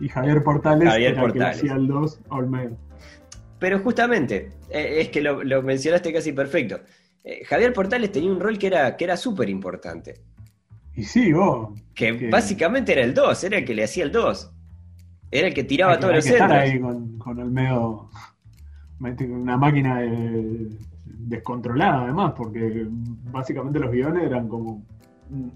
Y 0.00 0.08
Javier 0.08 0.42
Portales 0.42 0.88
Javier 0.88 1.12
era 1.12 1.24
el 1.24 1.32
que 1.34 1.42
hacía 1.44 1.74
el 1.74 1.86
2 1.86 2.20
Olmedo. 2.30 2.76
Pero 3.60 3.78
justamente, 3.80 4.52
eh, 4.70 4.96
es 5.00 5.08
que 5.10 5.20
lo, 5.20 5.44
lo 5.44 5.62
mencionaste 5.62 6.12
casi 6.12 6.32
perfecto. 6.32 6.80
Eh, 7.22 7.44
Javier 7.44 7.72
Portales 7.72 8.10
tenía 8.10 8.32
un 8.32 8.40
rol 8.40 8.58
que 8.58 8.66
era, 8.68 8.96
que 8.96 9.04
era 9.04 9.16
súper 9.16 9.48
importante. 9.50 10.14
Y 10.96 11.04
sí, 11.04 11.32
vos. 11.32 11.78
Que 11.94 12.16
Que- 12.18 12.30
básicamente 12.30 12.92
era 12.92 13.02
el 13.02 13.14
2, 13.14 13.44
era 13.44 13.58
el 13.58 13.64
que 13.64 13.74
le 13.74 13.84
hacía 13.84 14.02
el 14.04 14.10
2. 14.12 14.50
Era 15.30 15.46
el 15.48 15.54
que 15.54 15.62
tiraba 15.64 15.94
que- 15.94 16.00
todos 16.00 16.14
los 16.16 16.24
que 16.24 16.30
estar 16.32 16.50
centros. 16.50 16.70
ahí 16.72 16.80
con, 16.80 17.18
con 17.18 17.38
Olmedo. 17.38 18.10
mete 18.98 19.24
Una 19.26 19.56
máquina 19.56 20.00
de- 20.00 20.68
descontrolada, 21.04 22.04
además, 22.04 22.32
porque 22.36 22.86
básicamente 23.30 23.78
los 23.78 23.90
guiones 23.92 24.24
eran 24.24 24.48
como 24.48 24.82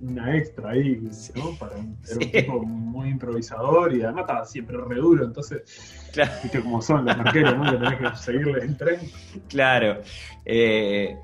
una 0.03 0.37
extra 0.37 0.71
ahí, 0.71 1.01
¿no? 1.35 1.51
Para, 1.59 1.73
era 1.77 1.85
un 2.17 2.31
tipo 2.31 2.63
muy 2.63 3.09
improvisador 3.11 3.93
y 3.95 4.03
además 4.03 4.23
estaba 4.23 4.45
siempre 4.45 4.77
re 4.79 4.97
duro, 4.97 5.25
entonces, 5.25 5.63
Claro. 6.13 6.31
viste 6.43 6.61
cómo 6.61 6.81
son 6.81 7.05
los 7.05 7.17
marqueros, 7.17 7.57
¿no? 7.57 7.65
Que 7.73 7.77
tenés 7.79 7.99
que 8.13 8.17
seguirle 8.19 8.61
el 8.63 8.77
tren. 8.77 9.01
Claro. 9.49 10.01
Eh, 10.45 11.17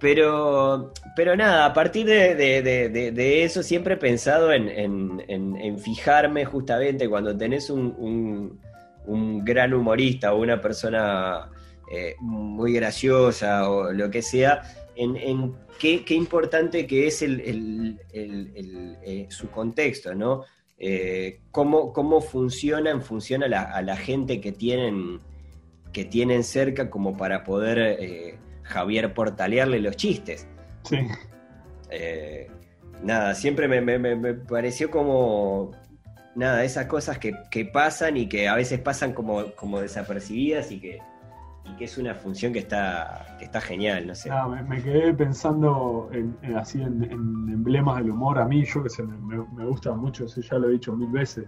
pero, 0.00 0.92
pero 1.16 1.36
nada, 1.36 1.66
a 1.66 1.72
partir 1.72 2.06
de, 2.06 2.34
de- 2.34 2.62
de- 2.62 2.88
de- 2.88 3.12
de 3.12 3.44
eso 3.44 3.62
siempre 3.62 3.94
he 3.94 3.96
pensado 3.96 4.52
en, 4.52 4.68
en- 4.68 5.22
en- 5.28 5.56
en 5.56 5.78
fijarme 5.78 6.44
justamente 6.44 7.08
cuando 7.08 7.36
tenés 7.36 7.68
un, 7.68 7.94
un- 7.98 8.60
un 9.06 9.44
gran 9.44 9.74
humorista 9.74 10.32
o 10.34 10.40
una 10.40 10.60
persona 10.60 11.48
eh, 11.90 12.14
muy 12.20 12.74
graciosa 12.74 13.68
o 13.70 13.92
lo 13.92 14.10
que 14.10 14.22
sea, 14.22 14.62
en, 14.94 15.16
en 15.16 15.54
qué, 15.78 16.04
qué 16.04 16.14
importante 16.14 16.86
que 16.86 17.06
es 17.06 17.22
el, 17.22 17.40
el- 17.40 18.00
el- 18.12 18.98
eh, 19.02 19.26
su 19.30 19.50
contexto, 19.50 20.14
¿no? 20.14 20.44
Eh, 20.78 21.40
cómo, 21.50 21.92
cómo 21.92 22.20
funciona 22.20 22.90
en 22.90 23.02
función 23.02 23.42
a 23.42 23.48
la, 23.48 23.62
a 23.62 23.82
la 23.82 23.96
gente 23.96 24.40
que 24.40 24.52
tienen, 24.52 25.20
que 25.92 26.04
tienen 26.04 26.44
cerca 26.44 26.88
como 26.90 27.16
para 27.16 27.42
poder 27.44 27.78
eh, 27.78 28.38
Javier 28.62 29.12
portalearle 29.14 29.80
los 29.80 29.96
chistes. 29.96 30.46
Sí. 30.84 30.98
Nada, 33.02 33.34
siempre 33.34 33.68
me, 33.68 33.80
me- 33.80 33.98
me- 33.98 34.16
me 34.16 34.34
pareció 34.34 34.90
como. 34.90 35.72
Nada, 36.34 36.64
esas 36.64 36.86
cosas 36.86 37.18
que, 37.18 37.32
que 37.50 37.64
pasan 37.64 38.16
y 38.16 38.28
que 38.28 38.48
a 38.48 38.54
veces 38.54 38.78
pasan 38.80 39.12
como, 39.12 39.52
como 39.56 39.80
desapercibidas 39.80 40.70
y 40.70 40.80
que, 40.80 40.98
y 41.70 41.76
que 41.76 41.84
es 41.84 41.98
una 41.98 42.14
función 42.14 42.52
que 42.52 42.60
está, 42.60 43.36
que 43.38 43.44
está 43.44 43.60
genial, 43.60 44.06
no 44.06 44.14
sé. 44.14 44.28
No, 44.30 44.48
me, 44.48 44.62
me 44.62 44.82
quedé 44.82 45.12
pensando 45.14 46.08
en, 46.12 46.36
en- 46.42 46.56
así 46.56 46.80
en, 46.80 47.02
en 47.04 47.48
emblemas 47.48 47.98
del 47.98 48.10
humor. 48.10 48.38
A 48.38 48.44
mí, 48.46 48.64
yo 48.64 48.82
que 48.82 48.88
sé, 48.90 49.02
me, 49.02 49.64
gusta 49.66 49.92
mucho, 49.94 50.24
eso 50.24 50.40
ya 50.40 50.58
lo 50.58 50.68
he 50.68 50.72
dicho 50.72 50.94
mil 50.96 51.10
veces. 51.10 51.46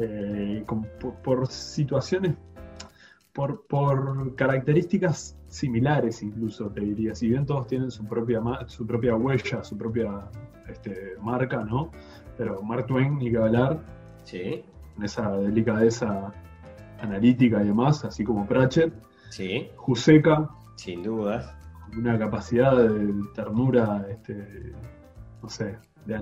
Eh, 0.00 0.62
con- 0.66 0.86
por, 1.00 1.14
por 1.16 1.46
situaciones, 1.48 2.34
por, 3.32 3.66
por 3.66 4.34
características 4.36 5.36
similares, 5.48 6.22
incluso 6.22 6.68
te 6.70 6.80
diría. 6.80 7.14
Si 7.14 7.28
bien 7.28 7.46
todos 7.46 7.66
tienen 7.66 7.90
su 7.90 8.04
propia, 8.04 8.40
su 8.66 8.86
propia 8.86 9.14
huella, 9.16 9.62
su 9.64 9.76
propia 9.76 10.28
este, 10.68 11.14
marca, 11.22 11.64
¿no? 11.64 11.90
Pero 12.36 12.62
Mark 12.62 12.86
Twain, 12.86 13.18
ni 13.18 13.30
que 13.30 13.36
hablar, 13.38 13.80
Sí, 14.24 14.62
con 14.94 15.04
esa 15.04 15.30
delicadeza 15.38 16.32
analítica 17.00 17.62
y 17.62 17.66
demás, 17.68 18.04
así 18.04 18.24
como 18.24 18.46
Pratchett. 18.46 18.92
Sí, 19.30 19.68
Juseca, 19.76 20.48
sin 20.76 21.02
duda. 21.02 21.58
una 21.96 22.18
capacidad 22.18 22.76
de 22.76 23.12
ternura, 23.34 24.06
este, 24.10 24.72
no 25.42 25.48
sé, 25.48 25.76
de 26.06 26.20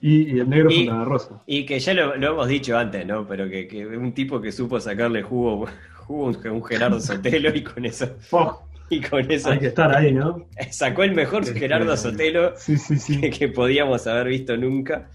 y, 0.00 0.36
y 0.36 0.40
el 0.40 0.48
negro 0.48 0.70
Y- 0.70 0.86
Fontana 0.86 1.04
Rosa. 1.04 1.42
Y 1.46 1.66
que 1.66 1.78
ya 1.80 1.94
lo, 1.94 2.16
lo 2.16 2.32
hemos 2.32 2.48
dicho 2.48 2.76
antes, 2.78 3.06
¿no? 3.06 3.26
Pero 3.26 3.48
que, 3.48 3.66
que 3.68 3.86
un 3.86 4.12
tipo 4.12 4.40
que 4.40 4.52
supo 4.52 4.78
sacarle 4.80 5.22
jugo, 5.22 5.66
jugo 6.06 6.24
un, 6.26 6.48
un 6.48 6.64
Gerardo 6.64 7.00
Sotelo 7.00 7.54
y 7.54 7.62
con 7.62 7.84
eso, 7.84 8.16
Oh, 8.30 8.62
y 8.88 9.00
con 9.00 9.30
eso 9.30 9.50
hay 9.50 9.58
que 9.58 9.66
estar 9.68 9.94
ahí, 9.94 10.12
¿no? 10.12 10.46
sacó 10.70 11.02
el 11.04 11.14
mejor 11.14 11.42
Este, 11.42 11.58
Gerardo 11.58 11.96
Sotelo 11.96 12.54
Sí, 12.56 12.76
sí, 12.76 12.96
sí. 12.98 13.20
que, 13.20 13.30
que 13.30 13.48
podíamos 13.48 14.06
haber 14.06 14.28
visto 14.28 14.56
nunca. 14.56 15.10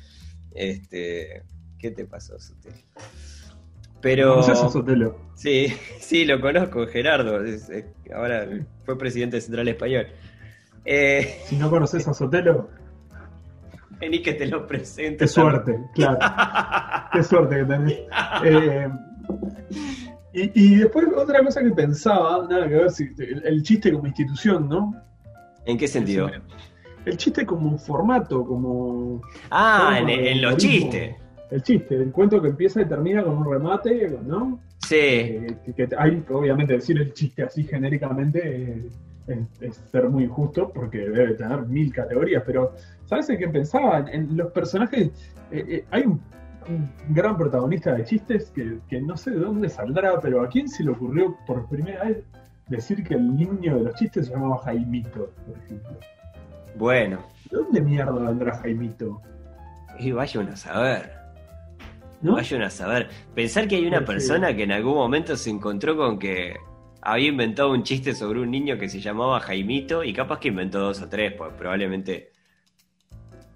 Este, 0.53 1.43
¿qué 1.77 1.91
te 1.91 2.05
pasó, 2.05 2.39
Sotelo? 2.39 2.75
Pero 4.05 4.33
¿Conoces 4.35 4.61
a 4.61 4.69
Sotelo? 4.69 5.17
sí, 5.33 5.65
sí, 5.99 6.25
lo 6.25 6.39
conozco, 6.39 6.85
Gerardo. 6.85 7.43
es- 7.43 7.67
es- 7.71 7.85
ahora 8.15 8.45
fue 8.83 8.95
presidente 8.99 9.37
de 9.37 9.41
Central 9.41 9.67
Español. 9.67 10.05
Eh, 10.85 11.39
Si 11.45 11.55
no 11.55 11.71
conoces 11.71 12.07
a 12.07 12.13
Sotelo, 12.13 12.69
vení 13.99 14.21
que 14.21 14.33
te 14.33 14.45
lo 14.45 14.67
presento. 14.67 15.17
qué 15.23 15.27
suerte, 15.27 15.79
claro. 15.95 16.19
Qué 17.13 17.23
suerte 17.23 17.55
que 17.55 17.63
tenés. 17.65 17.99
Eh, 18.43 18.89
y, 20.33 20.51
y 20.53 20.75
después 20.75 21.07
otra 21.17 21.43
cosa 21.43 21.63
que 21.63 21.71
pensaba, 21.71 22.45
nada 22.47 22.67
que 22.67 22.75
ver, 22.75 22.91
si, 22.91 23.09
el, 23.17 23.41
el 23.43 23.63
chiste 23.63 23.91
como 23.91 24.05
institución, 24.05 24.69
¿no? 24.69 24.93
¿En 25.65 25.77
qué 25.79 25.87
sentido? 25.87 26.29
El 27.05 27.17
chiste 27.17 27.43
como 27.45 27.75
formato, 27.79 28.45
como... 28.45 29.19
Ah, 29.49 29.97
en, 29.99 30.41
los 30.43 30.57
chistes. 30.57 31.15
El 31.51 31.61
chiste, 31.61 31.95
el 31.95 32.11
cuento 32.11 32.41
que 32.41 32.49
empieza 32.49 32.81
y 32.81 32.85
termina 32.85 33.23
con 33.23 33.37
un 33.37 33.51
remate, 33.51 34.17
¿no? 34.25 34.59
Sí, 34.79 34.95
Eh, 34.95 35.57
que 35.75 35.89
hay, 35.97 36.23
obviamente, 36.29 36.73
decir 36.73 36.97
el 36.99 37.13
chiste 37.13 37.43
así 37.43 37.63
genéricamente 37.63 38.89
es, 39.27 39.37
es 39.61 39.75
ser 39.91 40.09
muy 40.09 40.23
injusto 40.25 40.71
porque 40.73 40.99
debe 40.99 41.33
tener 41.33 41.61
mil 41.67 41.91
categorías, 41.93 42.43
pero 42.45 42.73
¿sabes 43.05 43.29
en 43.29 43.37
qué 43.37 43.47
pensaba? 43.47 44.05
En 44.11 44.35
los 44.37 44.51
personajes, 44.51 45.09
eh, 45.51 45.65
eh, 45.67 45.85
hay 45.91 46.03
un, 46.03 46.21
un 46.69 46.89
gran 47.09 47.37
protagonista 47.37 47.93
de 47.93 48.03
chistes 48.03 48.51
que, 48.51 48.79
que 48.87 49.01
no 49.01 49.15
sé 49.17 49.31
de 49.31 49.39
dónde 49.39 49.69
saldrá, 49.69 50.19
pero 50.19 50.41
¿a 50.41 50.49
quién 50.49 50.67
se 50.67 50.83
le 50.83 50.91
ocurrió 50.91 51.35
por 51.47 51.67
primera 51.67 52.03
vez 52.05 52.23
decir 52.67 53.03
que 53.03 53.13
el 53.13 53.35
niño 53.35 53.77
de 53.77 53.83
los 53.83 53.95
chistes 53.95 54.27
se 54.27 54.33
llamaba 54.33 54.57
Jaimito, 54.59 55.29
por 55.45 55.57
ejemplo? 55.63 55.97
bueno. 56.77 57.19
¿De 57.51 57.57
dónde 57.57 57.81
mierda 57.81 58.11
vendrá 58.11 58.57
Jaimito? 58.57 59.21
Y 59.99 60.11
vaya 60.11 60.41
uno 60.41 60.51
a 60.51 60.55
saber. 60.55 61.24
¿No? 62.21 62.33
Vaya 62.33 62.57
uno 62.57 62.65
a 62.65 62.69
saber. 62.69 63.09
Pensar 63.35 63.67
que 63.67 63.75
hay 63.75 63.85
una 63.85 64.03
persona 64.03 64.55
que 64.55 64.63
en 64.63 64.71
algún 64.71 64.95
momento 64.95 65.35
se 65.35 65.49
encontró 65.49 65.95
con 65.95 66.17
que 66.17 66.55
había 67.01 67.27
inventado 67.27 67.71
un 67.71 67.83
chiste 67.83 68.15
sobre 68.15 68.39
un 68.39 68.49
niño 68.49 68.77
que 68.79 68.89
se 68.89 68.99
llamaba 68.99 69.39
Jaimito 69.39 70.03
y 70.03 70.11
capaz 70.13 70.39
que 70.39 70.47
inventó 70.47 70.79
dos 70.79 71.01
o 71.01 71.07
tres, 71.09 71.33
pues 71.37 71.51
probablemente. 71.57 72.31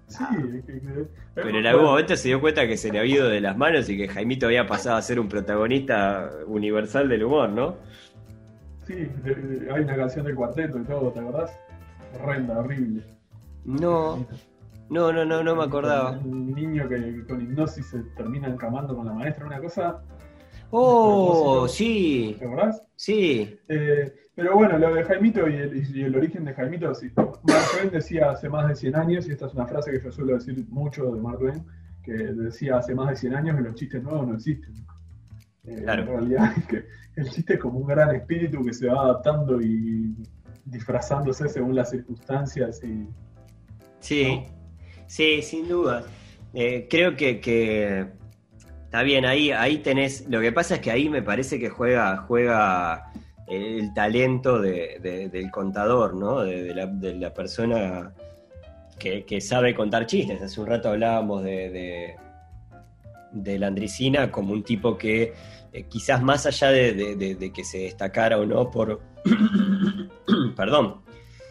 Sí, 0.06 0.24
que- 0.66 1.06
Pero 1.34 1.48
en 1.58 1.66
algún 1.66 1.84
momento 1.84 2.16
se 2.16 2.28
dio 2.28 2.40
cuenta 2.40 2.66
que 2.66 2.76
se 2.76 2.90
le 2.92 2.98
había 2.98 3.14
ido 3.16 3.28
de 3.28 3.40
las 3.40 3.56
manos 3.56 3.88
y 3.88 3.96
que 3.96 4.08
Jaimito 4.08 4.46
había 4.46 4.66
pasado 4.66 4.96
a 4.96 5.02
ser 5.02 5.18
un 5.20 5.28
protagonista 5.28 6.30
universal 6.46 7.08
del 7.08 7.24
humor, 7.24 7.48
¿no? 7.48 7.76
Sí, 8.86 8.94
hay 9.72 9.82
una 9.82 9.96
canción 9.96 10.26
del 10.26 10.34
cuarteto 10.34 10.78
y 10.78 10.84
todo, 10.84 11.10
¿te 11.12 11.20
acordás? 11.20 11.56
Horrenda, 12.20 12.58
horrible. 12.58 13.02
No, 13.64 14.26
no, 14.90 15.12
no, 15.12 15.24
no, 15.24 15.42
no 15.42 15.56
me 15.56 15.64
acordaba. 15.64 16.18
Un 16.18 16.52
niño 16.54 16.88
que 16.88 17.24
con 17.26 17.40
hipnosis 17.40 17.86
se 17.86 18.00
termina 18.16 18.48
encamando 18.48 18.94
con 18.94 19.06
la 19.06 19.12
maestra, 19.12 19.46
una 19.46 19.60
cosa. 19.60 20.02
Oh, 20.72 21.66
sí, 21.68 22.36
¿Te 22.38 22.44
acordás? 22.44 22.82
sí. 22.94 23.58
Eh, 23.68 24.14
pero 24.34 24.54
bueno, 24.54 24.78
lo 24.78 24.94
de 24.94 25.04
Jaimito 25.04 25.48
y 25.48 25.54
el, 25.56 25.96
y 25.96 26.02
el 26.02 26.16
origen 26.16 26.44
de 26.44 26.54
Jaimito, 26.54 26.94
sí. 26.94 27.10
Mark 27.16 27.38
Twain 27.42 27.90
decía 27.90 28.30
hace 28.30 28.48
más 28.48 28.68
de 28.68 28.74
100 28.76 28.96
años, 28.96 29.28
y 29.28 29.32
esta 29.32 29.46
es 29.46 29.54
una 29.54 29.66
frase 29.66 29.90
que 29.90 30.00
yo 30.00 30.10
suelo 30.10 30.34
decir 30.34 30.64
mucho 30.70 31.10
de 31.12 31.20
Mark 31.20 31.38
Twain, 31.40 31.64
que 32.02 32.12
decía 32.12 32.78
hace 32.78 32.94
más 32.94 33.10
de 33.10 33.16
100 33.16 33.34
años 33.34 33.56
que 33.56 33.62
los 33.62 33.74
chistes 33.74 34.02
nuevos 34.02 34.26
no 34.28 34.34
existen. 34.34 34.72
Eh, 35.64 35.82
Claro. 35.82 36.02
En 36.02 36.08
realidad 36.08 36.52
es 36.56 36.66
que 36.68 36.84
el 37.16 37.28
chiste 37.30 37.54
es 37.54 37.60
como 37.60 37.80
un 37.80 37.86
gran 37.86 38.14
espíritu 38.14 38.64
que 38.64 38.72
se 38.72 38.86
va 38.88 39.02
adaptando 39.02 39.60
y 39.60 40.14
disfrazándose 40.64 41.48
según 41.48 41.74
las 41.74 41.90
circunstancias 41.90 42.82
y 42.84 43.06
Sí, 43.98 44.42
sí, 45.10 45.42
sin 45.42 45.68
duda. 45.68 46.04
Eh, 46.54 46.86
creo 46.88 47.16
que, 47.16 47.40
que 47.40 48.06
está 48.84 49.02
bien, 49.02 49.24
ahí, 49.24 49.50
ahí 49.50 49.78
tenés. 49.78 50.26
Lo 50.28 50.40
que 50.40 50.52
pasa 50.52 50.76
es 50.76 50.80
que 50.80 50.90
ahí 50.90 51.08
me 51.08 51.22
parece 51.22 51.58
que 51.58 51.68
juega, 51.68 52.16
juega 52.28 53.12
el 53.48 53.92
talento 53.94 54.60
de- 54.60 54.98
de- 55.02 55.28
del 55.28 55.50
contador, 55.50 56.14
¿no? 56.14 56.40
De, 56.42 56.72
la, 56.74 56.86
de 56.86 57.14
la 57.14 57.34
persona 57.34 58.12
que, 58.98 59.24
que 59.24 59.40
sabe 59.40 59.74
contar 59.74 60.06
chistes. 60.06 60.40
Hace 60.42 60.60
un 60.60 60.66
rato 60.68 60.88
hablábamos 60.90 61.42
de, 61.42 62.16
de, 63.32 63.58
Landricina 63.58 64.30
como 64.30 64.52
un 64.52 64.62
tipo 64.62 64.96
que 64.96 65.32
eh, 65.72 65.84
quizás 65.88 66.22
más 66.22 66.46
allá 66.46 66.70
de, 66.70 66.92
de- 66.92 67.16
de- 67.16 67.34
de 67.36 67.52
que 67.52 67.64
se 67.64 67.78
destacara 67.78 68.38
o 68.38 68.46
no 68.46 68.70
por. 68.70 69.00
Perdón. 70.56 71.02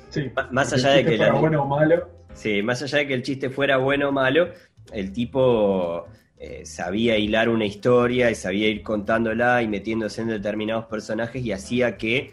sí, 0.09 0.29
más 0.51 0.71
allá 0.73 0.89
de 0.91 1.05
que 1.05 1.17
la- 1.17 1.33
bueno 1.33 1.63
o 1.63 1.65
malo, 1.67 2.07
Sí, 2.39 2.61
más 2.63 2.81
allá 2.81 2.99
de 2.99 3.07
que 3.07 3.13
el 3.13 3.21
chiste 3.21 3.49
fuera 3.49 3.75
bueno 3.75 4.07
o 4.07 4.11
malo, 4.13 4.49
el 4.93 5.11
tipo 5.11 6.07
eh, 6.37 6.65
sabía 6.65 7.17
hilar 7.17 7.49
una 7.49 7.65
historia 7.65 8.31
y 8.31 8.35
sabía 8.35 8.69
ir 8.69 8.81
contándola 8.81 9.61
y 9.61 9.67
metiéndose 9.67 10.21
en 10.21 10.29
determinados 10.29 10.85
personajes 10.85 11.43
y 11.43 11.51
hacía 11.51 11.97
que, 11.97 12.31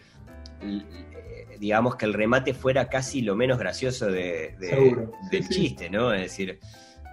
eh, 0.63 1.57
digamos, 1.59 1.97
que 1.97 2.05
el 2.05 2.15
remate 2.15 2.55
fuera 2.55 2.89
casi 2.89 3.21
lo 3.21 3.35
menos 3.35 3.59
gracioso 3.59 4.07
de, 4.07 4.55
del 5.33 5.43
sí. 5.43 5.49
chiste, 5.49 5.91
¿no? 5.91 6.15
Es 6.15 6.21
decir, 6.21 6.61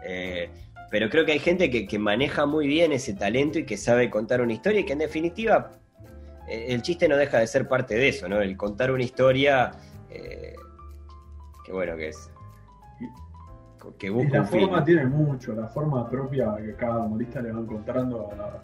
eh, 0.05 0.51
pero 0.91 1.09
creo 1.09 1.25
que 1.25 1.31
hay 1.31 1.39
gente 1.39 1.71
que, 1.71 1.87
que 1.87 1.97
maneja 1.97 2.45
muy 2.45 2.67
bien 2.67 2.91
ese 2.91 3.15
talento 3.15 3.57
y 3.57 3.65
que 3.65 3.75
sabe 3.75 4.11
contar 4.11 4.39
una 4.39 4.53
historia 4.53 4.81
y 4.81 4.85
que 4.85 4.93
en 4.93 4.99
definitiva 4.99 5.79
el 6.47 6.83
chiste 6.83 7.07
no 7.07 7.17
deja 7.17 7.39
de 7.39 7.47
ser 7.47 7.67
parte 7.67 7.95
de 7.95 8.09
eso, 8.09 8.29
¿no? 8.29 8.39
El 8.39 8.55
contar 8.55 8.91
una 8.91 9.03
historia, 9.03 9.71
eh, 10.11 10.53
que 11.65 11.71
bueno, 11.71 11.95
que 11.95 12.09
es... 12.09 12.29
Que 13.97 14.07
y 14.07 14.09
busca 14.09 14.37
la 14.39 14.43
forma 14.45 14.83
tiene 14.83 15.05
mucho, 15.05 15.53
la 15.53 15.67
forma 15.67 16.09
propia 16.09 16.55
que 16.57 16.73
cada 16.75 16.99
humorista 16.99 17.41
le 17.41 17.51
va 17.51 17.59
encontrando 17.59 18.29
a, 18.31 18.61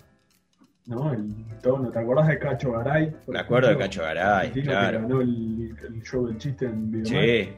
¿no? 0.88 1.12
El 1.14 1.46
tono, 1.62 1.90
¿te 1.92 2.00
acordás 2.00 2.28
de 2.28 2.40
Cacho 2.40 2.72
Garay? 2.72 3.16
Me 3.28 3.40
acuerdo 3.40 3.70
de? 3.70 3.78
Cacho 3.78 4.02
Garay, 4.02 4.52
El 4.56 4.64
claro. 4.64 4.98
Que 4.98 5.04
ganó 5.04 5.22
el, 5.22 5.76
el 5.88 6.02
show 6.04 6.26
del 6.28 6.38
chiste 6.38 6.66
en. 6.66 7.06
Sí, 7.06 7.50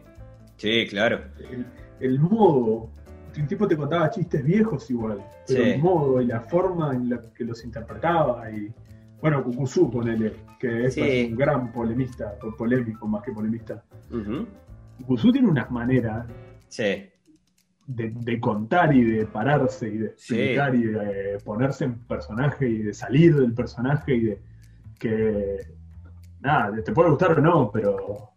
sí, 0.58 0.88
claro. 0.90 1.22
el, 1.52 1.66
el 2.00 2.20
modo, 2.20 2.90
el 3.36 3.48
tipo 3.48 3.68
te 3.68 3.78
contaba 3.78 4.10
chistes 4.10 4.44
viejos 4.44 4.90
igual, 4.92 5.24
pero 5.48 5.64
Sí. 5.64 5.70
el 5.72 5.80
modo 5.82 6.22
y 6.22 6.26
la 6.26 6.42
forma 6.42 6.94
en 6.96 7.10
la 7.10 7.22
que 7.34 7.44
los 7.46 7.64
interpretaba 7.64 8.50
y 8.52 8.72
bueno, 9.22 9.44
Cucuzú, 9.44 9.92
ponele, 9.92 10.34
que 10.60 10.86
es 10.88 10.96
Sí. 10.96 11.28
un 11.32 11.38
gran 11.38 11.72
polemista, 11.72 12.34
polémico 12.58 13.08
más 13.08 13.22
que 13.24 13.32
polemista. 13.32 13.84
Ujú. 14.10 14.48
Cucuzú 14.98 15.32
tiene 15.32 15.48
unas 15.48 15.70
maneras 15.72 16.26
Sí, 16.68 17.10
de, 17.95 18.11
de 18.13 18.39
contar 18.39 18.93
y 18.95 19.03
de 19.03 19.26
pararse 19.26 19.88
y 19.88 19.97
de 19.97 20.13
Sí. 20.18 20.35
explicar 20.35 20.76
y 20.76 20.84
de 20.84 21.38
ponerse 21.43 21.85
en 21.85 21.95
personaje 21.99 22.68
y 22.68 22.77
de 22.80 22.93
salir 22.93 23.35
del 23.35 23.53
personaje 23.53 24.15
y 24.15 24.19
de 24.22 24.39
que 24.99 25.57
nada, 26.39 26.72
te 26.84 26.91
puede 26.91 27.09
gustar 27.09 27.31
o 27.38 27.41
no, 27.41 27.72
pero 27.72 28.30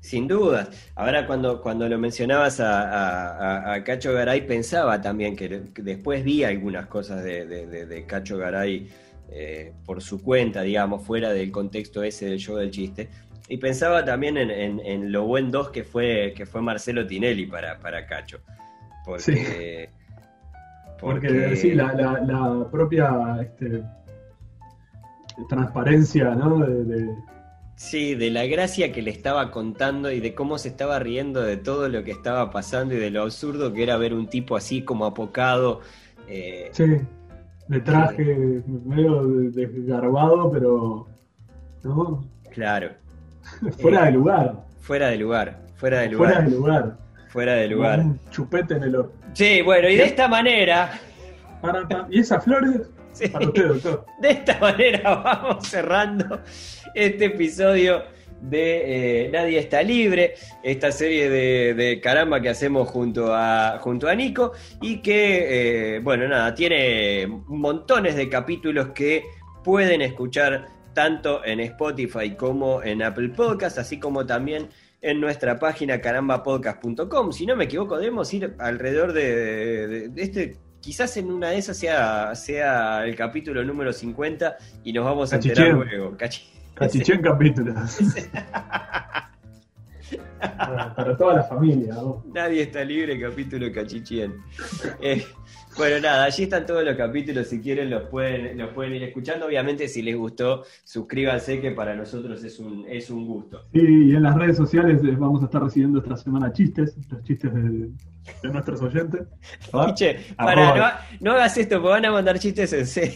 sin 0.00 0.28
duda. 0.28 0.68
Ahora 0.94 1.26
cuando, 1.26 1.60
cuando 1.60 1.88
lo 1.88 1.98
mencionabas 1.98 2.60
a, 2.60 2.82
a- 2.82 3.30
a- 3.70 3.74
a 3.74 3.84
Cacho 3.84 4.12
Garay, 4.12 4.46
pensaba 4.46 5.00
también 5.00 5.34
que, 5.34 5.62
que 5.74 5.82
después 5.82 6.22
vi 6.24 6.44
algunas 6.44 6.86
cosas 6.86 7.24
de, 7.24 7.44
de- 7.46 7.66
de- 7.66 7.86
de 7.86 8.06
Cacho 8.06 8.38
Garay 8.38 8.88
eh, 9.30 9.72
por 9.84 10.00
su 10.02 10.22
cuenta, 10.22 10.62
digamos, 10.62 11.04
fuera 11.04 11.32
del 11.32 11.50
contexto 11.50 12.04
ese 12.04 12.26
del 12.26 12.38
show 12.38 12.56
del 12.56 12.70
chiste. 12.70 13.08
Y 13.48 13.56
pensaba 13.58 14.04
también 14.04 14.36
en, 14.36 14.50
en- 14.50 14.80
en 14.84 15.10
lo 15.10 15.24
buen 15.24 15.50
dos 15.50 15.70
que 15.70 15.82
fue, 15.82 16.32
que 16.36 16.46
fue 16.46 16.62
Marcelo 16.62 17.04
Tinelli 17.06 17.46
para, 17.46 17.78
para 17.80 18.06
Cacho. 18.06 18.38
Porque, 19.06 19.88
porque, 21.00 21.56
sí, 21.56 21.72
la, 21.72 21.92
la- 21.94 22.20
la 22.20 22.70
propia 22.70 23.38
este, 23.40 23.82
transparencia, 25.48 26.34
¿no? 26.34 26.58
De, 26.66 26.84
de- 26.84 27.14
Sí, 27.78 28.14
de 28.14 28.30
la 28.30 28.46
gracia 28.46 28.90
que 28.90 29.02
le 29.02 29.10
estaba 29.10 29.50
contando 29.50 30.10
y 30.10 30.20
de 30.20 30.34
cómo 30.34 30.56
se 30.56 30.68
estaba 30.68 30.98
riendo 30.98 31.42
de 31.42 31.58
todo 31.58 31.90
lo 31.90 32.02
que 32.04 32.10
estaba 32.10 32.50
pasando 32.50 32.94
y 32.94 32.96
de 32.96 33.10
lo 33.10 33.20
absurdo 33.22 33.74
que 33.74 33.82
era 33.82 33.98
ver 33.98 34.14
un 34.14 34.28
tipo 34.28 34.56
así 34.56 34.80
como 34.82 35.04
apocado. 35.04 35.82
eh, 36.26 36.70
sí, 36.72 36.84
de 37.68 37.80
traje 37.80 38.62
medio 38.86 39.24
desgarbado, 39.50 40.50
pero 40.50 41.06
¿no? 41.82 42.24
claro, 42.50 42.92
fuera 43.78 44.06
de 44.06 44.12
lugar. 44.12 44.64
fuera 44.80 45.08
de 45.08 45.18
lugar, 45.18 45.60
fuera 45.76 46.00
de 46.00 46.10
Fuera 46.16 46.40
lugar, 46.40 46.44
de 46.50 46.56
lugar. 46.56 46.96
Fuera 47.36 47.52
de 47.56 47.68
lugar. 47.68 47.98
Un 48.00 48.18
chupete 48.30 48.72
en 48.76 48.82
el 48.84 48.96
or- 48.96 49.12
Sí, 49.34 49.60
bueno, 49.60 49.90
y 49.90 49.96
de 49.96 50.04
esta 50.04 50.26
manera, 50.26 50.98
Para, 51.60 51.86
pa- 51.86 52.06
¿Y 52.10 52.20
esas 52.20 52.42
flores? 52.42 52.80
sí, 53.12 53.28
Para 53.28 53.46
usted, 53.46 53.66
doctor. 53.68 54.06
de 54.22 54.30
esta 54.30 54.58
manera 54.58 55.14
vamos 55.22 55.68
cerrando 55.68 56.40
este 56.94 57.26
episodio 57.26 58.04
de 58.40 59.26
eh, 59.26 59.30
Nadie 59.30 59.58
está 59.58 59.82
libre, 59.82 60.32
esta 60.62 60.90
serie 60.92 61.28
de, 61.28 61.74
de 61.74 62.00
caramba 62.00 62.40
que 62.40 62.48
hacemos 62.48 62.88
junto 62.88 63.34
a, 63.34 63.78
junto 63.82 64.08
a 64.08 64.14
Nico 64.14 64.52
y 64.80 65.02
que, 65.02 65.96
eh, 65.96 65.98
bueno, 66.00 66.26
nada, 66.28 66.54
tiene 66.54 67.26
montones 67.48 68.16
de 68.16 68.30
capítulos 68.30 68.88
que 68.94 69.24
pueden 69.62 70.00
escuchar 70.00 70.68
tanto 70.94 71.44
en 71.44 71.60
Spotify 71.60 72.30
como 72.34 72.82
en 72.82 73.02
Apple 73.02 73.28
Podcast, 73.30 73.76
así 73.76 73.98
como 74.00 74.24
también 74.24 74.68
en 75.02 75.20
nuestra 75.20 75.58
página 75.58 76.00
carambapodcast.com. 76.00 77.32
Si 77.32 77.46
no 77.46 77.54
me 77.56 77.64
equivoco, 77.64 77.96
debemos 77.98 78.32
ir 78.34 78.54
alrededor 78.58 79.12
de, 79.12 79.86
de- 79.88 80.08
de 80.08 80.22
este, 80.22 80.56
quizás 80.80 81.16
en 81.16 81.30
una 81.30 81.50
de 81.50 81.58
esas 81.58 81.76
sea, 81.76 82.34
sea 82.34 83.04
el 83.04 83.14
capítulo 83.16 83.62
número 83.64 83.92
50 83.92 84.56
y 84.84 84.92
nos 84.92 85.04
vamos 85.04 85.32
a 85.32 85.36
enterar 85.36 85.56
Cachichén. 85.56 85.76
luego. 85.98 86.16
Cachi- 86.16 86.44
Cachichén 86.74 87.22
capítulos. 87.22 87.98
para, 90.40 90.94
para 90.94 91.16
toda 91.16 91.34
la 91.36 91.42
familia. 91.44 91.94
¿no? 91.94 92.24
Nadie 92.32 92.62
está 92.62 92.84
libre, 92.84 93.18
capítulo 93.20 93.72
cachichien. 93.72 94.34
Eh, 95.00 95.24
bueno, 95.76 96.00
nada, 96.00 96.24
allí 96.24 96.44
están 96.44 96.64
todos 96.64 96.84
los 96.84 96.96
capítulos, 96.96 97.46
si 97.48 97.60
quieren 97.60 97.90
los 97.90 98.04
pueden, 98.08 98.56
los 98.56 98.70
pueden 98.72 98.94
ir 98.94 99.02
escuchando. 99.02 99.46
Obviamente, 99.46 99.88
si 99.88 100.02
les 100.02 100.16
gustó, 100.16 100.64
suscríbanse, 100.84 101.60
que 101.60 101.72
para 101.72 101.94
nosotros 101.94 102.42
es 102.42 102.58
un, 102.58 102.84
es 102.88 103.10
un 103.10 103.26
gusto. 103.26 103.62
Y, 103.72 104.14
en 104.14 104.22
las 104.22 104.36
redes 104.36 104.56
sociales 104.56 105.00
eh, 105.04 105.14
vamos 105.18 105.42
a 105.42 105.46
estar 105.46 105.62
recibiendo 105.62 105.98
esta 105.98 106.16
semana 106.16 106.52
chistes, 106.52 106.96
los 107.10 107.22
chistes 107.24 107.52
de, 107.52 107.60
de 107.60 108.48
nuestros 108.50 108.80
oyentes. 108.82 109.22
Che, 109.94 110.18
para, 110.36 110.74
no, 110.74 110.84
no 111.20 111.32
hagas 111.32 111.56
esto, 111.58 111.76
porque 111.76 111.88
van 111.90 112.04
a 112.06 112.10
mandar 112.12 112.38
chistes 112.38 112.72
en 112.72 112.86
serio. 112.86 113.14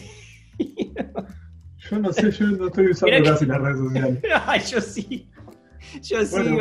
Yo 1.89 1.99
no 1.99 2.13
sé, 2.13 2.31
yo 2.31 2.45
no 2.47 2.67
estoy 2.67 2.87
usando 2.91 3.17
Mirá 3.17 3.23
que- 3.23 3.29
casi 3.31 3.45
las 3.45 3.61
redes 3.61 3.77
sociales. 3.77 4.23
Ay, 4.45 4.61
yo 4.69 4.81
sí. 4.81 5.27
Yo 6.01 6.25
sí. 6.25 6.57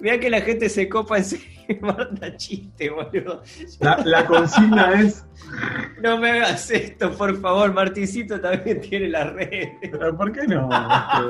Mirá 0.00 0.18
que 0.18 0.30
la 0.30 0.40
gente 0.40 0.68
se 0.68 0.88
copa 0.88 1.18
en 1.18 1.24
serio 1.24 1.46
manda 1.80 2.36
chistes, 2.36 2.90
boludo. 2.90 3.42
La, 3.80 3.96
la 4.04 4.26
consigna 4.26 5.00
es, 5.00 5.26
No 6.02 6.18
me 6.18 6.30
hagas 6.30 6.70
esto, 6.70 7.12
por 7.12 7.36
favor. 7.40 7.72
Martincito 7.72 8.40
también 8.40 8.80
tiene 8.80 9.08
las 9.08 9.32
redes. 9.32 9.70
¿pero 9.80 10.16
¿por 10.16 10.32
qué 10.32 10.46
no? 10.46 10.68
Este, 10.68 11.22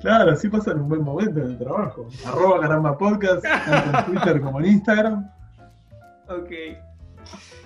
claro, 0.00 0.32
así 0.32 0.48
pasan 0.48 0.80
un 0.80 0.88
buen 0.88 1.02
momento 1.02 1.40
en 1.40 1.46
el 1.46 1.58
trabajo. 1.58 2.08
Arroba 2.26 2.60
caramba 2.60 2.96
podcast, 2.96 3.42
tanto 3.42 3.98
en 3.98 4.04
Twitter 4.06 4.40
como 4.40 4.60
en 4.60 4.66
Instagram. 4.66 5.30
Ok. 6.28 6.50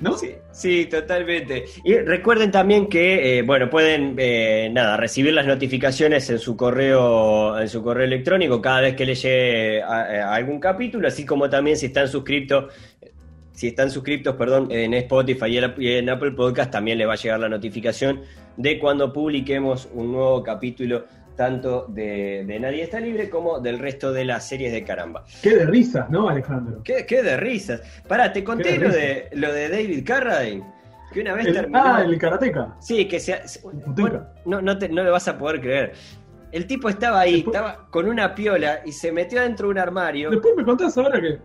¿No? 0.02 0.18
Sí, 0.18 0.34
sí, 0.50 0.86
totalmente. 0.86 1.64
Y 1.84 1.94
recuerden 1.94 2.50
también 2.50 2.88
que, 2.88 3.38
eh, 3.38 3.42
bueno, 3.42 3.70
pueden, 3.70 4.16
eh, 4.18 4.68
nada, 4.72 4.96
recibir 4.96 5.32
las 5.32 5.46
notificaciones 5.46 6.28
en 6.28 6.40
su 6.40 6.56
correo, 6.56 7.56
en 7.60 7.68
su 7.68 7.84
correo 7.84 8.04
electrónico 8.04 8.60
cada 8.60 8.80
vez 8.80 8.96
que 8.96 9.06
les 9.06 9.22
llegue 9.22 9.80
a 9.80 10.34
algún 10.34 10.58
capítulo, 10.58 11.06
así 11.06 11.24
como 11.24 11.48
también 11.48 11.76
si 11.76 11.86
están 11.86 12.08
suscriptos, 12.08 12.74
si 13.52 13.68
están 13.68 13.92
suscriptos, 13.92 14.34
perdón, 14.34 14.68
en 14.72 14.92
Spotify 14.94 15.60
y 15.78 15.88
en 15.92 16.10
Apple 16.10 16.32
Podcast, 16.32 16.72
también 16.72 16.98
les 16.98 17.06
va 17.06 17.12
a 17.12 17.16
llegar 17.16 17.38
la 17.38 17.48
notificación 17.48 18.22
de 18.56 18.80
cuando 18.80 19.12
publiquemos 19.12 19.88
un 19.94 20.10
nuevo 20.10 20.42
capítulo 20.42 21.04
tanto 21.36 21.86
de, 21.88 22.44
de 22.46 22.60
Nadie 22.60 22.82
está 22.82 23.00
libre 23.00 23.28
como 23.30 23.60
del 23.60 23.78
resto 23.78 24.12
de 24.12 24.24
las 24.24 24.46
series 24.48 24.72
de 24.72 24.84
caramba. 24.84 25.24
Qué 25.42 25.56
de 25.56 25.66
risas, 25.66 26.08
¿no, 26.10 26.28
Alejandro? 26.28 26.82
¿Qué, 26.84 27.04
qué 27.06 27.22
de 27.22 27.36
risas? 27.36 27.80
Pará, 28.08 28.32
te 28.32 28.42
conté 28.44 28.72
de 28.72 28.78
lo 28.78 28.90
de, 28.92 29.28
lo 29.32 29.52
de 29.52 29.68
David 29.68 30.04
Carradine. 30.06 30.64
que 31.12 31.20
una 31.20 31.34
vez 31.34 31.46
El- 31.46 31.54
terminó. 31.54 31.82
ah, 31.84 32.02
el 32.02 32.18
karateka. 32.18 32.76
Sí, 32.80 33.06
que 33.06 33.20
se. 33.20 33.40
Bueno, 33.86 34.26
no, 34.44 34.60
no, 34.62 34.78
te, 34.78 34.88
no 34.88 35.02
lo 35.04 35.12
vas 35.12 35.28
a 35.28 35.36
poder 35.38 35.60
creer. 35.60 35.92
El 36.52 36.66
tipo 36.66 36.88
estaba 36.88 37.20
ahí, 37.20 37.36
Después- 37.42 37.56
estaba 37.56 37.86
con 37.90 38.06
una 38.08 38.34
piola 38.34 38.80
y 38.84 38.92
se 38.92 39.10
metió 39.12 39.40
dentro 39.40 39.68
de 39.68 39.72
un 39.72 39.78
armario. 39.78 40.30
Después 40.30 40.54
me 40.56 40.64
contás 40.64 40.96
ahora 40.98 41.20
que. 41.20 41.38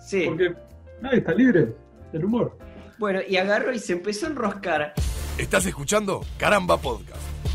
Sí. 0.00 0.24
Porque 0.26 0.54
nadie 1.00 1.18
está 1.18 1.32
libre 1.34 1.68
del 2.12 2.24
humor. 2.24 2.56
Bueno, 2.98 3.20
y 3.28 3.36
agarró 3.36 3.72
y 3.72 3.78
se 3.78 3.92
empezó 3.94 4.26
a 4.26 4.30
enroscar. 4.30 4.94
Estás 5.36 5.66
escuchando 5.66 6.20
Caramba 6.38 6.76
Podcast. 6.78 7.20